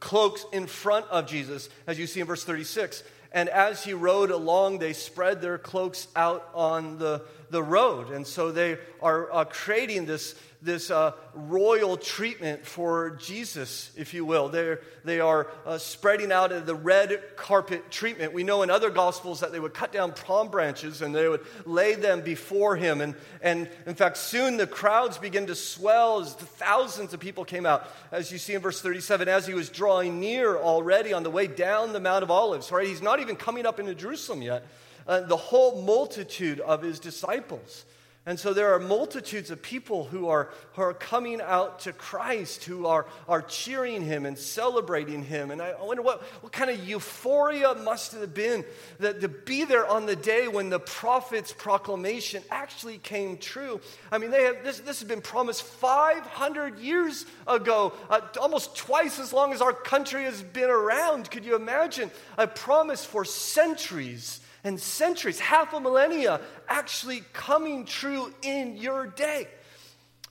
cloaks 0.00 0.44
in 0.52 0.66
front 0.66 1.06
of 1.06 1.26
Jesus, 1.26 1.68
as 1.86 1.98
you 1.98 2.06
see 2.06 2.20
in 2.20 2.26
verse 2.26 2.44
36. 2.44 3.02
And 3.32 3.48
as 3.48 3.84
he 3.84 3.94
rode 3.94 4.30
along, 4.30 4.78
they 4.78 4.92
spread 4.92 5.40
their 5.40 5.58
cloaks 5.58 6.08
out 6.16 6.48
on 6.52 6.98
the, 6.98 7.22
the 7.50 7.62
road. 7.62 8.10
And 8.10 8.26
so 8.26 8.50
they 8.50 8.78
are 9.00 9.32
uh, 9.32 9.44
creating 9.44 10.06
this, 10.06 10.34
this 10.62 10.90
uh, 10.90 11.12
royal 11.32 11.96
treatment 11.96 12.66
for 12.66 13.10
Jesus, 13.12 13.90
if 13.96 14.12
you 14.12 14.24
will. 14.24 14.48
They're, 14.48 14.80
they 15.04 15.18
are 15.18 15.48
uh, 15.64 15.78
spreading 15.78 16.30
out 16.30 16.66
the 16.66 16.74
red 16.74 17.36
carpet 17.36 17.90
treatment. 17.90 18.34
We 18.34 18.44
know 18.44 18.62
in 18.62 18.70
other 18.70 18.90
gospels 18.90 19.40
that 19.40 19.52
they 19.52 19.60
would 19.60 19.72
cut 19.72 19.90
down 19.90 20.12
palm 20.12 20.48
branches 20.48 21.00
and 21.00 21.14
they 21.14 21.28
would 21.28 21.46
lay 21.64 21.94
them 21.94 22.20
before 22.20 22.76
him. 22.76 23.00
And, 23.00 23.14
and 23.40 23.68
in 23.86 23.94
fact, 23.94 24.18
soon 24.18 24.58
the 24.58 24.66
crowds 24.66 25.16
begin 25.16 25.46
to 25.46 25.54
swell 25.54 26.20
as 26.20 26.34
thousands 26.34 27.14
of 27.14 27.20
people 27.20 27.44
came 27.44 27.64
out. 27.64 27.88
As 28.12 28.30
you 28.30 28.36
see 28.36 28.52
in 28.52 28.60
verse 28.60 28.82
37, 28.82 29.28
as 29.28 29.46
he 29.46 29.54
was 29.54 29.70
drawing 29.70 30.20
near 30.20 30.58
already 30.58 31.14
on 31.14 31.22
the 31.22 31.30
way 31.30 31.46
down 31.46 31.92
the 31.94 32.00
Mount 32.00 32.22
of 32.22 32.30
Olives, 32.30 32.70
right? 32.70 32.86
He's 32.86 33.02
not 33.02 33.20
even 33.20 33.36
coming 33.36 33.64
up 33.64 33.80
into 33.80 33.94
Jerusalem 33.94 34.42
yet. 34.42 34.66
Uh, 35.06 35.20
the 35.22 35.36
whole 35.36 35.82
multitude 35.82 36.60
of 36.60 36.82
his 36.82 37.00
disciples 37.00 37.86
and 38.26 38.38
so 38.38 38.52
there 38.52 38.74
are 38.74 38.78
multitudes 38.78 39.50
of 39.50 39.62
people 39.62 40.04
who 40.04 40.28
are, 40.28 40.50
who 40.74 40.82
are 40.82 40.92
coming 40.92 41.40
out 41.40 41.80
to 41.80 41.92
Christ, 41.94 42.64
who 42.64 42.84
are, 42.84 43.06
are 43.26 43.40
cheering 43.40 44.02
him 44.02 44.26
and 44.26 44.36
celebrating 44.36 45.22
him. 45.22 45.50
And 45.50 45.62
I 45.62 45.72
wonder 45.82 46.02
what, 46.02 46.22
what 46.42 46.52
kind 46.52 46.68
of 46.68 46.86
euphoria 46.86 47.74
must 47.76 48.12
have 48.12 48.34
been 48.34 48.66
that 48.98 49.22
to 49.22 49.28
be 49.28 49.64
there 49.64 49.86
on 49.86 50.04
the 50.04 50.16
day 50.16 50.48
when 50.48 50.68
the 50.68 50.78
prophet's 50.78 51.50
proclamation 51.54 52.42
actually 52.50 52.98
came 52.98 53.38
true. 53.38 53.80
I 54.12 54.18
mean, 54.18 54.30
they 54.30 54.44
have, 54.44 54.64
this, 54.64 54.80
this 54.80 55.00
has 55.00 55.08
been 55.08 55.22
promised 55.22 55.62
500 55.62 56.78
years 56.78 57.24
ago, 57.46 57.94
uh, 58.10 58.20
almost 58.38 58.76
twice 58.76 59.18
as 59.18 59.32
long 59.32 59.54
as 59.54 59.62
our 59.62 59.72
country 59.72 60.24
has 60.24 60.42
been 60.42 60.68
around. 60.68 61.30
Could 61.30 61.46
you 61.46 61.56
imagine? 61.56 62.10
A 62.36 62.46
promise 62.46 63.02
for 63.02 63.24
centuries 63.24 64.39
and 64.64 64.78
centuries, 64.78 65.40
half 65.40 65.72
a 65.72 65.80
millennia, 65.80 66.40
actually 66.68 67.22
coming 67.32 67.84
true 67.84 68.32
in 68.42 68.76
your 68.76 69.06
day. 69.06 69.48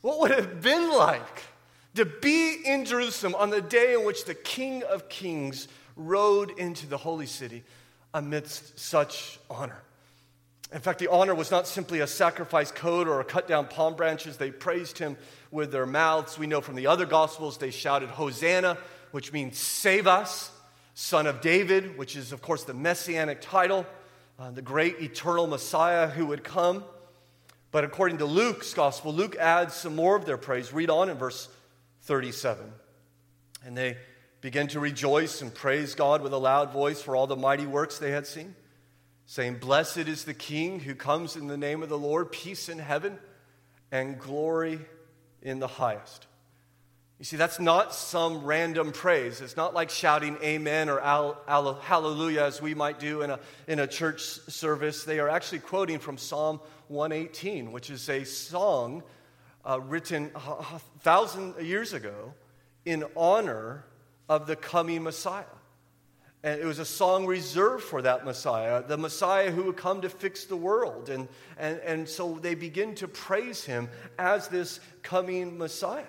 What 0.02 0.20
would 0.20 0.32
it 0.32 0.40
have 0.40 0.62
been 0.62 0.92
like 0.92 1.44
to 1.96 2.06
be 2.06 2.58
in 2.66 2.86
Jerusalem 2.86 3.36
on 3.36 3.50
the 3.50 3.62
day 3.62 3.94
in 3.94 4.06
which 4.06 4.26
the 4.26 4.36
King 4.36 4.84
of 4.84 5.10
Kings 5.10 5.68
rode 5.96 6.52
into 6.52 6.88
the 6.88 6.98
holy 6.98 7.26
city 7.26 7.64
amidst 8.14 8.80
such 8.80 9.40
honor? 9.50 9.82
In 10.72 10.80
fact, 10.82 11.00
the 11.00 11.10
honor 11.10 11.34
was 11.34 11.50
not 11.50 11.68
simply 11.68 12.00
a 12.00 12.08
sacrifice 12.08 12.72
code 12.72 13.08
or 13.08 13.20
a 13.20 13.26
cut 13.26 13.48
down 13.48 13.68
palm 13.68 13.96
branches. 13.96 14.38
They 14.38 14.52
praised 14.52 15.00
him 15.00 15.18
with 15.50 15.72
their 15.72 15.88
mouths. 15.88 16.38
We 16.38 16.46
know 16.46 16.62
from 16.62 16.76
the 16.76 16.88
other 16.88 17.08
gospels 17.08 17.58
they 17.58 17.72
shouted, 17.72 18.10
Hosanna, 18.10 18.78
which 19.12 19.34
means 19.34 19.58
save 19.58 20.06
us, 20.06 20.52
son 20.94 21.26
of 21.26 21.42
David, 21.42 21.98
which 21.98 22.16
is, 22.16 22.32
of 22.32 22.44
course, 22.44 22.66
the 22.66 22.76
messianic 22.76 23.42
title 23.42 23.86
uh, 24.40 24.52
the 24.52 24.62
great 24.62 25.02
eternal 25.02 25.48
Messiah 25.48 26.08
who 26.08 26.26
would 26.28 26.44
come. 26.44 26.84
But 27.72 27.84
according 27.84 28.20
to 28.20 28.26
Luke's 28.26 28.74
gospel, 28.74 29.14
Luke 29.14 29.36
adds 29.36 29.76
some 29.76 29.96
more 29.96 30.16
of 30.16 30.26
their 30.26 30.38
praise. 30.38 30.74
Read 30.74 30.90
on 30.90 31.10
in 31.10 31.18
verse 31.18 31.50
37. 32.04 32.72
And 33.66 33.78
they 33.78 33.98
begin 34.42 34.68
to 34.70 34.80
rejoice 34.80 35.42
and 35.42 35.54
praise 35.54 35.94
God 35.94 36.22
with 36.22 36.32
a 36.32 36.38
loud 36.38 36.72
voice 36.72 37.02
for 37.02 37.16
all 37.16 37.28
the 37.28 37.36
mighty 37.36 37.66
works 37.66 38.00
they 38.00 38.12
had 38.12 38.26
seen, 38.26 38.56
saying, 39.26 39.58
Blessed 39.58 39.98
is 39.98 40.24
the 40.24 40.34
King 40.34 40.80
who 40.80 40.96
comes 40.96 41.36
in 41.36 41.48
the 41.48 41.58
name 41.58 41.84
of 41.84 41.90
the 41.90 41.98
Lord, 41.98 42.32
peace 42.32 42.70
in 42.70 42.80
heaven 42.80 43.20
and 43.92 44.18
glory 44.18 44.80
in 45.42 45.60
the 45.60 45.68
highest. 45.68 46.28
You 47.20 47.26
see, 47.26 47.36
that's 47.36 47.60
not 47.60 47.94
some 47.94 48.46
random 48.46 48.94
praise. 48.94 49.42
It's 49.42 49.58
not 49.58 49.74
like 49.74 49.90
shouting 49.90 50.38
amen 50.42 50.88
or 50.88 51.02
al- 51.02 51.38
al- 51.50 51.74
hallelujah 51.74 52.44
as 52.44 52.62
we 52.62 52.74
might 52.74 52.98
do 52.98 53.24
in 53.24 53.30
a, 53.30 53.40
in 53.68 53.80
a 53.80 53.88
church 53.88 54.22
service. 54.22 55.04
They 55.04 55.20
are 55.20 55.28
actually 55.28 55.60
quoting 55.60 56.00
from 56.00 56.18
Psalm 56.18 56.62
118, 56.88 57.74
which 57.74 57.90
is 57.90 58.08
a 58.08 58.24
song 58.24 59.04
uh, 59.66 59.82
written 59.82 60.32
a 60.34 60.80
thousand 61.02 61.56
years 61.62 61.92
ago 61.92 62.34
in 62.86 63.04
honor 63.18 63.84
of 64.30 64.48
the 64.48 64.56
coming 64.56 65.04
Messiah. 65.04 65.44
And 66.42 66.62
it 66.62 66.66
was 66.66 66.80
a 66.80 66.86
song 66.86 67.26
reserved 67.26 67.84
for 67.84 68.02
that 68.02 68.24
Messiah, 68.24 68.82
the 68.82 68.98
Messiah 68.98 69.52
who 69.52 69.64
would 69.64 69.76
come 69.76 70.00
to 70.04 70.10
fix 70.10 70.46
the 70.46 70.56
world. 70.56 71.10
And, 71.10 71.28
and, 71.58 71.80
and 71.80 72.08
so 72.08 72.40
they 72.40 72.56
begin 72.56 72.96
to 72.96 73.10
praise 73.10 73.66
him 73.66 73.90
as 74.18 74.48
this 74.48 74.80
coming 75.04 75.58
Messiah. 75.58 76.06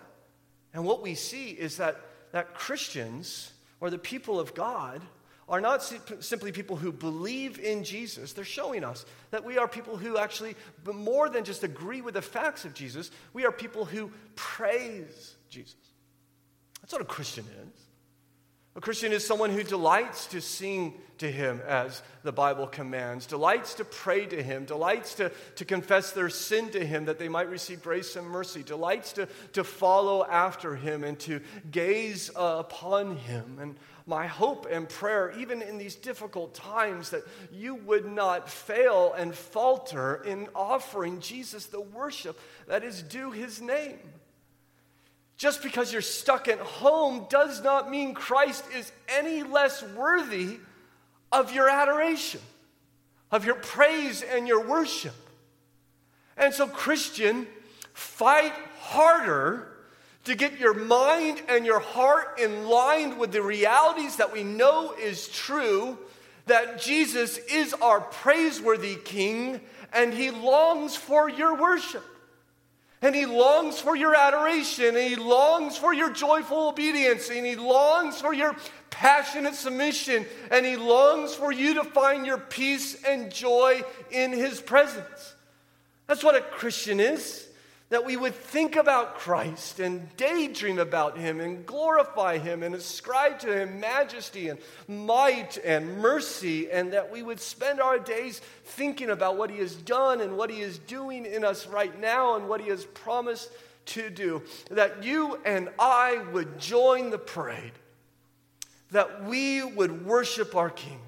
And 0.72 0.84
what 0.84 1.02
we 1.02 1.14
see 1.14 1.50
is 1.50 1.76
that, 1.78 2.00
that 2.32 2.54
Christians 2.54 3.52
or 3.80 3.90
the 3.90 3.98
people 3.98 4.38
of 4.38 4.54
God 4.54 5.02
are 5.48 5.60
not 5.60 5.82
simply 6.20 6.52
people 6.52 6.76
who 6.76 6.92
believe 6.92 7.58
in 7.58 7.82
Jesus. 7.82 8.32
They're 8.32 8.44
showing 8.44 8.84
us 8.84 9.04
that 9.32 9.44
we 9.44 9.58
are 9.58 9.66
people 9.66 9.96
who 9.96 10.16
actually, 10.16 10.54
more 10.84 11.28
than 11.28 11.42
just 11.42 11.64
agree 11.64 12.02
with 12.02 12.14
the 12.14 12.22
facts 12.22 12.64
of 12.64 12.72
Jesus, 12.72 13.10
we 13.32 13.44
are 13.44 13.50
people 13.50 13.84
who 13.84 14.12
praise 14.36 15.34
Jesus. 15.48 15.74
That's 16.80 16.92
what 16.92 17.02
a 17.02 17.06
Christian 17.06 17.44
is. 17.44 17.89
A 18.80 18.82
Christian 18.82 19.12
is 19.12 19.26
someone 19.26 19.50
who 19.50 19.62
delights 19.62 20.24
to 20.28 20.40
sing 20.40 20.94
to 21.18 21.30
him 21.30 21.60
as 21.68 22.00
the 22.22 22.32
Bible 22.32 22.66
commands, 22.66 23.26
delights 23.26 23.74
to 23.74 23.84
pray 23.84 24.24
to 24.24 24.42
him, 24.42 24.64
delights 24.64 25.16
to, 25.16 25.30
to 25.56 25.66
confess 25.66 26.12
their 26.12 26.30
sin 26.30 26.70
to 26.70 26.82
him 26.82 27.04
that 27.04 27.18
they 27.18 27.28
might 27.28 27.50
receive 27.50 27.82
grace 27.82 28.16
and 28.16 28.26
mercy, 28.26 28.62
delights 28.62 29.12
to, 29.12 29.28
to 29.52 29.64
follow 29.64 30.24
after 30.24 30.76
him 30.76 31.04
and 31.04 31.18
to 31.18 31.42
gaze 31.70 32.30
upon 32.34 33.16
him. 33.16 33.58
And 33.60 33.76
my 34.06 34.26
hope 34.26 34.66
and 34.70 34.88
prayer, 34.88 35.30
even 35.38 35.60
in 35.60 35.76
these 35.76 35.94
difficult 35.94 36.54
times, 36.54 37.10
that 37.10 37.24
you 37.52 37.74
would 37.74 38.06
not 38.06 38.48
fail 38.48 39.12
and 39.12 39.34
falter 39.34 40.22
in 40.24 40.48
offering 40.54 41.20
Jesus 41.20 41.66
the 41.66 41.82
worship 41.82 42.40
that 42.66 42.82
is 42.82 43.02
due 43.02 43.30
his 43.30 43.60
name. 43.60 43.98
Just 45.40 45.62
because 45.62 45.90
you're 45.90 46.02
stuck 46.02 46.48
at 46.48 46.58
home 46.58 47.24
does 47.30 47.62
not 47.62 47.90
mean 47.90 48.12
Christ 48.12 48.62
is 48.76 48.92
any 49.08 49.42
less 49.42 49.82
worthy 49.82 50.58
of 51.32 51.54
your 51.54 51.66
adoration, 51.66 52.42
of 53.30 53.46
your 53.46 53.54
praise 53.54 54.22
and 54.22 54.46
your 54.46 54.62
worship. 54.62 55.14
And 56.36 56.52
so, 56.52 56.66
Christian, 56.66 57.46
fight 57.94 58.52
harder 58.80 59.66
to 60.24 60.34
get 60.34 60.60
your 60.60 60.74
mind 60.74 61.40
and 61.48 61.64
your 61.64 61.80
heart 61.80 62.38
in 62.38 62.66
line 62.66 63.16
with 63.16 63.32
the 63.32 63.40
realities 63.40 64.16
that 64.16 64.34
we 64.34 64.42
know 64.42 64.92
is 64.92 65.26
true 65.28 65.98
that 66.44 66.82
Jesus 66.82 67.38
is 67.38 67.72
our 67.72 68.02
praiseworthy 68.02 68.96
King 68.96 69.62
and 69.90 70.12
he 70.12 70.30
longs 70.30 70.96
for 70.96 71.30
your 71.30 71.56
worship. 71.56 72.04
And 73.02 73.14
he 73.14 73.24
longs 73.24 73.78
for 73.80 73.96
your 73.96 74.14
adoration, 74.14 74.96
and 74.96 74.98
he 74.98 75.16
longs 75.16 75.76
for 75.76 75.94
your 75.94 76.10
joyful 76.10 76.68
obedience, 76.68 77.30
and 77.30 77.46
he 77.46 77.56
longs 77.56 78.20
for 78.20 78.34
your 78.34 78.54
passionate 78.90 79.54
submission, 79.54 80.26
and 80.50 80.66
he 80.66 80.76
longs 80.76 81.34
for 81.34 81.50
you 81.50 81.74
to 81.74 81.84
find 81.84 82.26
your 82.26 82.38
peace 82.38 83.02
and 83.04 83.32
joy 83.32 83.82
in 84.10 84.32
his 84.32 84.60
presence. 84.60 85.34
That's 86.06 86.22
what 86.22 86.34
a 86.34 86.40
Christian 86.40 87.00
is 87.00 87.49
that 87.90 88.06
we 88.06 88.16
would 88.16 88.34
think 88.34 88.76
about 88.76 89.16
Christ 89.16 89.80
and 89.80 90.16
daydream 90.16 90.78
about 90.78 91.18
him 91.18 91.40
and 91.40 91.66
glorify 91.66 92.38
him 92.38 92.62
and 92.62 92.72
ascribe 92.74 93.40
to 93.40 93.52
him 93.52 93.80
majesty 93.80 94.48
and 94.48 94.60
might 94.86 95.58
and 95.58 95.98
mercy, 95.98 96.70
and 96.70 96.92
that 96.92 97.10
we 97.10 97.22
would 97.22 97.40
spend 97.40 97.80
our 97.80 97.98
days 97.98 98.40
thinking 98.64 99.10
about 99.10 99.36
what 99.36 99.50
he 99.50 99.58
has 99.58 99.74
done 99.74 100.20
and 100.20 100.36
what 100.36 100.50
he 100.50 100.60
is 100.60 100.78
doing 100.78 101.26
in 101.26 101.44
us 101.44 101.66
right 101.66 102.00
now 102.00 102.36
and 102.36 102.48
what 102.48 102.60
he 102.60 102.68
has 102.68 102.84
promised 102.84 103.50
to 103.86 104.08
do. 104.08 104.42
That 104.70 105.02
you 105.02 105.40
and 105.44 105.68
I 105.76 106.18
would 106.32 106.60
join 106.60 107.10
the 107.10 107.18
parade, 107.18 107.72
that 108.92 109.24
we 109.24 109.64
would 109.64 110.06
worship 110.06 110.54
our 110.54 110.70
King 110.70 111.00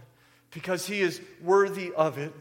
because 0.50 0.84
he 0.86 1.00
is 1.00 1.20
worthy 1.40 1.92
of 1.92 2.18
it 2.18 2.34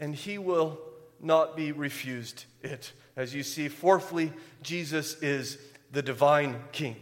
and 0.00 0.12
he 0.12 0.38
will 0.38 0.80
not 1.20 1.56
be 1.56 1.70
refused 1.70 2.46
it. 2.62 2.92
As 3.16 3.34
you 3.34 3.42
see, 3.42 3.68
fourthly, 3.68 4.32
Jesus 4.62 5.20
is 5.22 5.58
the 5.92 6.02
divine 6.02 6.62
king. 6.72 6.96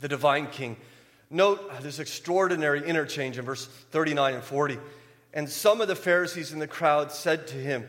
The 0.00 0.08
divine 0.08 0.48
king. 0.48 0.76
Note 1.30 1.70
uh, 1.72 1.80
this 1.80 1.98
extraordinary 1.98 2.86
interchange 2.86 3.38
in 3.38 3.44
verse 3.44 3.66
39 3.66 4.34
and 4.34 4.42
40. 4.42 4.78
And 5.32 5.48
some 5.48 5.80
of 5.80 5.88
the 5.88 5.96
Pharisees 5.96 6.52
in 6.52 6.58
the 6.58 6.66
crowd 6.66 7.10
said 7.12 7.46
to 7.48 7.56
him, 7.56 7.88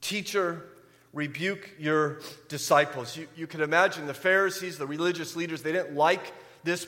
Teacher, 0.00 0.64
rebuke 1.12 1.70
your 1.78 2.20
disciples. 2.48 3.16
You, 3.16 3.28
you 3.36 3.46
can 3.46 3.60
imagine 3.60 4.06
the 4.06 4.14
Pharisees, 4.14 4.78
the 4.78 4.86
religious 4.86 5.36
leaders, 5.36 5.62
they 5.62 5.72
didn't 5.72 5.96
like 5.96 6.32
this 6.64 6.86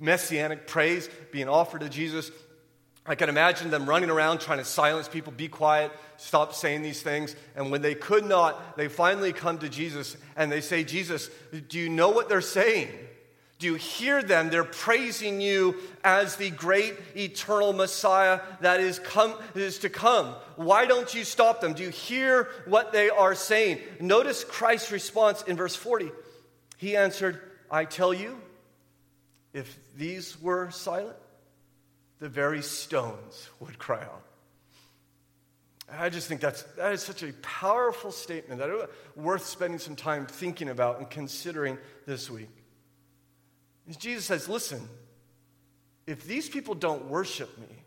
messianic 0.00 0.66
praise 0.66 1.08
being 1.32 1.48
offered 1.48 1.80
to 1.80 1.88
Jesus. 1.88 2.30
I 3.08 3.14
can 3.14 3.28
imagine 3.28 3.70
them 3.70 3.88
running 3.88 4.10
around 4.10 4.40
trying 4.40 4.58
to 4.58 4.64
silence 4.64 5.08
people, 5.08 5.32
be 5.32 5.48
quiet, 5.48 5.92
stop 6.16 6.54
saying 6.54 6.82
these 6.82 7.02
things. 7.02 7.36
And 7.54 7.70
when 7.70 7.82
they 7.82 7.94
could 7.94 8.24
not, 8.24 8.76
they 8.76 8.88
finally 8.88 9.32
come 9.32 9.58
to 9.58 9.68
Jesus 9.68 10.16
and 10.36 10.50
they 10.50 10.60
say, 10.60 10.84
Jesus, 10.84 11.30
do 11.68 11.78
you 11.78 11.88
know 11.88 12.10
what 12.10 12.28
they're 12.28 12.40
saying? 12.40 12.88
Do 13.58 13.66
you 13.66 13.74
hear 13.76 14.22
them? 14.22 14.50
They're 14.50 14.64
praising 14.64 15.40
you 15.40 15.76
as 16.04 16.36
the 16.36 16.50
great 16.50 16.94
eternal 17.16 17.72
Messiah 17.72 18.40
that 18.60 18.80
is, 18.80 18.98
come, 18.98 19.34
is 19.54 19.78
to 19.78 19.88
come. 19.88 20.34
Why 20.56 20.84
don't 20.84 21.14
you 21.14 21.24
stop 21.24 21.62
them? 21.62 21.72
Do 21.72 21.82
you 21.82 21.88
hear 21.88 22.48
what 22.66 22.92
they 22.92 23.08
are 23.08 23.34
saying? 23.34 23.80
Notice 23.98 24.44
Christ's 24.44 24.92
response 24.92 25.42
in 25.42 25.56
verse 25.56 25.74
40. 25.74 26.10
He 26.76 26.96
answered, 26.96 27.40
I 27.70 27.86
tell 27.86 28.12
you, 28.12 28.38
if 29.54 29.78
these 29.96 30.38
were 30.42 30.70
silent, 30.70 31.16
the 32.18 32.28
very 32.28 32.62
stones 32.62 33.48
would 33.60 33.78
cry 33.78 34.02
out. 34.02 34.22
I 35.90 36.08
just 36.08 36.26
think 36.26 36.40
that's, 36.40 36.62
that 36.74 36.92
is 36.92 37.02
such 37.02 37.22
a 37.22 37.32
powerful 37.42 38.10
statement 38.10 38.58
that 38.60 38.70
is 38.70 38.82
worth 39.14 39.46
spending 39.46 39.78
some 39.78 39.94
time 39.94 40.26
thinking 40.26 40.68
about 40.68 40.98
and 40.98 41.08
considering 41.08 41.78
this 42.06 42.28
week. 42.28 42.50
Jesus 43.98 44.24
says, 44.24 44.48
listen, 44.48 44.88
if 46.06 46.24
these 46.24 46.48
people 46.48 46.74
don't 46.74 47.08
worship 47.08 47.56
me, 47.58 47.84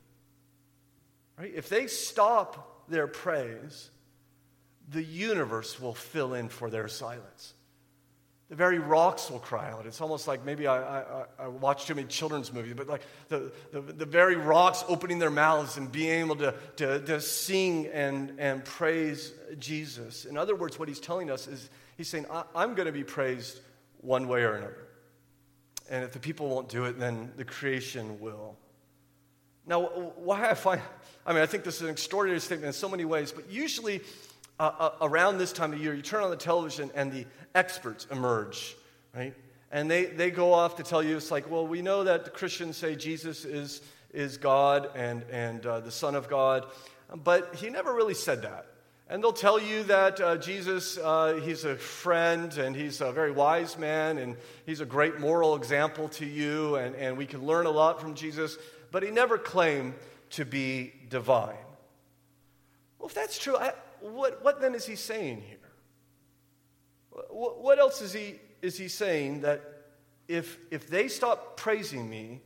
right, 1.37 1.51
if 1.53 1.67
they 1.67 1.87
stop 1.87 2.87
their 2.87 3.07
praise, 3.07 3.89
the 4.89 5.03
universe 5.03 5.79
will 5.79 5.93
fill 5.93 6.33
in 6.33 6.47
for 6.47 6.69
their 6.69 6.87
silence. 6.87 7.53
The 8.49 8.55
very 8.55 8.79
rocks 8.79 9.29
will 9.29 9.39
cry 9.39 9.69
out. 9.69 9.85
It's 9.85 10.01
almost 10.01 10.27
like 10.27 10.43
maybe 10.43 10.65
I, 10.65 11.01
I, 11.01 11.25
I 11.37 11.47
watched 11.47 11.87
too 11.87 11.93
many 11.93 12.07
children's 12.07 12.51
movies, 12.51 12.73
but 12.75 12.87
like 12.87 13.03
the, 13.27 13.51
the, 13.71 13.79
the, 13.79 14.05
very 14.05 14.35
rocks 14.35 14.83
opening 14.87 15.19
their 15.19 15.29
mouths 15.29 15.77
and 15.77 15.91
being 15.91 16.21
able 16.21 16.35
to, 16.37 16.55
to, 16.77 16.99
to 16.99 17.21
sing 17.21 17.85
and, 17.93 18.33
and 18.39 18.65
praise 18.65 19.33
Jesus. 19.59 20.25
In 20.25 20.35
other 20.35 20.55
words, 20.55 20.79
what 20.79 20.87
he's 20.87 20.99
telling 20.99 21.29
us 21.29 21.47
is 21.47 21.69
he's 21.95 22.07
saying, 22.07 22.25
I'm 22.55 22.73
going 22.73 22.87
to 22.87 22.91
be 22.91 23.03
praised 23.03 23.59
one 24.01 24.27
way 24.27 24.41
or 24.41 24.55
another. 24.55 24.87
And 25.91 26.03
if 26.03 26.11
the 26.13 26.19
people 26.19 26.49
won't 26.49 26.69
do 26.69 26.85
it, 26.85 26.99
then 26.99 27.31
the 27.37 27.45
creation 27.45 28.19
will. 28.19 28.57
Now, 29.67 29.83
why 30.15 30.49
I 30.49 30.55
find, 30.55 30.81
I 31.23 31.33
mean, 31.33 31.43
I 31.43 31.45
think 31.45 31.63
this 31.63 31.75
is 31.75 31.81
an 31.83 31.89
extraordinary 31.89 32.39
statement 32.39 32.67
in 32.67 32.73
so 32.73 32.89
many 32.89 33.05
ways, 33.05 33.31
but 33.31 33.47
usually 33.51 34.01
uh, 34.59 34.71
uh, 34.77 34.91
around 35.01 35.37
this 35.37 35.53
time 35.53 35.71
of 35.71 35.81
year, 35.81 35.93
you 35.93 36.01
turn 36.01 36.21
on 36.21 36.29
the 36.29 36.35
television 36.35 36.91
and 36.93 37.11
the 37.11 37.25
experts 37.55 38.05
emerge, 38.11 38.75
right? 39.15 39.33
And 39.71 39.89
they, 39.89 40.05
they 40.05 40.31
go 40.31 40.51
off 40.51 40.75
to 40.77 40.83
tell 40.83 41.01
you, 41.01 41.15
it's 41.15 41.31
like, 41.31 41.49
well, 41.49 41.65
we 41.65 41.81
know 41.81 42.03
that 42.03 42.25
the 42.25 42.31
Christians 42.31 42.75
say 42.75 42.95
Jesus 42.95 43.45
is, 43.45 43.81
is 44.13 44.37
God 44.37 44.89
and, 44.95 45.23
and 45.31 45.65
uh, 45.65 45.79
the 45.79 45.91
Son 45.91 46.15
of 46.15 46.27
God, 46.27 46.65
but 47.23 47.55
he 47.55 47.69
never 47.69 47.93
really 47.93 48.13
said 48.13 48.41
that. 48.41 48.65
And 49.07 49.23
they'll 49.23 49.31
tell 49.31 49.59
you 49.59 49.83
that 49.83 50.19
uh, 50.19 50.37
Jesus, 50.37 50.97
uh, 50.97 51.39
he's 51.43 51.63
a 51.65 51.75
friend 51.75 52.55
and 52.57 52.75
he's 52.75 53.01
a 53.01 53.11
very 53.11 53.31
wise 53.31 53.77
man 53.77 54.17
and 54.17 54.35
he's 54.65 54.81
a 54.81 54.85
great 54.85 55.19
moral 55.19 55.55
example 55.55 56.09
to 56.09 56.25
you 56.25 56.75
and, 56.75 56.95
and 56.95 57.17
we 57.17 57.25
can 57.25 57.43
learn 57.43 57.65
a 57.65 57.71
lot 57.71 58.01
from 58.01 58.13
Jesus, 58.13 58.57
but 58.91 59.03
he 59.03 59.09
never 59.09 59.37
claimed 59.37 59.93
to 60.31 60.45
be 60.45 60.93
divine. 61.09 61.55
Well, 62.99 63.07
if 63.07 63.15
that's 63.15 63.39
true, 63.39 63.57
I, 63.57 63.73
what, 64.01 64.43
what 64.43 64.61
then 64.61 64.75
is 64.75 64.85
he 64.85 64.95
saying 64.95 65.41
here? 65.41 65.57
What, 67.29 67.61
what 67.61 67.79
else 67.79 68.01
is 68.01 68.13
he, 68.13 68.35
is 68.61 68.77
he 68.77 68.87
saying 68.87 69.41
that 69.41 69.61
if, 70.27 70.57
if 70.71 70.87
they 70.87 71.07
stop 71.07 71.57
praising 71.57 72.09
me, 72.09 72.41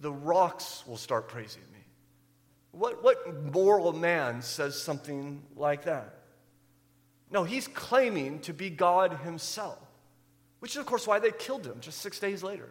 the 0.00 0.12
rocks 0.12 0.84
will 0.86 0.96
start 0.96 1.28
praising 1.28 1.62
me? 1.72 1.78
What, 2.72 3.02
what 3.02 3.52
moral 3.52 3.92
man 3.92 4.42
says 4.42 4.80
something 4.80 5.42
like 5.56 5.84
that? 5.84 6.14
No, 7.30 7.44
he's 7.44 7.68
claiming 7.68 8.40
to 8.40 8.52
be 8.52 8.70
God 8.70 9.18
himself, 9.24 9.78
which 10.58 10.72
is, 10.72 10.76
of 10.78 10.86
course, 10.86 11.06
why 11.06 11.18
they 11.18 11.30
killed 11.30 11.66
him 11.66 11.78
just 11.80 12.00
six 12.00 12.18
days 12.18 12.42
later. 12.42 12.68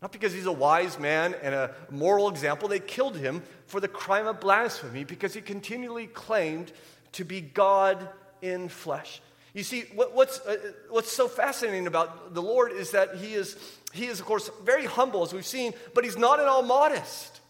Not 0.00 0.10
because 0.10 0.32
he's 0.32 0.46
a 0.46 0.52
wise 0.52 0.98
man 0.98 1.34
and 1.42 1.54
a 1.54 1.74
moral 1.88 2.28
example. 2.28 2.68
They 2.68 2.80
killed 2.80 3.16
him 3.16 3.42
for 3.66 3.78
the 3.78 3.86
crime 3.86 4.26
of 4.26 4.40
blasphemy 4.40 5.04
because 5.04 5.32
he 5.32 5.40
continually 5.40 6.08
claimed 6.08 6.72
to 7.12 7.24
be 7.24 7.40
God 7.40 8.08
in 8.40 8.68
flesh. 8.68 9.20
You 9.54 9.62
see, 9.62 9.82
what, 9.94 10.14
what's, 10.14 10.40
uh, 10.40 10.56
what's 10.88 11.12
so 11.12 11.28
fascinating 11.28 11.86
about 11.86 12.34
the 12.34 12.40
Lord 12.42 12.72
is 12.72 12.92
that 12.92 13.16
he 13.16 13.34
is, 13.34 13.56
he 13.92 14.06
is, 14.06 14.18
of 14.18 14.26
course, 14.26 14.50
very 14.64 14.86
humble, 14.86 15.22
as 15.22 15.34
we've 15.34 15.46
seen, 15.46 15.74
but 15.94 16.04
he's 16.04 16.16
not 16.16 16.40
at 16.40 16.46
all 16.46 16.62
modest. 16.62 17.40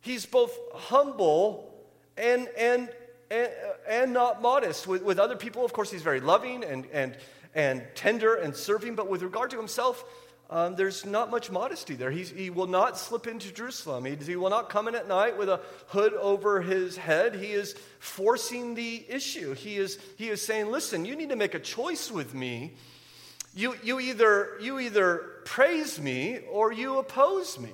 He's 0.00 0.24
both 0.24 0.56
humble 0.72 1.74
and, 2.16 2.48
and, 2.58 2.88
and, 3.30 3.50
and 3.86 4.12
not 4.12 4.40
modest. 4.40 4.86
With, 4.86 5.02
with 5.02 5.18
other 5.18 5.36
people, 5.36 5.64
of 5.64 5.72
course, 5.72 5.90
he's 5.90 6.02
very 6.02 6.20
loving 6.20 6.64
and, 6.64 6.86
and, 6.92 7.16
and 7.54 7.82
tender 7.94 8.34
and 8.34 8.56
serving, 8.56 8.94
but 8.94 9.08
with 9.08 9.22
regard 9.22 9.50
to 9.50 9.58
himself, 9.58 10.04
um, 10.50 10.76
there's 10.76 11.06
not 11.06 11.30
much 11.30 11.50
modesty 11.50 11.94
there. 11.94 12.10
He's, 12.10 12.30
he 12.30 12.50
will 12.50 12.66
not 12.66 12.98
slip 12.98 13.26
into 13.26 13.52
Jerusalem. 13.52 14.04
He, 14.04 14.14
he 14.14 14.36
will 14.36 14.50
not 14.50 14.68
come 14.68 14.88
in 14.88 14.94
at 14.94 15.08
night 15.08 15.38
with 15.38 15.48
a 15.48 15.60
hood 15.86 16.12
over 16.14 16.60
his 16.60 16.96
head. 16.96 17.34
He 17.34 17.52
is 17.52 17.74
forcing 17.98 18.74
the 18.74 19.04
issue. 19.08 19.54
He 19.54 19.76
is, 19.76 19.98
he 20.16 20.28
is 20.28 20.42
saying, 20.42 20.70
Listen, 20.70 21.04
you 21.04 21.16
need 21.16 21.30
to 21.30 21.36
make 21.36 21.54
a 21.54 21.58
choice 21.58 22.10
with 22.10 22.34
me. 22.34 22.74
You, 23.54 23.76
you, 23.82 24.00
either, 24.00 24.58
you 24.60 24.78
either 24.80 25.40
praise 25.44 26.00
me 26.00 26.40
or 26.50 26.72
you 26.72 26.98
oppose 26.98 27.58
me. 27.58 27.70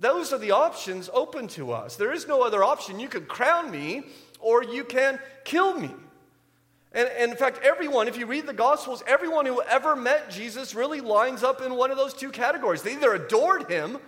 Those 0.00 0.32
are 0.32 0.38
the 0.38 0.52
options 0.52 1.10
open 1.12 1.46
to 1.48 1.72
us. 1.72 1.96
There 1.96 2.12
is 2.12 2.26
no 2.26 2.42
other 2.42 2.64
option. 2.64 2.98
You 2.98 3.08
can 3.08 3.26
crown 3.26 3.70
me 3.70 4.04
or 4.40 4.64
you 4.64 4.82
can 4.82 5.20
kill 5.44 5.78
me. 5.78 5.90
And, 6.92 7.08
and, 7.08 7.30
in 7.30 7.36
fact, 7.36 7.60
everyone, 7.62 8.08
if 8.08 8.18
you 8.18 8.26
read 8.26 8.46
the 8.46 8.52
Gospels, 8.52 9.02
everyone 9.06 9.46
who 9.46 9.62
ever 9.62 9.94
met 9.94 10.30
Jesus 10.30 10.74
really 10.74 11.00
lines 11.00 11.44
up 11.44 11.62
in 11.62 11.74
one 11.76 11.92
of 11.92 11.96
those 11.96 12.14
two 12.14 12.30
categories. 12.30 12.82
They 12.82 12.94
either 12.94 13.14
adored 13.14 13.70
him 13.70 13.98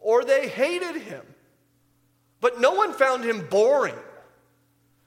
or 0.00 0.24
they 0.24 0.48
hated 0.48 1.02
him. 1.02 1.22
But 2.40 2.60
no 2.60 2.74
one 2.74 2.92
found 2.92 3.24
him 3.24 3.46
boring. 3.48 3.96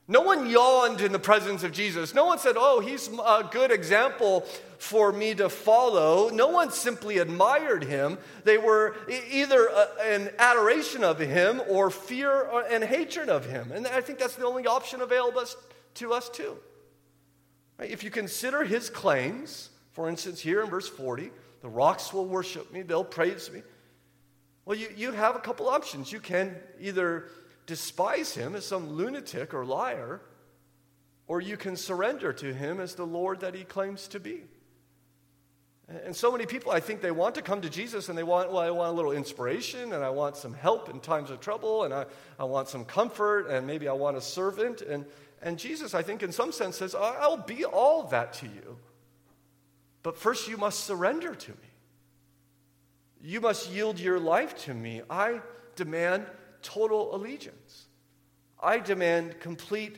No 0.08 0.22
one 0.22 0.50
yawned 0.50 1.02
in 1.02 1.12
the 1.12 1.20
presence 1.20 1.64
of 1.64 1.72
Jesus. 1.72 2.14
No 2.14 2.26
one 2.26 2.38
said, 2.38 2.56
Oh, 2.58 2.80
he's 2.80 3.08
a 3.08 3.48
good 3.50 3.72
example 3.72 4.46
for 4.78 5.12
me 5.12 5.34
to 5.36 5.50
follow. 5.50 6.30
No 6.30 6.48
one 6.48 6.70
simply 6.70 7.18
admired 7.18 7.84
him. 7.84 8.20
They 8.44 8.58
were 8.58 8.96
either 9.32 9.70
uh, 9.70 9.88
an 10.04 10.30
adoration 10.38 11.04
of 11.04 11.18
him 11.18 11.62
or 11.68 11.90
fear 11.90 12.46
uh, 12.50 12.64
and 12.70 12.84
hatred 12.84 13.30
of 13.30 13.46
him. 13.46 13.72
And 13.72 13.88
I 13.88 14.02
think 14.02 14.20
that's 14.20 14.36
the 14.36 14.46
only 14.46 14.68
option 14.68 15.02
available 15.02 15.46
to 15.96 16.14
us, 16.14 16.30
too. 16.30 16.58
If 17.80 18.04
you 18.04 18.12
consider 18.12 18.64
his 18.64 18.90
claims, 18.90 19.70
for 19.92 20.10
instance, 20.10 20.40
here 20.40 20.62
in 20.62 20.70
verse 20.70 20.88
40, 20.88 21.32
the 21.62 21.70
rocks 21.70 22.14
will 22.14 22.26
worship 22.26 22.72
me, 22.72 22.82
they'll 22.82 23.04
praise 23.04 23.52
me. 23.52 23.62
Well, 24.66 24.78
you, 24.78 24.88
you 24.96 25.12
have 25.12 25.36
a 25.36 25.40
couple 25.40 25.70
options. 25.70 26.12
You 26.12 26.20
can 26.20 26.56
either 26.80 27.26
despise 27.68 28.34
him 28.34 28.56
as 28.56 28.66
some 28.66 28.90
lunatic 28.92 29.54
or 29.54 29.66
liar, 29.66 30.22
or 31.28 31.42
you 31.42 31.58
can 31.58 31.76
surrender 31.76 32.34
to 32.34 32.54
him 32.54 32.80
as 32.80 32.96
the 32.96 33.06
Lord 33.06 33.42
that 33.42 33.56
he 33.56 33.64
claims 33.64 34.08
to 34.10 34.20
be. 34.20 34.44
And 35.88 36.16
so 36.16 36.32
many 36.32 36.48
people, 36.48 36.72
I 36.72 36.80
think 36.80 37.02
they 37.02 37.12
want 37.12 37.36
to 37.36 37.44
come 37.44 37.62
to 37.62 37.70
Jesus 37.70 38.10
and 38.10 38.18
they 38.18 38.24
want, 38.24 38.52
well, 38.52 38.62
I 38.62 38.72
want 38.72 38.94
a 38.94 38.96
little 38.96 39.12
inspiration 39.12 39.94
and 39.94 40.04
I 40.04 40.10
want 40.10 40.36
some 40.36 40.54
help 40.54 40.90
in 40.90 41.00
times 41.00 41.30
of 41.30 41.40
trouble 41.40 41.84
and 41.84 41.94
I, 41.94 42.06
I 42.40 42.44
want 42.44 42.70
some 42.70 42.86
comfort 42.86 43.48
and 43.50 43.68
maybe 43.68 43.88
I 43.88 43.94
want 43.94 44.18
a 44.18 44.22
servant. 44.22 44.82
And, 44.82 45.06
and 45.42 45.60
Jesus, 45.60 45.94
I 45.94 46.02
think, 46.02 46.24
in 46.24 46.32
some 46.32 46.52
sense 46.52 46.78
says, 46.78 46.96
I'll 46.96 47.38
be 47.38 47.66
all 47.66 48.04
that 48.08 48.34
to 48.34 48.48
you. 48.48 48.78
But 50.04 50.18
first, 50.18 50.48
you 50.48 50.58
must 50.58 50.84
surrender 50.84 51.36
to 51.36 51.52
me. 51.52 51.58
You 53.22 53.42
must 53.42 53.72
yield 53.72 54.00
your 54.00 54.20
life 54.20 54.56
to 54.66 54.74
me. 54.74 55.02
I 55.10 55.42
demand 55.76 56.26
total 56.62 57.16
allegiance. 57.16 57.86
I 58.60 58.80
demand 58.80 59.40
complete 59.40 59.98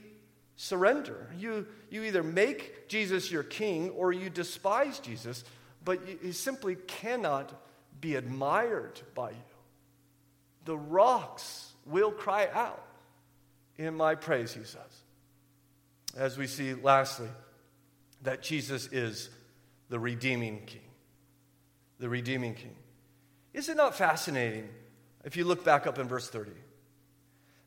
surrender. 0.56 1.28
You, 1.38 1.68
you 1.90 2.04
either 2.04 2.24
make 2.24 2.88
Jesus 2.88 3.32
your 3.32 3.44
king 3.44 3.90
or 3.92 4.12
you 4.12 4.30
despise 4.30 5.00
Jesus, 5.00 5.44
but 5.86 6.00
he 6.22 6.32
simply 6.32 6.76
cannot 6.76 7.54
be 8.02 8.16
admired 8.16 9.00
by 9.16 9.32
you. 9.32 9.38
The 10.66 10.78
rocks 10.78 11.74
will 11.86 12.12
cry 12.12 12.50
out 12.54 12.84
in 13.78 13.96
my 13.96 14.16
praise, 14.16 14.54
he 14.54 14.64
says. 14.64 14.97
As 16.18 16.38
we 16.38 16.48
see, 16.48 16.74
lastly, 16.74 17.30
that 18.24 18.42
Jesus 18.42 18.88
is 18.92 19.30
the 19.90 20.00
redeeming 20.00 20.64
king. 20.66 20.82
The 22.00 22.10
redeeming 22.10 22.56
king. 22.56 22.76
Is 23.54 23.70
it 23.70 23.78
not 23.78 23.96
fascinating 23.96 24.68
if 25.28 25.36
you 25.36 25.44
look 25.44 25.66
back 25.66 25.86
up 25.86 26.00
in 26.00 26.08
verse 26.08 26.30
30. 26.30 26.52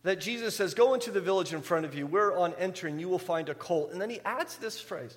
That 0.03 0.19
Jesus 0.19 0.57
says, 0.57 0.73
Go 0.73 0.95
into 0.95 1.11
the 1.11 1.21
village 1.21 1.53
in 1.53 1.61
front 1.61 1.85
of 1.85 1.95
you, 1.95 2.07
where 2.07 2.35
on 2.37 2.55
entering 2.59 2.99
you 2.99 3.09
will 3.09 3.19
find 3.19 3.51
a 3.51 3.55
colt. 3.55 3.93
And 3.93 4.01
then 4.01 4.09
he 4.09 4.19
adds 4.25 4.57
this 4.57 4.81
phrase, 4.81 5.17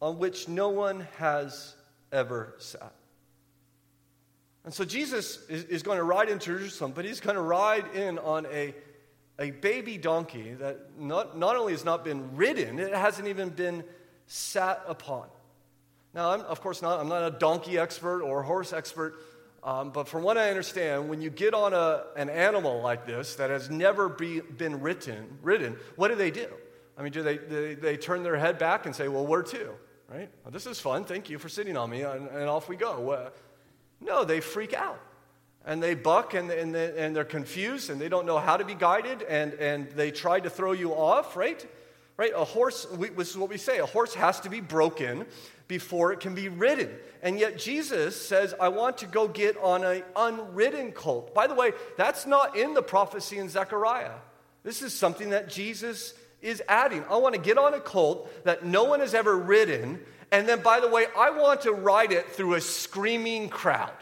on 0.00 0.18
which 0.18 0.48
no 0.48 0.68
one 0.68 1.08
has 1.18 1.74
ever 2.12 2.54
sat. 2.58 2.94
And 4.64 4.72
so 4.72 4.84
Jesus 4.84 5.44
is, 5.48 5.64
is 5.64 5.82
going 5.82 5.98
to 5.98 6.04
ride 6.04 6.28
into 6.28 6.56
Jerusalem, 6.56 6.92
but 6.94 7.04
he's 7.04 7.18
going 7.18 7.34
to 7.34 7.42
ride 7.42 7.86
in 7.96 8.20
on 8.20 8.46
a, 8.46 8.72
a 9.42 9.50
baby 9.50 9.98
donkey 9.98 10.54
that 10.54 10.98
not, 10.98 11.36
not 11.36 11.56
only 11.56 11.72
has 11.72 11.84
not 11.84 12.04
been 12.04 12.36
ridden, 12.36 12.78
it 12.78 12.94
hasn't 12.94 13.26
even 13.26 13.48
been 13.48 13.82
sat 14.28 14.80
upon. 14.86 15.26
Now, 16.14 16.30
I'm, 16.30 16.42
of 16.42 16.60
course, 16.60 16.80
not, 16.80 17.00
I'm 17.00 17.08
not 17.08 17.24
a 17.24 17.36
donkey 17.36 17.76
expert 17.76 18.22
or 18.22 18.44
horse 18.44 18.72
expert, 18.72 19.16
um, 19.64 19.90
but 19.90 20.06
from 20.06 20.22
what 20.22 20.38
I 20.38 20.48
understand, 20.48 21.08
when 21.08 21.20
you 21.20 21.28
get 21.28 21.54
on 21.54 21.74
a, 21.74 22.04
an 22.16 22.30
animal 22.30 22.82
like 22.82 23.04
this 23.04 23.34
that 23.34 23.50
has 23.50 23.68
never 23.68 24.08
be, 24.08 24.40
been 24.40 24.80
written, 24.80 25.38
ridden, 25.42 25.76
what 25.96 26.08
do 26.08 26.14
they 26.14 26.30
do? 26.30 26.46
I 26.96 27.02
mean, 27.02 27.12
do 27.12 27.24
they, 27.24 27.38
they, 27.38 27.74
they 27.74 27.96
turn 27.96 28.22
their 28.22 28.36
head 28.36 28.58
back 28.58 28.86
and 28.86 28.94
say, 28.94 29.08
well, 29.08 29.26
where 29.26 29.42
to? 29.42 29.70
Right? 30.08 30.28
Well, 30.44 30.52
this 30.52 30.66
is 30.66 30.78
fun. 30.78 31.04
Thank 31.04 31.30
you 31.30 31.38
for 31.38 31.48
sitting 31.48 31.76
on 31.76 31.90
me. 31.90 32.02
And, 32.02 32.28
and 32.28 32.48
off 32.48 32.68
we 32.68 32.76
go. 32.76 33.30
no, 34.00 34.24
they 34.24 34.40
freak 34.40 34.72
out. 34.72 35.00
And 35.64 35.82
they 35.82 35.94
buck 35.94 36.34
and, 36.34 36.50
and, 36.50 36.74
and 36.74 37.14
they're 37.14 37.24
confused 37.24 37.90
and 37.90 38.00
they 38.00 38.08
don't 38.08 38.26
know 38.26 38.38
how 38.38 38.56
to 38.56 38.64
be 38.64 38.74
guided 38.74 39.22
and, 39.22 39.54
and 39.54 39.88
they 39.92 40.10
try 40.10 40.40
to 40.40 40.50
throw 40.50 40.72
you 40.72 40.92
off, 40.92 41.36
right? 41.36 41.64
Right? 42.16 42.32
A 42.34 42.44
horse, 42.44 42.86
we, 42.90 43.10
this 43.10 43.30
is 43.30 43.36
what 43.36 43.48
we 43.48 43.58
say, 43.58 43.78
a 43.78 43.86
horse 43.86 44.14
has 44.14 44.40
to 44.40 44.50
be 44.50 44.60
broken 44.60 45.24
before 45.68 46.12
it 46.12 46.20
can 46.20 46.34
be 46.34 46.48
ridden. 46.48 46.90
And 47.22 47.38
yet 47.38 47.58
Jesus 47.58 48.20
says, 48.20 48.54
I 48.60 48.68
want 48.68 48.98
to 48.98 49.06
go 49.06 49.28
get 49.28 49.56
on 49.58 49.84
an 49.84 50.02
unridden 50.16 50.92
colt. 50.92 51.32
By 51.32 51.46
the 51.46 51.54
way, 51.54 51.72
that's 51.96 52.26
not 52.26 52.56
in 52.56 52.74
the 52.74 52.82
prophecy 52.82 53.38
in 53.38 53.48
Zechariah. 53.48 54.16
This 54.64 54.82
is 54.82 54.92
something 54.92 55.30
that 55.30 55.48
Jesus 55.48 56.14
is 56.40 56.62
adding. 56.68 57.04
I 57.08 57.16
want 57.16 57.36
to 57.36 57.40
get 57.40 57.56
on 57.56 57.72
a 57.72 57.80
colt 57.80 58.44
that 58.44 58.64
no 58.64 58.84
one 58.84 59.00
has 59.00 59.14
ever 59.14 59.36
ridden. 59.36 60.00
And 60.32 60.48
then, 60.48 60.60
by 60.60 60.80
the 60.80 60.88
way, 60.88 61.06
I 61.16 61.30
want 61.30 61.62
to 61.62 61.72
ride 61.72 62.10
it 62.10 62.28
through 62.30 62.54
a 62.54 62.60
screaming 62.60 63.48
crowd 63.48 63.92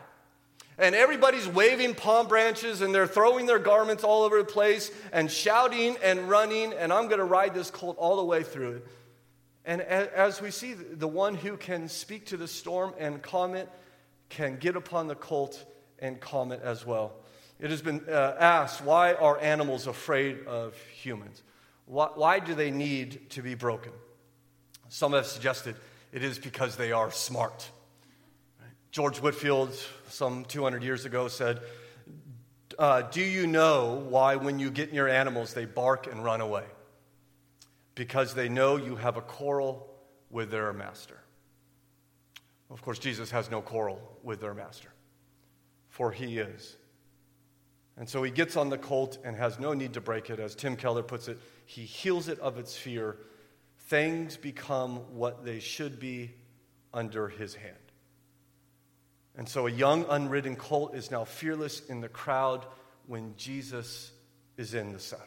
and 0.81 0.95
everybody's 0.95 1.47
waving 1.47 1.95
palm 1.95 2.27
branches 2.27 2.81
and 2.81 2.95
they're 2.95 3.07
throwing 3.07 3.45
their 3.45 3.59
garments 3.59 4.03
all 4.03 4.23
over 4.23 4.39
the 4.39 4.45
place 4.45 4.91
and 5.13 5.31
shouting 5.31 5.97
and 6.03 6.29
running, 6.29 6.73
and 6.73 6.93
I'm 6.93 7.07
going 7.07 7.19
to 7.19 7.25
ride 7.25 7.55
this 7.55 7.71
colt 7.71 7.97
all 7.99 8.17
the 8.17 8.25
way 8.25 8.43
through 8.43 8.77
it. 8.77 8.87
And 9.67 9.83
as 9.83 10.41
we 10.41 10.51
see, 10.51 10.73
the 10.73 11.07
one 11.07 11.35
who 11.35 11.59
can 11.59 11.87
speak 11.89 12.27
to 12.27 12.39
the 12.39 12.49
storm 12.49 12.95
and 12.99 13.21
calm 13.21 13.55
it 13.55 13.69
can 14.31 14.57
get 14.57 14.75
upon 14.75 15.07
the 15.07 15.15
colt 15.15 15.63
and 15.99 16.19
calm 16.19 16.51
it 16.51 16.63
as 16.65 16.87
well. 16.87 17.13
It 17.61 17.69
has 17.69 17.83
been 17.83 18.03
uh, 18.09 18.37
asked 18.39 18.83
why 18.83 19.13
are 19.13 19.39
animals 19.39 19.87
afraid 19.87 20.47
of 20.47 20.75
humans? 20.95 21.43
Why, 21.85 22.09
why 22.15 22.39
do 22.39 22.55
they 22.55 22.71
need 22.71 23.29
to 23.31 23.43
be 23.43 23.55
broken? 23.55 23.93
Some 24.89 25.13
have 25.13 25.27
suggested 25.27 25.77
it 26.11 26.25
is 26.25 26.39
because 26.39 26.77
they 26.77 26.91
are 26.91 27.11
smart. 27.11 27.71
George 28.93 29.19
Whitefield, 29.19 29.73
some 30.11 30.45
200 30.45 30.83
years 30.83 31.05
ago, 31.05 31.29
said, 31.29 31.61
uh, 32.79 33.03
Do 33.03 33.23
you 33.23 33.47
know 33.47 34.05
why, 34.09 34.37
when 34.37 34.59
you 34.59 34.71
get 34.71 34.93
near 34.93 35.09
animals, 35.09 35.55
they 35.55 35.65
bark 35.65 36.07
and 36.07 36.25
run 36.25 36.41
away? 36.41 36.65
Because 37.95 38.35
they 38.35 38.49
know 38.49 38.77
you 38.77 38.97
have 38.97 39.17
a 39.17 39.23
quarrel 39.23 39.87
with 40.31 40.51
their 40.51 40.73
master. 40.73 41.19
Of 42.71 42.83
course, 42.83 42.99
Jesus 42.99 43.31
has 43.33 43.51
no 43.51 43.61
quarrel 43.61 44.01
with 44.23 44.41
their 44.41 44.55
master, 44.55 44.91
for 45.89 46.13
he 46.13 46.39
is. 46.39 46.77
And 47.97 48.09
so 48.09 48.23
he 48.23 48.31
gets 48.31 48.57
on 48.57 48.71
the 48.71 48.79
colt 48.79 49.19
and 49.25 49.37
has 49.37 49.59
no 49.59 49.75
need 49.75 49.93
to 49.95 50.01
break 50.01 50.31
it. 50.31 50.39
As 50.39 50.55
Tim 50.55 50.77
Keller 50.77 51.03
puts 51.03 51.29
it, 51.29 51.39
he 51.67 51.83
heals 51.83 52.29
it 52.29 52.39
of 52.39 52.59
its 52.59 52.77
fear. 52.77 53.19
Things 53.89 54.37
become 54.37 54.97
what 55.15 55.45
they 55.45 55.59
should 55.59 55.99
be 55.99 56.31
under 56.95 57.29
his 57.29 57.55
hand. 57.55 57.77
And 59.37 59.49
so 59.49 59.67
a 59.67 59.71
young, 59.71 60.05
unridden 60.09 60.57
colt 60.57 60.95
is 60.95 61.11
now 61.11 61.25
fearless 61.25 61.81
in 61.87 62.01
the 62.01 62.09
crowd 62.09 62.65
when 63.07 63.35
Jesus 63.37 64.11
is 64.57 64.75
in 64.75 64.93
the 64.93 64.99
saddle. 64.99 65.27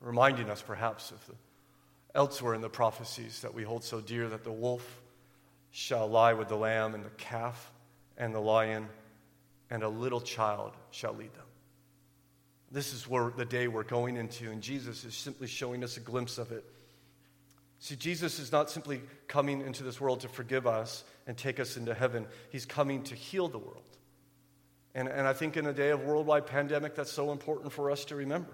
Reminding 0.00 0.50
us 0.50 0.62
perhaps 0.62 1.10
of 1.10 1.26
the 1.26 1.34
elsewhere 2.14 2.54
in 2.54 2.60
the 2.60 2.68
prophecies 2.68 3.42
that 3.42 3.54
we 3.54 3.62
hold 3.62 3.84
so 3.84 4.00
dear 4.00 4.28
that 4.28 4.44
the 4.44 4.52
wolf 4.52 5.00
shall 5.70 6.08
lie 6.08 6.32
with 6.32 6.48
the 6.48 6.56
lamb 6.56 6.94
and 6.94 7.04
the 7.04 7.10
calf 7.10 7.70
and 8.16 8.34
the 8.34 8.40
lion 8.40 8.88
and 9.70 9.82
a 9.82 9.88
little 9.88 10.20
child 10.20 10.72
shall 10.90 11.12
lead 11.12 11.32
them. 11.34 11.44
This 12.72 12.92
is 12.92 13.08
where 13.08 13.30
the 13.30 13.44
day 13.44 13.68
we're 13.68 13.84
going 13.84 14.16
into, 14.16 14.50
and 14.50 14.62
Jesus 14.62 15.04
is 15.04 15.14
simply 15.14 15.46
showing 15.46 15.84
us 15.84 15.96
a 15.96 16.00
glimpse 16.00 16.38
of 16.38 16.52
it 16.52 16.64
See, 17.82 17.96
Jesus 17.96 18.38
is 18.38 18.52
not 18.52 18.70
simply 18.70 19.00
coming 19.26 19.62
into 19.62 19.82
this 19.82 19.98
world 19.98 20.20
to 20.20 20.28
forgive 20.28 20.66
us 20.66 21.02
and 21.30 21.38
take 21.38 21.60
us 21.60 21.76
into 21.76 21.94
heaven, 21.94 22.26
He's 22.50 22.66
coming 22.66 23.04
to 23.04 23.14
heal 23.14 23.46
the 23.46 23.56
world. 23.56 23.84
And, 24.96 25.06
and 25.06 25.28
I 25.28 25.32
think 25.32 25.56
in 25.56 25.64
a 25.64 25.72
day 25.72 25.90
of 25.90 26.02
worldwide 26.02 26.44
pandemic, 26.44 26.96
that's 26.96 27.12
so 27.12 27.30
important 27.30 27.72
for 27.72 27.88
us 27.92 28.04
to 28.06 28.16
remember. 28.16 28.50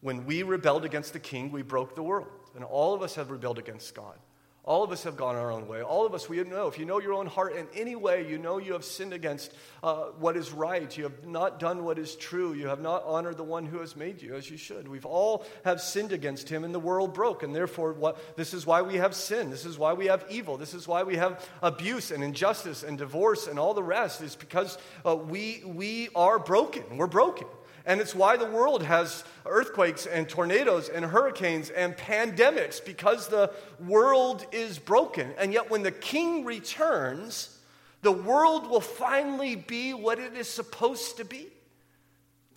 When 0.00 0.26
we 0.26 0.42
rebelled 0.42 0.84
against 0.84 1.12
the 1.12 1.20
king, 1.20 1.52
we 1.52 1.62
broke 1.62 1.94
the 1.94 2.02
world. 2.02 2.26
And 2.56 2.64
all 2.64 2.94
of 2.94 3.02
us 3.02 3.14
have 3.14 3.30
rebelled 3.30 3.60
against 3.60 3.94
God. 3.94 4.18
All 4.62 4.84
of 4.84 4.92
us 4.92 5.04
have 5.04 5.16
gone 5.16 5.36
our 5.36 5.50
own 5.50 5.68
way. 5.68 5.82
All 5.82 6.04
of 6.04 6.12
us, 6.12 6.28
we 6.28 6.42
know, 6.44 6.68
if 6.68 6.78
you 6.78 6.84
know 6.84 7.00
your 7.00 7.14
own 7.14 7.26
heart 7.26 7.56
in 7.56 7.66
any 7.74 7.96
way, 7.96 8.28
you 8.28 8.36
know 8.36 8.58
you 8.58 8.74
have 8.74 8.84
sinned 8.84 9.14
against 9.14 9.54
uh, 9.82 10.04
what 10.18 10.36
is 10.36 10.52
right. 10.52 10.94
You 10.96 11.04
have 11.04 11.26
not 11.26 11.58
done 11.58 11.82
what 11.82 11.98
is 11.98 12.14
true. 12.14 12.52
You 12.52 12.68
have 12.68 12.80
not 12.80 13.02
honored 13.04 13.38
the 13.38 13.42
one 13.42 13.64
who 13.64 13.78
has 13.78 13.96
made 13.96 14.20
you 14.20 14.34
as 14.34 14.50
you 14.50 14.58
should. 14.58 14.86
We've 14.86 15.06
all 15.06 15.46
have 15.64 15.80
sinned 15.80 16.12
against 16.12 16.50
him 16.50 16.62
and 16.62 16.74
the 16.74 16.78
world 16.78 17.14
broke. 17.14 17.42
And 17.42 17.54
therefore, 17.54 17.94
what, 17.94 18.36
this 18.36 18.52
is 18.52 18.66
why 18.66 18.82
we 18.82 18.96
have 18.96 19.14
sin. 19.14 19.48
This 19.48 19.64
is 19.64 19.78
why 19.78 19.94
we 19.94 20.06
have 20.06 20.26
evil. 20.28 20.58
This 20.58 20.74
is 20.74 20.86
why 20.86 21.04
we 21.04 21.16
have 21.16 21.48
abuse 21.62 22.10
and 22.10 22.22
injustice 22.22 22.82
and 22.82 22.98
divorce 22.98 23.46
and 23.46 23.58
all 23.58 23.72
the 23.72 23.82
rest 23.82 24.20
is 24.20 24.36
because 24.36 24.76
uh, 25.06 25.16
we, 25.16 25.62
we 25.64 26.10
are 26.14 26.38
broken. 26.38 26.98
We're 26.98 27.06
broken. 27.06 27.46
And 27.86 28.00
it's 28.00 28.14
why 28.14 28.36
the 28.36 28.46
world 28.46 28.82
has 28.82 29.24
earthquakes 29.46 30.06
and 30.06 30.28
tornadoes 30.28 30.88
and 30.88 31.04
hurricanes 31.04 31.70
and 31.70 31.96
pandemics 31.96 32.84
because 32.84 33.28
the 33.28 33.50
world 33.86 34.44
is 34.52 34.78
broken. 34.78 35.32
And 35.38 35.52
yet, 35.52 35.70
when 35.70 35.82
the 35.82 35.90
king 35.90 36.44
returns, 36.44 37.58
the 38.02 38.12
world 38.12 38.68
will 38.68 38.80
finally 38.80 39.56
be 39.56 39.94
what 39.94 40.18
it 40.18 40.34
is 40.34 40.48
supposed 40.48 41.16
to 41.16 41.24
be. 41.24 41.48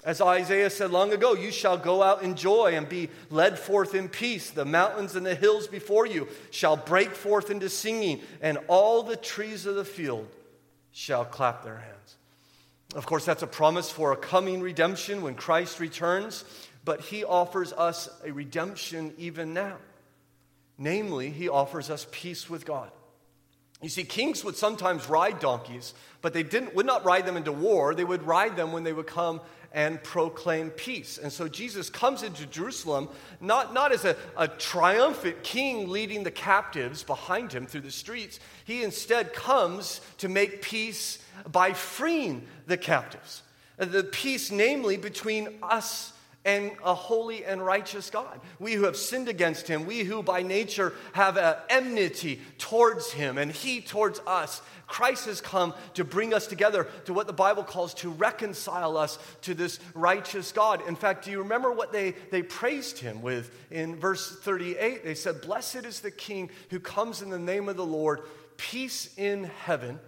As 0.05 0.19
Isaiah 0.19 0.69
said 0.69 0.91
long 0.91 1.13
ago, 1.13 1.33
you 1.33 1.49
shall 1.49 1.77
go 1.77 2.03
out 2.03 2.23
in 2.23 2.35
joy 2.35 2.73
and 2.75 2.89
be 2.89 3.09
led 3.29 3.57
forth 3.57 3.95
in 3.95 4.09
peace. 4.09 4.49
The 4.49 4.65
mountains 4.65 5.15
and 5.15 5.25
the 5.25 5.35
hills 5.35 5.67
before 5.67 6.05
you 6.05 6.27
shall 6.51 6.75
break 6.75 7.11
forth 7.11 7.49
into 7.49 7.69
singing, 7.69 8.21
and 8.41 8.57
all 8.67 9.03
the 9.03 9.15
trees 9.15 9.65
of 9.65 9.75
the 9.75 9.85
field 9.85 10.27
shall 10.91 11.23
clap 11.23 11.63
their 11.63 11.77
hands. 11.77 11.92
Of 12.93 13.05
course, 13.05 13.25
that's 13.25 13.43
a 13.43 13.47
promise 13.47 13.89
for 13.89 14.11
a 14.11 14.17
coming 14.17 14.61
redemption 14.61 15.21
when 15.21 15.35
Christ 15.35 15.79
returns, 15.79 16.45
but 16.85 17.01
he 17.01 17.23
offers 17.23 17.73
us 17.73 18.09
a 18.23 18.31
redemption 18.31 19.13
even 19.17 19.53
now. 19.53 19.77
Namely, 20.77 21.29
he 21.29 21.49
offers 21.49 21.89
us 21.89 22.07
peace 22.11 22.49
with 22.49 22.65
God. 22.65 22.91
You 23.83 23.89
see, 23.89 24.05
kings 24.05 24.45
would 24.45 24.55
sometimes 24.55 25.09
ride 25.09 25.39
donkeys, 25.39 25.93
but 26.21 26.33
they 26.33 26.41
didn't, 26.41 26.73
would 26.73 26.85
not 26.85 27.03
ride 27.03 27.25
them 27.25 27.35
into 27.35 27.51
war. 27.51 27.93
They 27.93 28.05
would 28.05 28.23
ride 28.23 28.55
them 28.55 28.71
when 28.71 28.85
they 28.85 28.93
would 28.93 29.07
come 29.07 29.41
and 29.73 30.01
proclaim 30.01 30.69
peace. 30.69 31.17
And 31.17 31.33
so 31.33 31.49
Jesus 31.49 31.89
comes 31.89 32.23
into 32.23 32.45
Jerusalem 32.45 33.09
not, 33.41 33.73
not 33.73 33.91
as 33.91 34.05
a, 34.05 34.15
a 34.37 34.47
triumphant 34.47 35.43
king 35.43 35.89
leading 35.89 36.23
the 36.23 36.31
captives 36.31 37.03
behind 37.03 37.51
him 37.51 37.65
through 37.65 37.81
the 37.81 37.91
streets. 37.91 38.39
He 38.63 38.83
instead 38.83 39.33
comes 39.33 39.99
to 40.19 40.29
make 40.29 40.61
peace 40.61 41.19
by 41.51 41.73
freeing 41.73 42.47
the 42.67 42.77
captives. 42.77 43.43
The 43.77 44.03
peace, 44.05 44.49
namely, 44.49 44.95
between 44.95 45.57
us 45.61 46.13
and 46.45 46.71
a 46.83 46.93
holy 46.93 47.45
and 47.45 47.65
righteous 47.65 48.09
God. 48.09 48.39
We 48.59 48.73
who 48.73 48.83
have 48.83 48.97
sinned 48.97 49.29
against 49.29 49.67
him, 49.67 49.85
we 49.85 50.03
who 50.03 50.21
by 50.21 50.41
nature 50.41 50.93
have 51.13 51.37
an 51.37 51.55
enmity 51.69 52.41
towards 52.57 53.11
him 53.11 53.37
and 53.37 53.51
he 53.51 53.81
towards 53.81 54.19
us. 54.27 54.61
Christ 54.85 55.25
has 55.25 55.39
come 55.39 55.73
to 55.93 56.03
bring 56.03 56.33
us 56.33 56.45
together 56.45 56.87
to 57.05 57.13
what 57.13 57.27
the 57.27 57.33
Bible 57.33 57.63
calls 57.63 57.93
to 57.95 58.09
reconcile 58.09 58.97
us 58.97 59.17
to 59.43 59.53
this 59.53 59.79
righteous 59.93 60.51
God. 60.51 60.85
In 60.87 60.95
fact, 60.95 61.25
do 61.25 61.31
you 61.31 61.39
remember 61.39 61.71
what 61.71 61.93
they, 61.93 62.11
they 62.31 62.43
praised 62.43 62.99
him 62.99 63.21
with 63.21 63.49
in 63.71 63.95
verse 63.95 64.37
38? 64.41 65.03
They 65.03 65.15
said, 65.15 65.41
Blessed 65.41 65.85
is 65.85 66.01
the 66.01 66.11
King 66.11 66.49
who 66.69 66.79
comes 66.79 67.21
in 67.21 67.29
the 67.29 67.39
name 67.39 67.69
of 67.69 67.77
the 67.77 67.85
Lord, 67.85 68.21
peace 68.57 69.13
in 69.17 69.45
heaven 69.45 69.99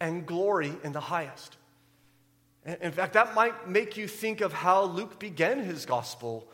and 0.00 0.26
glory 0.26 0.72
in 0.82 0.92
the 0.92 1.00
highest. 1.00 1.56
In 2.64 2.92
fact, 2.92 3.14
that 3.14 3.34
might 3.34 3.68
make 3.68 3.96
you 3.96 4.06
think 4.06 4.40
of 4.40 4.52
how 4.52 4.84
Luke 4.84 5.18
began 5.18 5.64
his 5.64 5.84
gospel. 5.84 6.48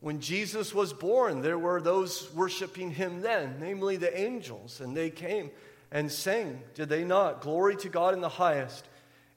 When 0.00 0.20
Jesus 0.20 0.74
was 0.74 0.92
born, 0.92 1.40
there 1.40 1.58
were 1.58 1.80
those 1.80 2.30
worshiping 2.34 2.90
him 2.90 3.22
then, 3.22 3.56
namely 3.58 3.96
the 3.96 4.18
angels, 4.18 4.80
and 4.80 4.94
they 4.94 5.08
came 5.08 5.50
and 5.90 6.12
sang, 6.12 6.60
did 6.74 6.90
they 6.90 7.04
not? 7.04 7.40
Glory 7.40 7.76
to 7.76 7.88
God 7.88 8.12
in 8.12 8.20
the 8.20 8.28
highest, 8.28 8.86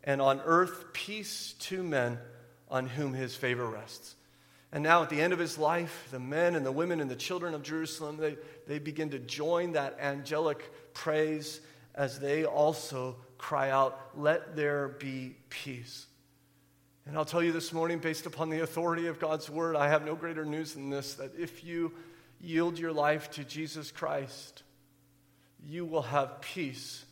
and 0.04 0.22
on 0.22 0.42
earth 0.44 0.92
peace 0.92 1.54
to 1.60 1.82
men 1.82 2.18
on 2.70 2.88
whom 2.88 3.14
his 3.14 3.36
favor 3.36 3.66
rests. 3.66 4.16
And 4.74 4.84
now, 4.84 5.02
at 5.02 5.10
the 5.10 5.22
end 5.22 5.32
of 5.32 5.40
his 5.40 5.58
life, 5.58 6.10
the 6.12 6.20
men 6.20 6.56
and 6.56 6.66
the 6.66 6.72
women 6.74 7.00
and 7.00 7.10
the 7.10 7.16
children 7.16 7.54
of 7.54 7.64
Jerusalem, 7.64 8.18
they, 8.18 8.36
they 8.68 8.80
begin 8.80 9.12
to 9.12 9.20
join 9.20 9.72
that 9.72 9.98
angelic 10.02 10.94
praise 10.94 11.62
as 11.96 12.20
they 12.20 12.44
also 12.44 13.16
cry 13.38 13.70
out, 13.70 13.98
Let 14.16 14.58
there 14.58 14.90
be 14.90 15.38
peace. 15.50 16.08
And 17.08 17.18
I'll 17.18 17.24
tell 17.24 17.42
you 17.42 17.54
this 17.54 17.72
morning, 17.72 18.00
based 18.00 18.26
upon 18.26 18.50
the 18.50 18.60
authority 18.60 19.08
of 19.08 19.18
God's 19.18 19.50
word, 19.50 19.78
I 19.78 19.88
have 19.88 20.04
no 20.04 20.14
greater 20.14 20.44
news 20.44 20.74
than 20.74 20.90
this 20.90 21.14
that 21.16 21.32
if 21.40 21.64
you 21.64 21.94
yield 22.42 22.78
your 22.78 22.92
life 22.92 23.32
to 23.32 23.46
Jesus 23.46 23.92
Christ, 23.92 24.64
you 25.66 25.86
will 25.86 26.02
have 26.02 26.42
peace 26.42 27.06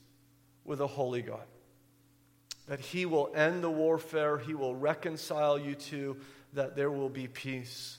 with 0.65 0.81
a 0.81 0.87
holy 0.87 1.21
God. 1.21 1.45
That 2.67 2.81
He 2.81 3.05
will 3.05 3.31
end 3.33 3.63
the 3.63 3.69
warfare, 3.69 4.37
He 4.37 4.53
will 4.53 4.75
reconcile 4.75 5.57
you 5.57 5.75
to, 5.75 6.17
that 6.53 6.75
there 6.75 6.91
will 6.91 7.09
be 7.09 7.27
peace. 7.27 7.97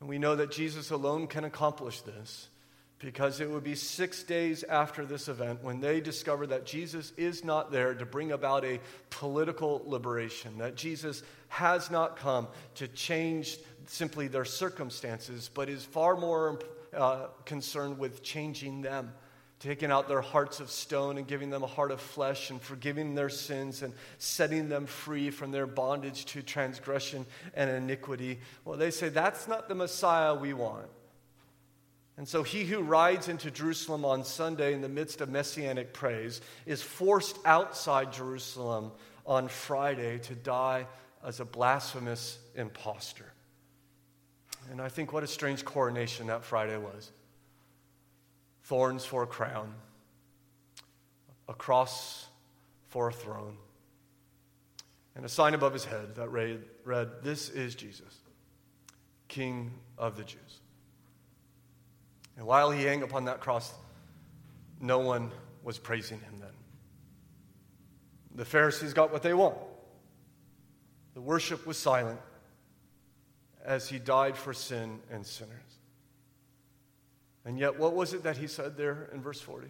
And 0.00 0.08
we 0.08 0.18
know 0.18 0.34
that 0.34 0.50
Jesus 0.50 0.90
alone 0.90 1.28
can 1.28 1.44
accomplish 1.44 2.00
this 2.00 2.48
because 3.02 3.40
it 3.40 3.50
would 3.50 3.64
be 3.64 3.74
six 3.74 4.22
days 4.22 4.62
after 4.62 5.04
this 5.04 5.28
event 5.28 5.62
when 5.62 5.80
they 5.80 6.00
discover 6.00 6.46
that 6.46 6.64
Jesus 6.64 7.12
is 7.16 7.44
not 7.44 7.72
there 7.72 7.94
to 7.94 8.06
bring 8.06 8.30
about 8.30 8.64
a 8.64 8.78
political 9.10 9.82
liberation, 9.84 10.56
that 10.58 10.76
Jesus 10.76 11.24
has 11.48 11.90
not 11.90 12.16
come 12.16 12.46
to 12.76 12.86
change 12.86 13.58
simply 13.86 14.28
their 14.28 14.44
circumstances, 14.44 15.50
but 15.52 15.68
is 15.68 15.84
far 15.84 16.16
more 16.16 16.60
uh, 16.96 17.26
concerned 17.44 17.98
with 17.98 18.22
changing 18.22 18.82
them. 18.82 19.12
Taking 19.58 19.92
out 19.92 20.08
their 20.08 20.20
hearts 20.20 20.58
of 20.58 20.72
stone 20.72 21.18
and 21.18 21.26
giving 21.26 21.48
them 21.48 21.62
a 21.62 21.68
heart 21.68 21.92
of 21.92 22.00
flesh 22.00 22.50
and 22.50 22.60
forgiving 22.60 23.14
their 23.14 23.28
sins 23.28 23.82
and 23.82 23.94
setting 24.18 24.68
them 24.68 24.86
free 24.86 25.30
from 25.30 25.52
their 25.52 25.68
bondage 25.68 26.24
to 26.26 26.42
transgression 26.42 27.24
and 27.54 27.70
iniquity. 27.70 28.40
Well, 28.64 28.76
they 28.76 28.90
say 28.90 29.08
that's 29.08 29.46
not 29.46 29.68
the 29.68 29.76
Messiah 29.76 30.34
we 30.34 30.52
want. 30.52 30.88
And 32.16 32.28
so 32.28 32.42
he 32.42 32.64
who 32.64 32.80
rides 32.80 33.28
into 33.28 33.50
Jerusalem 33.50 34.04
on 34.04 34.24
Sunday 34.24 34.74
in 34.74 34.82
the 34.82 34.88
midst 34.88 35.20
of 35.20 35.30
messianic 35.30 35.92
praise 35.92 36.40
is 36.66 36.82
forced 36.82 37.38
outside 37.44 38.12
Jerusalem 38.12 38.92
on 39.26 39.48
Friday 39.48 40.18
to 40.18 40.34
die 40.34 40.86
as 41.24 41.40
a 41.40 41.44
blasphemous 41.44 42.38
impostor. 42.54 43.32
And 44.70 44.80
I 44.80 44.88
think 44.88 45.12
what 45.12 45.22
a 45.22 45.26
strange 45.26 45.64
coronation 45.64 46.26
that 46.26 46.44
Friday 46.44 46.76
was 46.76 47.10
thorns 48.64 49.04
for 49.04 49.24
a 49.24 49.26
crown, 49.26 49.74
a 51.48 51.54
cross 51.54 52.26
for 52.88 53.08
a 53.08 53.12
throne, 53.12 53.56
and 55.16 55.24
a 55.24 55.28
sign 55.28 55.54
above 55.54 55.72
his 55.72 55.84
head 55.84 56.14
that 56.14 56.30
read, 56.30 56.62
read 56.84 57.08
This 57.22 57.48
is 57.48 57.74
Jesus, 57.74 58.20
King 59.28 59.72
of 59.98 60.16
the 60.16 60.24
Jews. 60.24 60.61
And 62.36 62.46
while 62.46 62.70
he 62.70 62.86
hung 62.86 63.02
upon 63.02 63.26
that 63.26 63.40
cross, 63.40 63.72
no 64.80 64.98
one 64.98 65.30
was 65.62 65.78
praising 65.78 66.20
him 66.20 66.34
then. 66.40 66.50
The 68.34 68.44
Pharisees 68.44 68.94
got 68.94 69.12
what 69.12 69.22
they 69.22 69.34
want. 69.34 69.56
The 71.14 71.20
worship 71.20 71.66
was 71.66 71.76
silent 71.76 72.20
as 73.64 73.88
he 73.88 73.98
died 73.98 74.36
for 74.36 74.52
sin 74.52 75.00
and 75.10 75.24
sinners. 75.24 75.58
And 77.44 77.58
yet, 77.58 77.78
what 77.78 77.94
was 77.94 78.14
it 78.14 78.22
that 78.22 78.36
he 78.36 78.46
said 78.46 78.76
there 78.76 79.10
in 79.12 79.20
verse 79.20 79.40
40? 79.40 79.68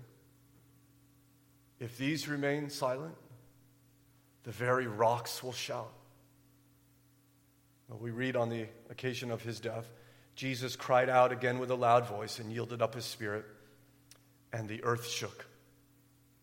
If 1.80 1.98
these 1.98 2.28
remain 2.28 2.70
silent, 2.70 3.14
the 4.44 4.52
very 4.52 4.86
rocks 4.86 5.42
will 5.42 5.52
shout. 5.52 5.92
Well, 7.88 7.98
we 7.98 8.10
read 8.10 8.36
on 8.36 8.48
the 8.48 8.66
occasion 8.90 9.30
of 9.30 9.42
his 9.42 9.58
death 9.58 9.90
Jesus 10.42 10.74
cried 10.74 11.08
out 11.08 11.30
again 11.30 11.60
with 11.60 11.70
a 11.70 11.76
loud 11.76 12.08
voice 12.08 12.40
and 12.40 12.50
yielded 12.50 12.82
up 12.82 12.96
his 12.96 13.04
spirit, 13.04 13.44
and 14.52 14.68
the 14.68 14.82
earth 14.82 15.06
shook, 15.06 15.46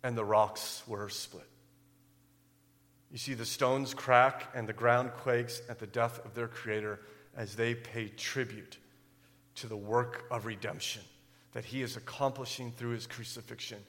and 0.04 0.18
the 0.18 0.24
rocks 0.24 0.82
were 0.88 1.10
split. 1.10 1.50
You 3.12 3.18
see, 3.18 3.34
the 3.34 3.44
stones 3.44 3.94
crack 3.94 4.52
and 4.56 4.70
the 4.70 4.72
ground 4.72 5.12
quakes 5.18 5.62
at 5.68 5.80
the 5.80 5.86
death 5.86 6.26
of 6.26 6.34
their 6.34 6.48
Creator 6.48 7.02
as 7.36 7.58
they 7.58 7.76
pay 7.76 8.08
tribute 8.08 8.78
to 9.56 9.68
the 9.68 9.76
work 9.76 10.24
of 10.32 10.46
redemption 10.46 11.02
that 11.52 11.66
He 11.66 11.82
is 11.82 11.98
accomplishing 11.98 12.72
through 12.72 12.92
His 12.92 13.06
crucifixion 13.06 13.80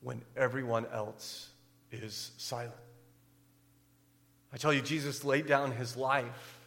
when 0.00 0.22
everyone 0.36 0.86
else 0.92 1.50
is 1.92 2.32
silent. 2.36 2.74
I 4.52 4.56
tell 4.56 4.72
you, 4.72 4.82
Jesus 4.82 5.24
laid 5.24 5.46
down 5.46 5.70
His 5.70 5.96
life 5.96 6.61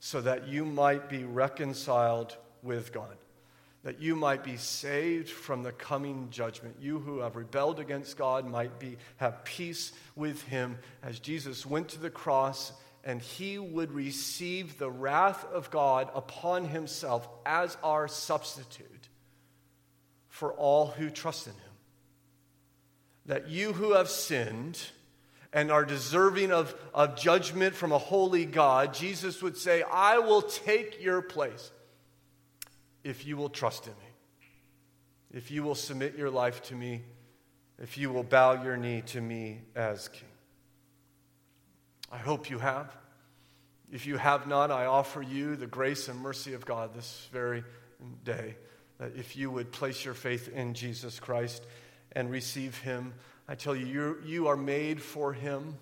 so 0.00 0.20
that 0.20 0.48
you 0.48 0.64
might 0.64 1.08
be 1.08 1.24
reconciled 1.24 2.36
with 2.62 2.92
God, 2.92 3.16
that 3.82 4.00
you 4.00 4.16
might 4.16 4.44
be 4.44 4.56
saved 4.56 5.28
from 5.28 5.62
the 5.62 5.72
coming 5.72 6.28
judgment. 6.30 6.76
You 6.80 6.98
who 6.98 7.20
have 7.20 7.36
rebelled 7.36 7.80
against 7.80 8.16
God 8.16 8.46
might 8.46 8.78
be, 8.78 8.98
have 9.16 9.44
peace 9.44 9.92
with 10.14 10.42
Him 10.42 10.78
as 11.02 11.18
Jesus 11.18 11.64
went 11.64 11.88
to 11.88 12.00
the 12.00 12.10
cross 12.10 12.72
and 13.04 13.22
He 13.22 13.58
would 13.58 13.92
receive 13.92 14.78
the 14.78 14.90
wrath 14.90 15.44
of 15.52 15.70
God 15.70 16.10
upon 16.14 16.64
Himself 16.64 17.28
as 17.44 17.76
our 17.82 18.08
substitute 18.08 18.96
for 20.36 20.52
all 20.52 20.88
who 20.88 21.08
trust 21.08 21.46
in 21.46 21.54
him. 21.54 21.60
That 23.24 23.48
you 23.48 23.72
who 23.72 23.94
have 23.94 24.10
sinned 24.10 24.78
and 25.52 25.70
are 25.70 25.84
deserving 25.84 26.52
of, 26.52 26.74
of 26.92 27.16
judgment 27.16 27.74
from 27.74 27.92
a 27.92 27.98
holy 27.98 28.44
God, 28.44 28.94
Jesus 28.94 29.42
would 29.42 29.56
say, 29.56 29.82
I 29.82 30.18
will 30.18 30.42
take 30.42 31.02
your 31.02 31.22
place 31.22 31.70
if 33.04 33.26
you 33.26 33.36
will 33.36 33.48
trust 33.48 33.86
in 33.86 33.92
me, 33.92 34.08
if 35.32 35.50
you 35.50 35.62
will 35.62 35.74
submit 35.74 36.16
your 36.16 36.30
life 36.30 36.62
to 36.64 36.74
me, 36.74 37.02
if 37.80 37.96
you 37.96 38.10
will 38.10 38.24
bow 38.24 38.62
your 38.62 38.76
knee 38.76 39.02
to 39.06 39.20
me 39.20 39.60
as 39.74 40.08
king. 40.08 40.28
I 42.10 42.18
hope 42.18 42.50
you 42.50 42.58
have. 42.58 42.96
If 43.92 44.06
you 44.06 44.16
have 44.16 44.46
not, 44.46 44.70
I 44.70 44.86
offer 44.86 45.22
you 45.22 45.56
the 45.56 45.66
grace 45.66 46.08
and 46.08 46.20
mercy 46.20 46.54
of 46.54 46.64
God 46.64 46.94
this 46.94 47.28
very 47.32 47.62
day. 48.24 48.56
That 48.98 49.12
if 49.16 49.36
you 49.36 49.50
would 49.50 49.70
place 49.70 50.04
your 50.04 50.14
faith 50.14 50.48
in 50.48 50.74
Jesus 50.74 51.20
Christ 51.20 51.64
and 52.12 52.30
receive 52.30 52.78
Him, 52.78 53.14
I 53.48 53.54
tell 53.54 53.76
you, 53.76 53.86
you, 53.86 54.18
you 54.24 54.48
are 54.48 54.56
made 54.56 55.00
for 55.00 55.32
Him. 55.32 55.76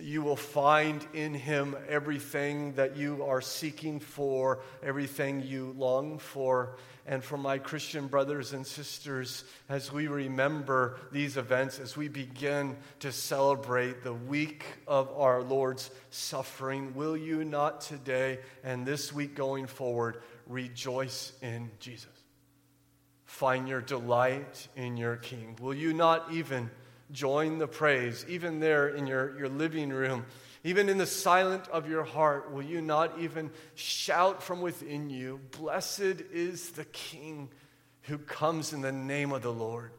You 0.00 0.22
will 0.22 0.36
find 0.36 1.06
in 1.12 1.34
Him 1.34 1.76
everything 1.86 2.72
that 2.74 2.96
you 2.96 3.22
are 3.24 3.42
seeking 3.42 4.00
for, 4.00 4.60
everything 4.82 5.42
you 5.42 5.74
long 5.76 6.18
for. 6.18 6.76
And 7.06 7.22
for 7.22 7.36
my 7.36 7.58
Christian 7.58 8.06
brothers 8.06 8.54
and 8.54 8.66
sisters, 8.66 9.44
as 9.68 9.92
we 9.92 10.06
remember 10.06 10.98
these 11.10 11.36
events, 11.36 11.78
as 11.78 11.96
we 11.96 12.08
begin 12.08 12.76
to 13.00 13.12
celebrate 13.12 14.02
the 14.02 14.14
week 14.14 14.64
of 14.86 15.12
our 15.14 15.42
Lord's 15.42 15.90
suffering, 16.10 16.94
will 16.94 17.16
you 17.16 17.44
not 17.44 17.82
today 17.82 18.38
and 18.64 18.86
this 18.86 19.12
week 19.12 19.34
going 19.34 19.66
forward 19.66 20.22
rejoice 20.46 21.32
in 21.42 21.70
Jesus? 21.80 22.21
Find 23.42 23.68
your 23.68 23.80
delight 23.80 24.68
in 24.76 24.96
your 24.96 25.16
King. 25.16 25.56
Will 25.60 25.74
you 25.74 25.92
not 25.92 26.30
even 26.30 26.70
join 27.10 27.58
the 27.58 27.66
praise, 27.66 28.24
even 28.28 28.60
there 28.60 28.90
in 28.90 29.08
your, 29.08 29.36
your 29.36 29.48
living 29.48 29.88
room, 29.88 30.26
even 30.62 30.88
in 30.88 30.96
the 30.96 31.06
silent 31.06 31.66
of 31.72 31.90
your 31.90 32.04
heart? 32.04 32.52
Will 32.52 32.62
you 32.62 32.80
not 32.80 33.18
even 33.18 33.50
shout 33.74 34.44
from 34.44 34.60
within 34.60 35.10
you, 35.10 35.40
Blessed 35.58 36.22
is 36.32 36.70
the 36.70 36.84
King 36.84 37.48
who 38.02 38.16
comes 38.16 38.72
in 38.72 38.80
the 38.80 38.92
name 38.92 39.32
of 39.32 39.42
the 39.42 39.52
Lord? 39.52 39.90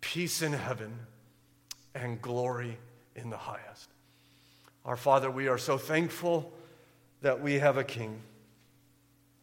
Peace 0.00 0.40
in 0.40 0.54
heaven 0.54 1.00
and 1.94 2.22
glory 2.22 2.78
in 3.14 3.28
the 3.28 3.36
highest. 3.36 3.90
Our 4.86 4.96
Father, 4.96 5.30
we 5.30 5.48
are 5.48 5.58
so 5.58 5.76
thankful 5.76 6.50
that 7.20 7.42
we 7.42 7.58
have 7.58 7.76
a 7.76 7.84
King. 7.84 8.22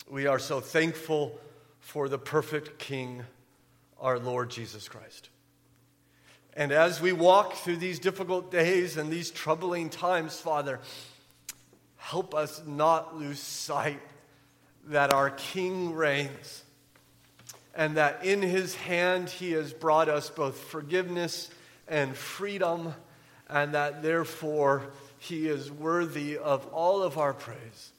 We 0.09 0.25
are 0.25 0.39
so 0.39 0.59
thankful 0.59 1.39
for 1.81 2.07
the 2.07 2.17
perfect 2.17 2.79
King, 2.79 3.23
our 3.99 4.17
Lord 4.17 4.49
Jesus 4.49 4.87
Christ. 4.87 5.29
And 6.53 6.71
as 6.71 7.01
we 7.01 7.11
walk 7.11 7.55
through 7.55 7.77
these 7.77 7.99
difficult 7.99 8.51
days 8.51 8.97
and 8.97 9.11
these 9.11 9.31
troubling 9.31 9.89
times, 9.89 10.39
Father, 10.39 10.79
help 11.97 12.33
us 12.33 12.61
not 12.65 13.17
lose 13.17 13.39
sight 13.39 13.99
that 14.87 15.11
our 15.11 15.29
King 15.29 15.93
reigns 15.93 16.63
and 17.73 17.97
that 17.97 18.25
in 18.25 18.41
his 18.41 18.75
hand 18.75 19.29
he 19.29 19.51
has 19.51 19.73
brought 19.73 20.09
us 20.09 20.29
both 20.29 20.57
forgiveness 20.59 21.49
and 21.87 22.15
freedom, 22.15 22.93
and 23.49 23.73
that 23.73 24.01
therefore 24.01 24.83
he 25.19 25.47
is 25.47 25.71
worthy 25.71 26.37
of 26.37 26.65
all 26.67 27.03
of 27.03 27.17
our 27.17 27.33
praise, 27.33 27.91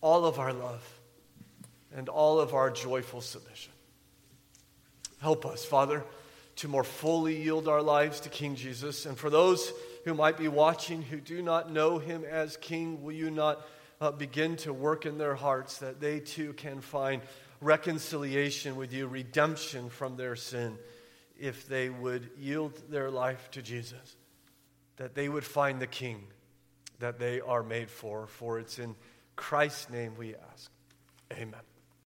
all 0.00 0.24
of 0.24 0.38
our 0.38 0.52
love 0.52 0.99
and 1.94 2.08
all 2.08 2.40
of 2.40 2.54
our 2.54 2.70
joyful 2.70 3.20
submission. 3.20 3.72
Help 5.20 5.44
us, 5.44 5.64
Father, 5.64 6.04
to 6.56 6.68
more 6.68 6.84
fully 6.84 7.42
yield 7.42 7.68
our 7.68 7.82
lives 7.82 8.20
to 8.20 8.28
King 8.28 8.54
Jesus. 8.54 9.06
And 9.06 9.16
for 9.16 9.30
those 9.30 9.72
who 10.04 10.14
might 10.14 10.36
be 10.36 10.48
watching 10.48 11.02
who 11.02 11.20
do 11.20 11.42
not 11.42 11.70
know 11.70 11.98
him 11.98 12.24
as 12.24 12.56
King, 12.56 13.02
will 13.02 13.12
you 13.12 13.30
not 13.30 13.66
uh, 14.00 14.10
begin 14.10 14.56
to 14.56 14.72
work 14.72 15.04
in 15.06 15.18
their 15.18 15.34
hearts 15.34 15.78
that 15.78 16.00
they 16.00 16.20
too 16.20 16.52
can 16.54 16.80
find 16.80 17.22
reconciliation 17.60 18.76
with 18.76 18.92
you, 18.92 19.06
redemption 19.06 19.90
from 19.90 20.16
their 20.16 20.36
sin, 20.36 20.78
if 21.38 21.68
they 21.68 21.90
would 21.90 22.30
yield 22.38 22.80
their 22.90 23.10
life 23.10 23.50
to 23.52 23.62
Jesus? 23.62 24.16
That 24.96 25.14
they 25.14 25.28
would 25.28 25.44
find 25.44 25.80
the 25.80 25.86
King 25.86 26.24
that 26.98 27.18
they 27.18 27.40
are 27.40 27.62
made 27.62 27.90
for. 27.90 28.26
For 28.26 28.58
it's 28.58 28.78
in 28.78 28.94
Christ's 29.36 29.90
name 29.90 30.14
we 30.16 30.34
ask. 30.52 30.70
Amen. 31.32 31.69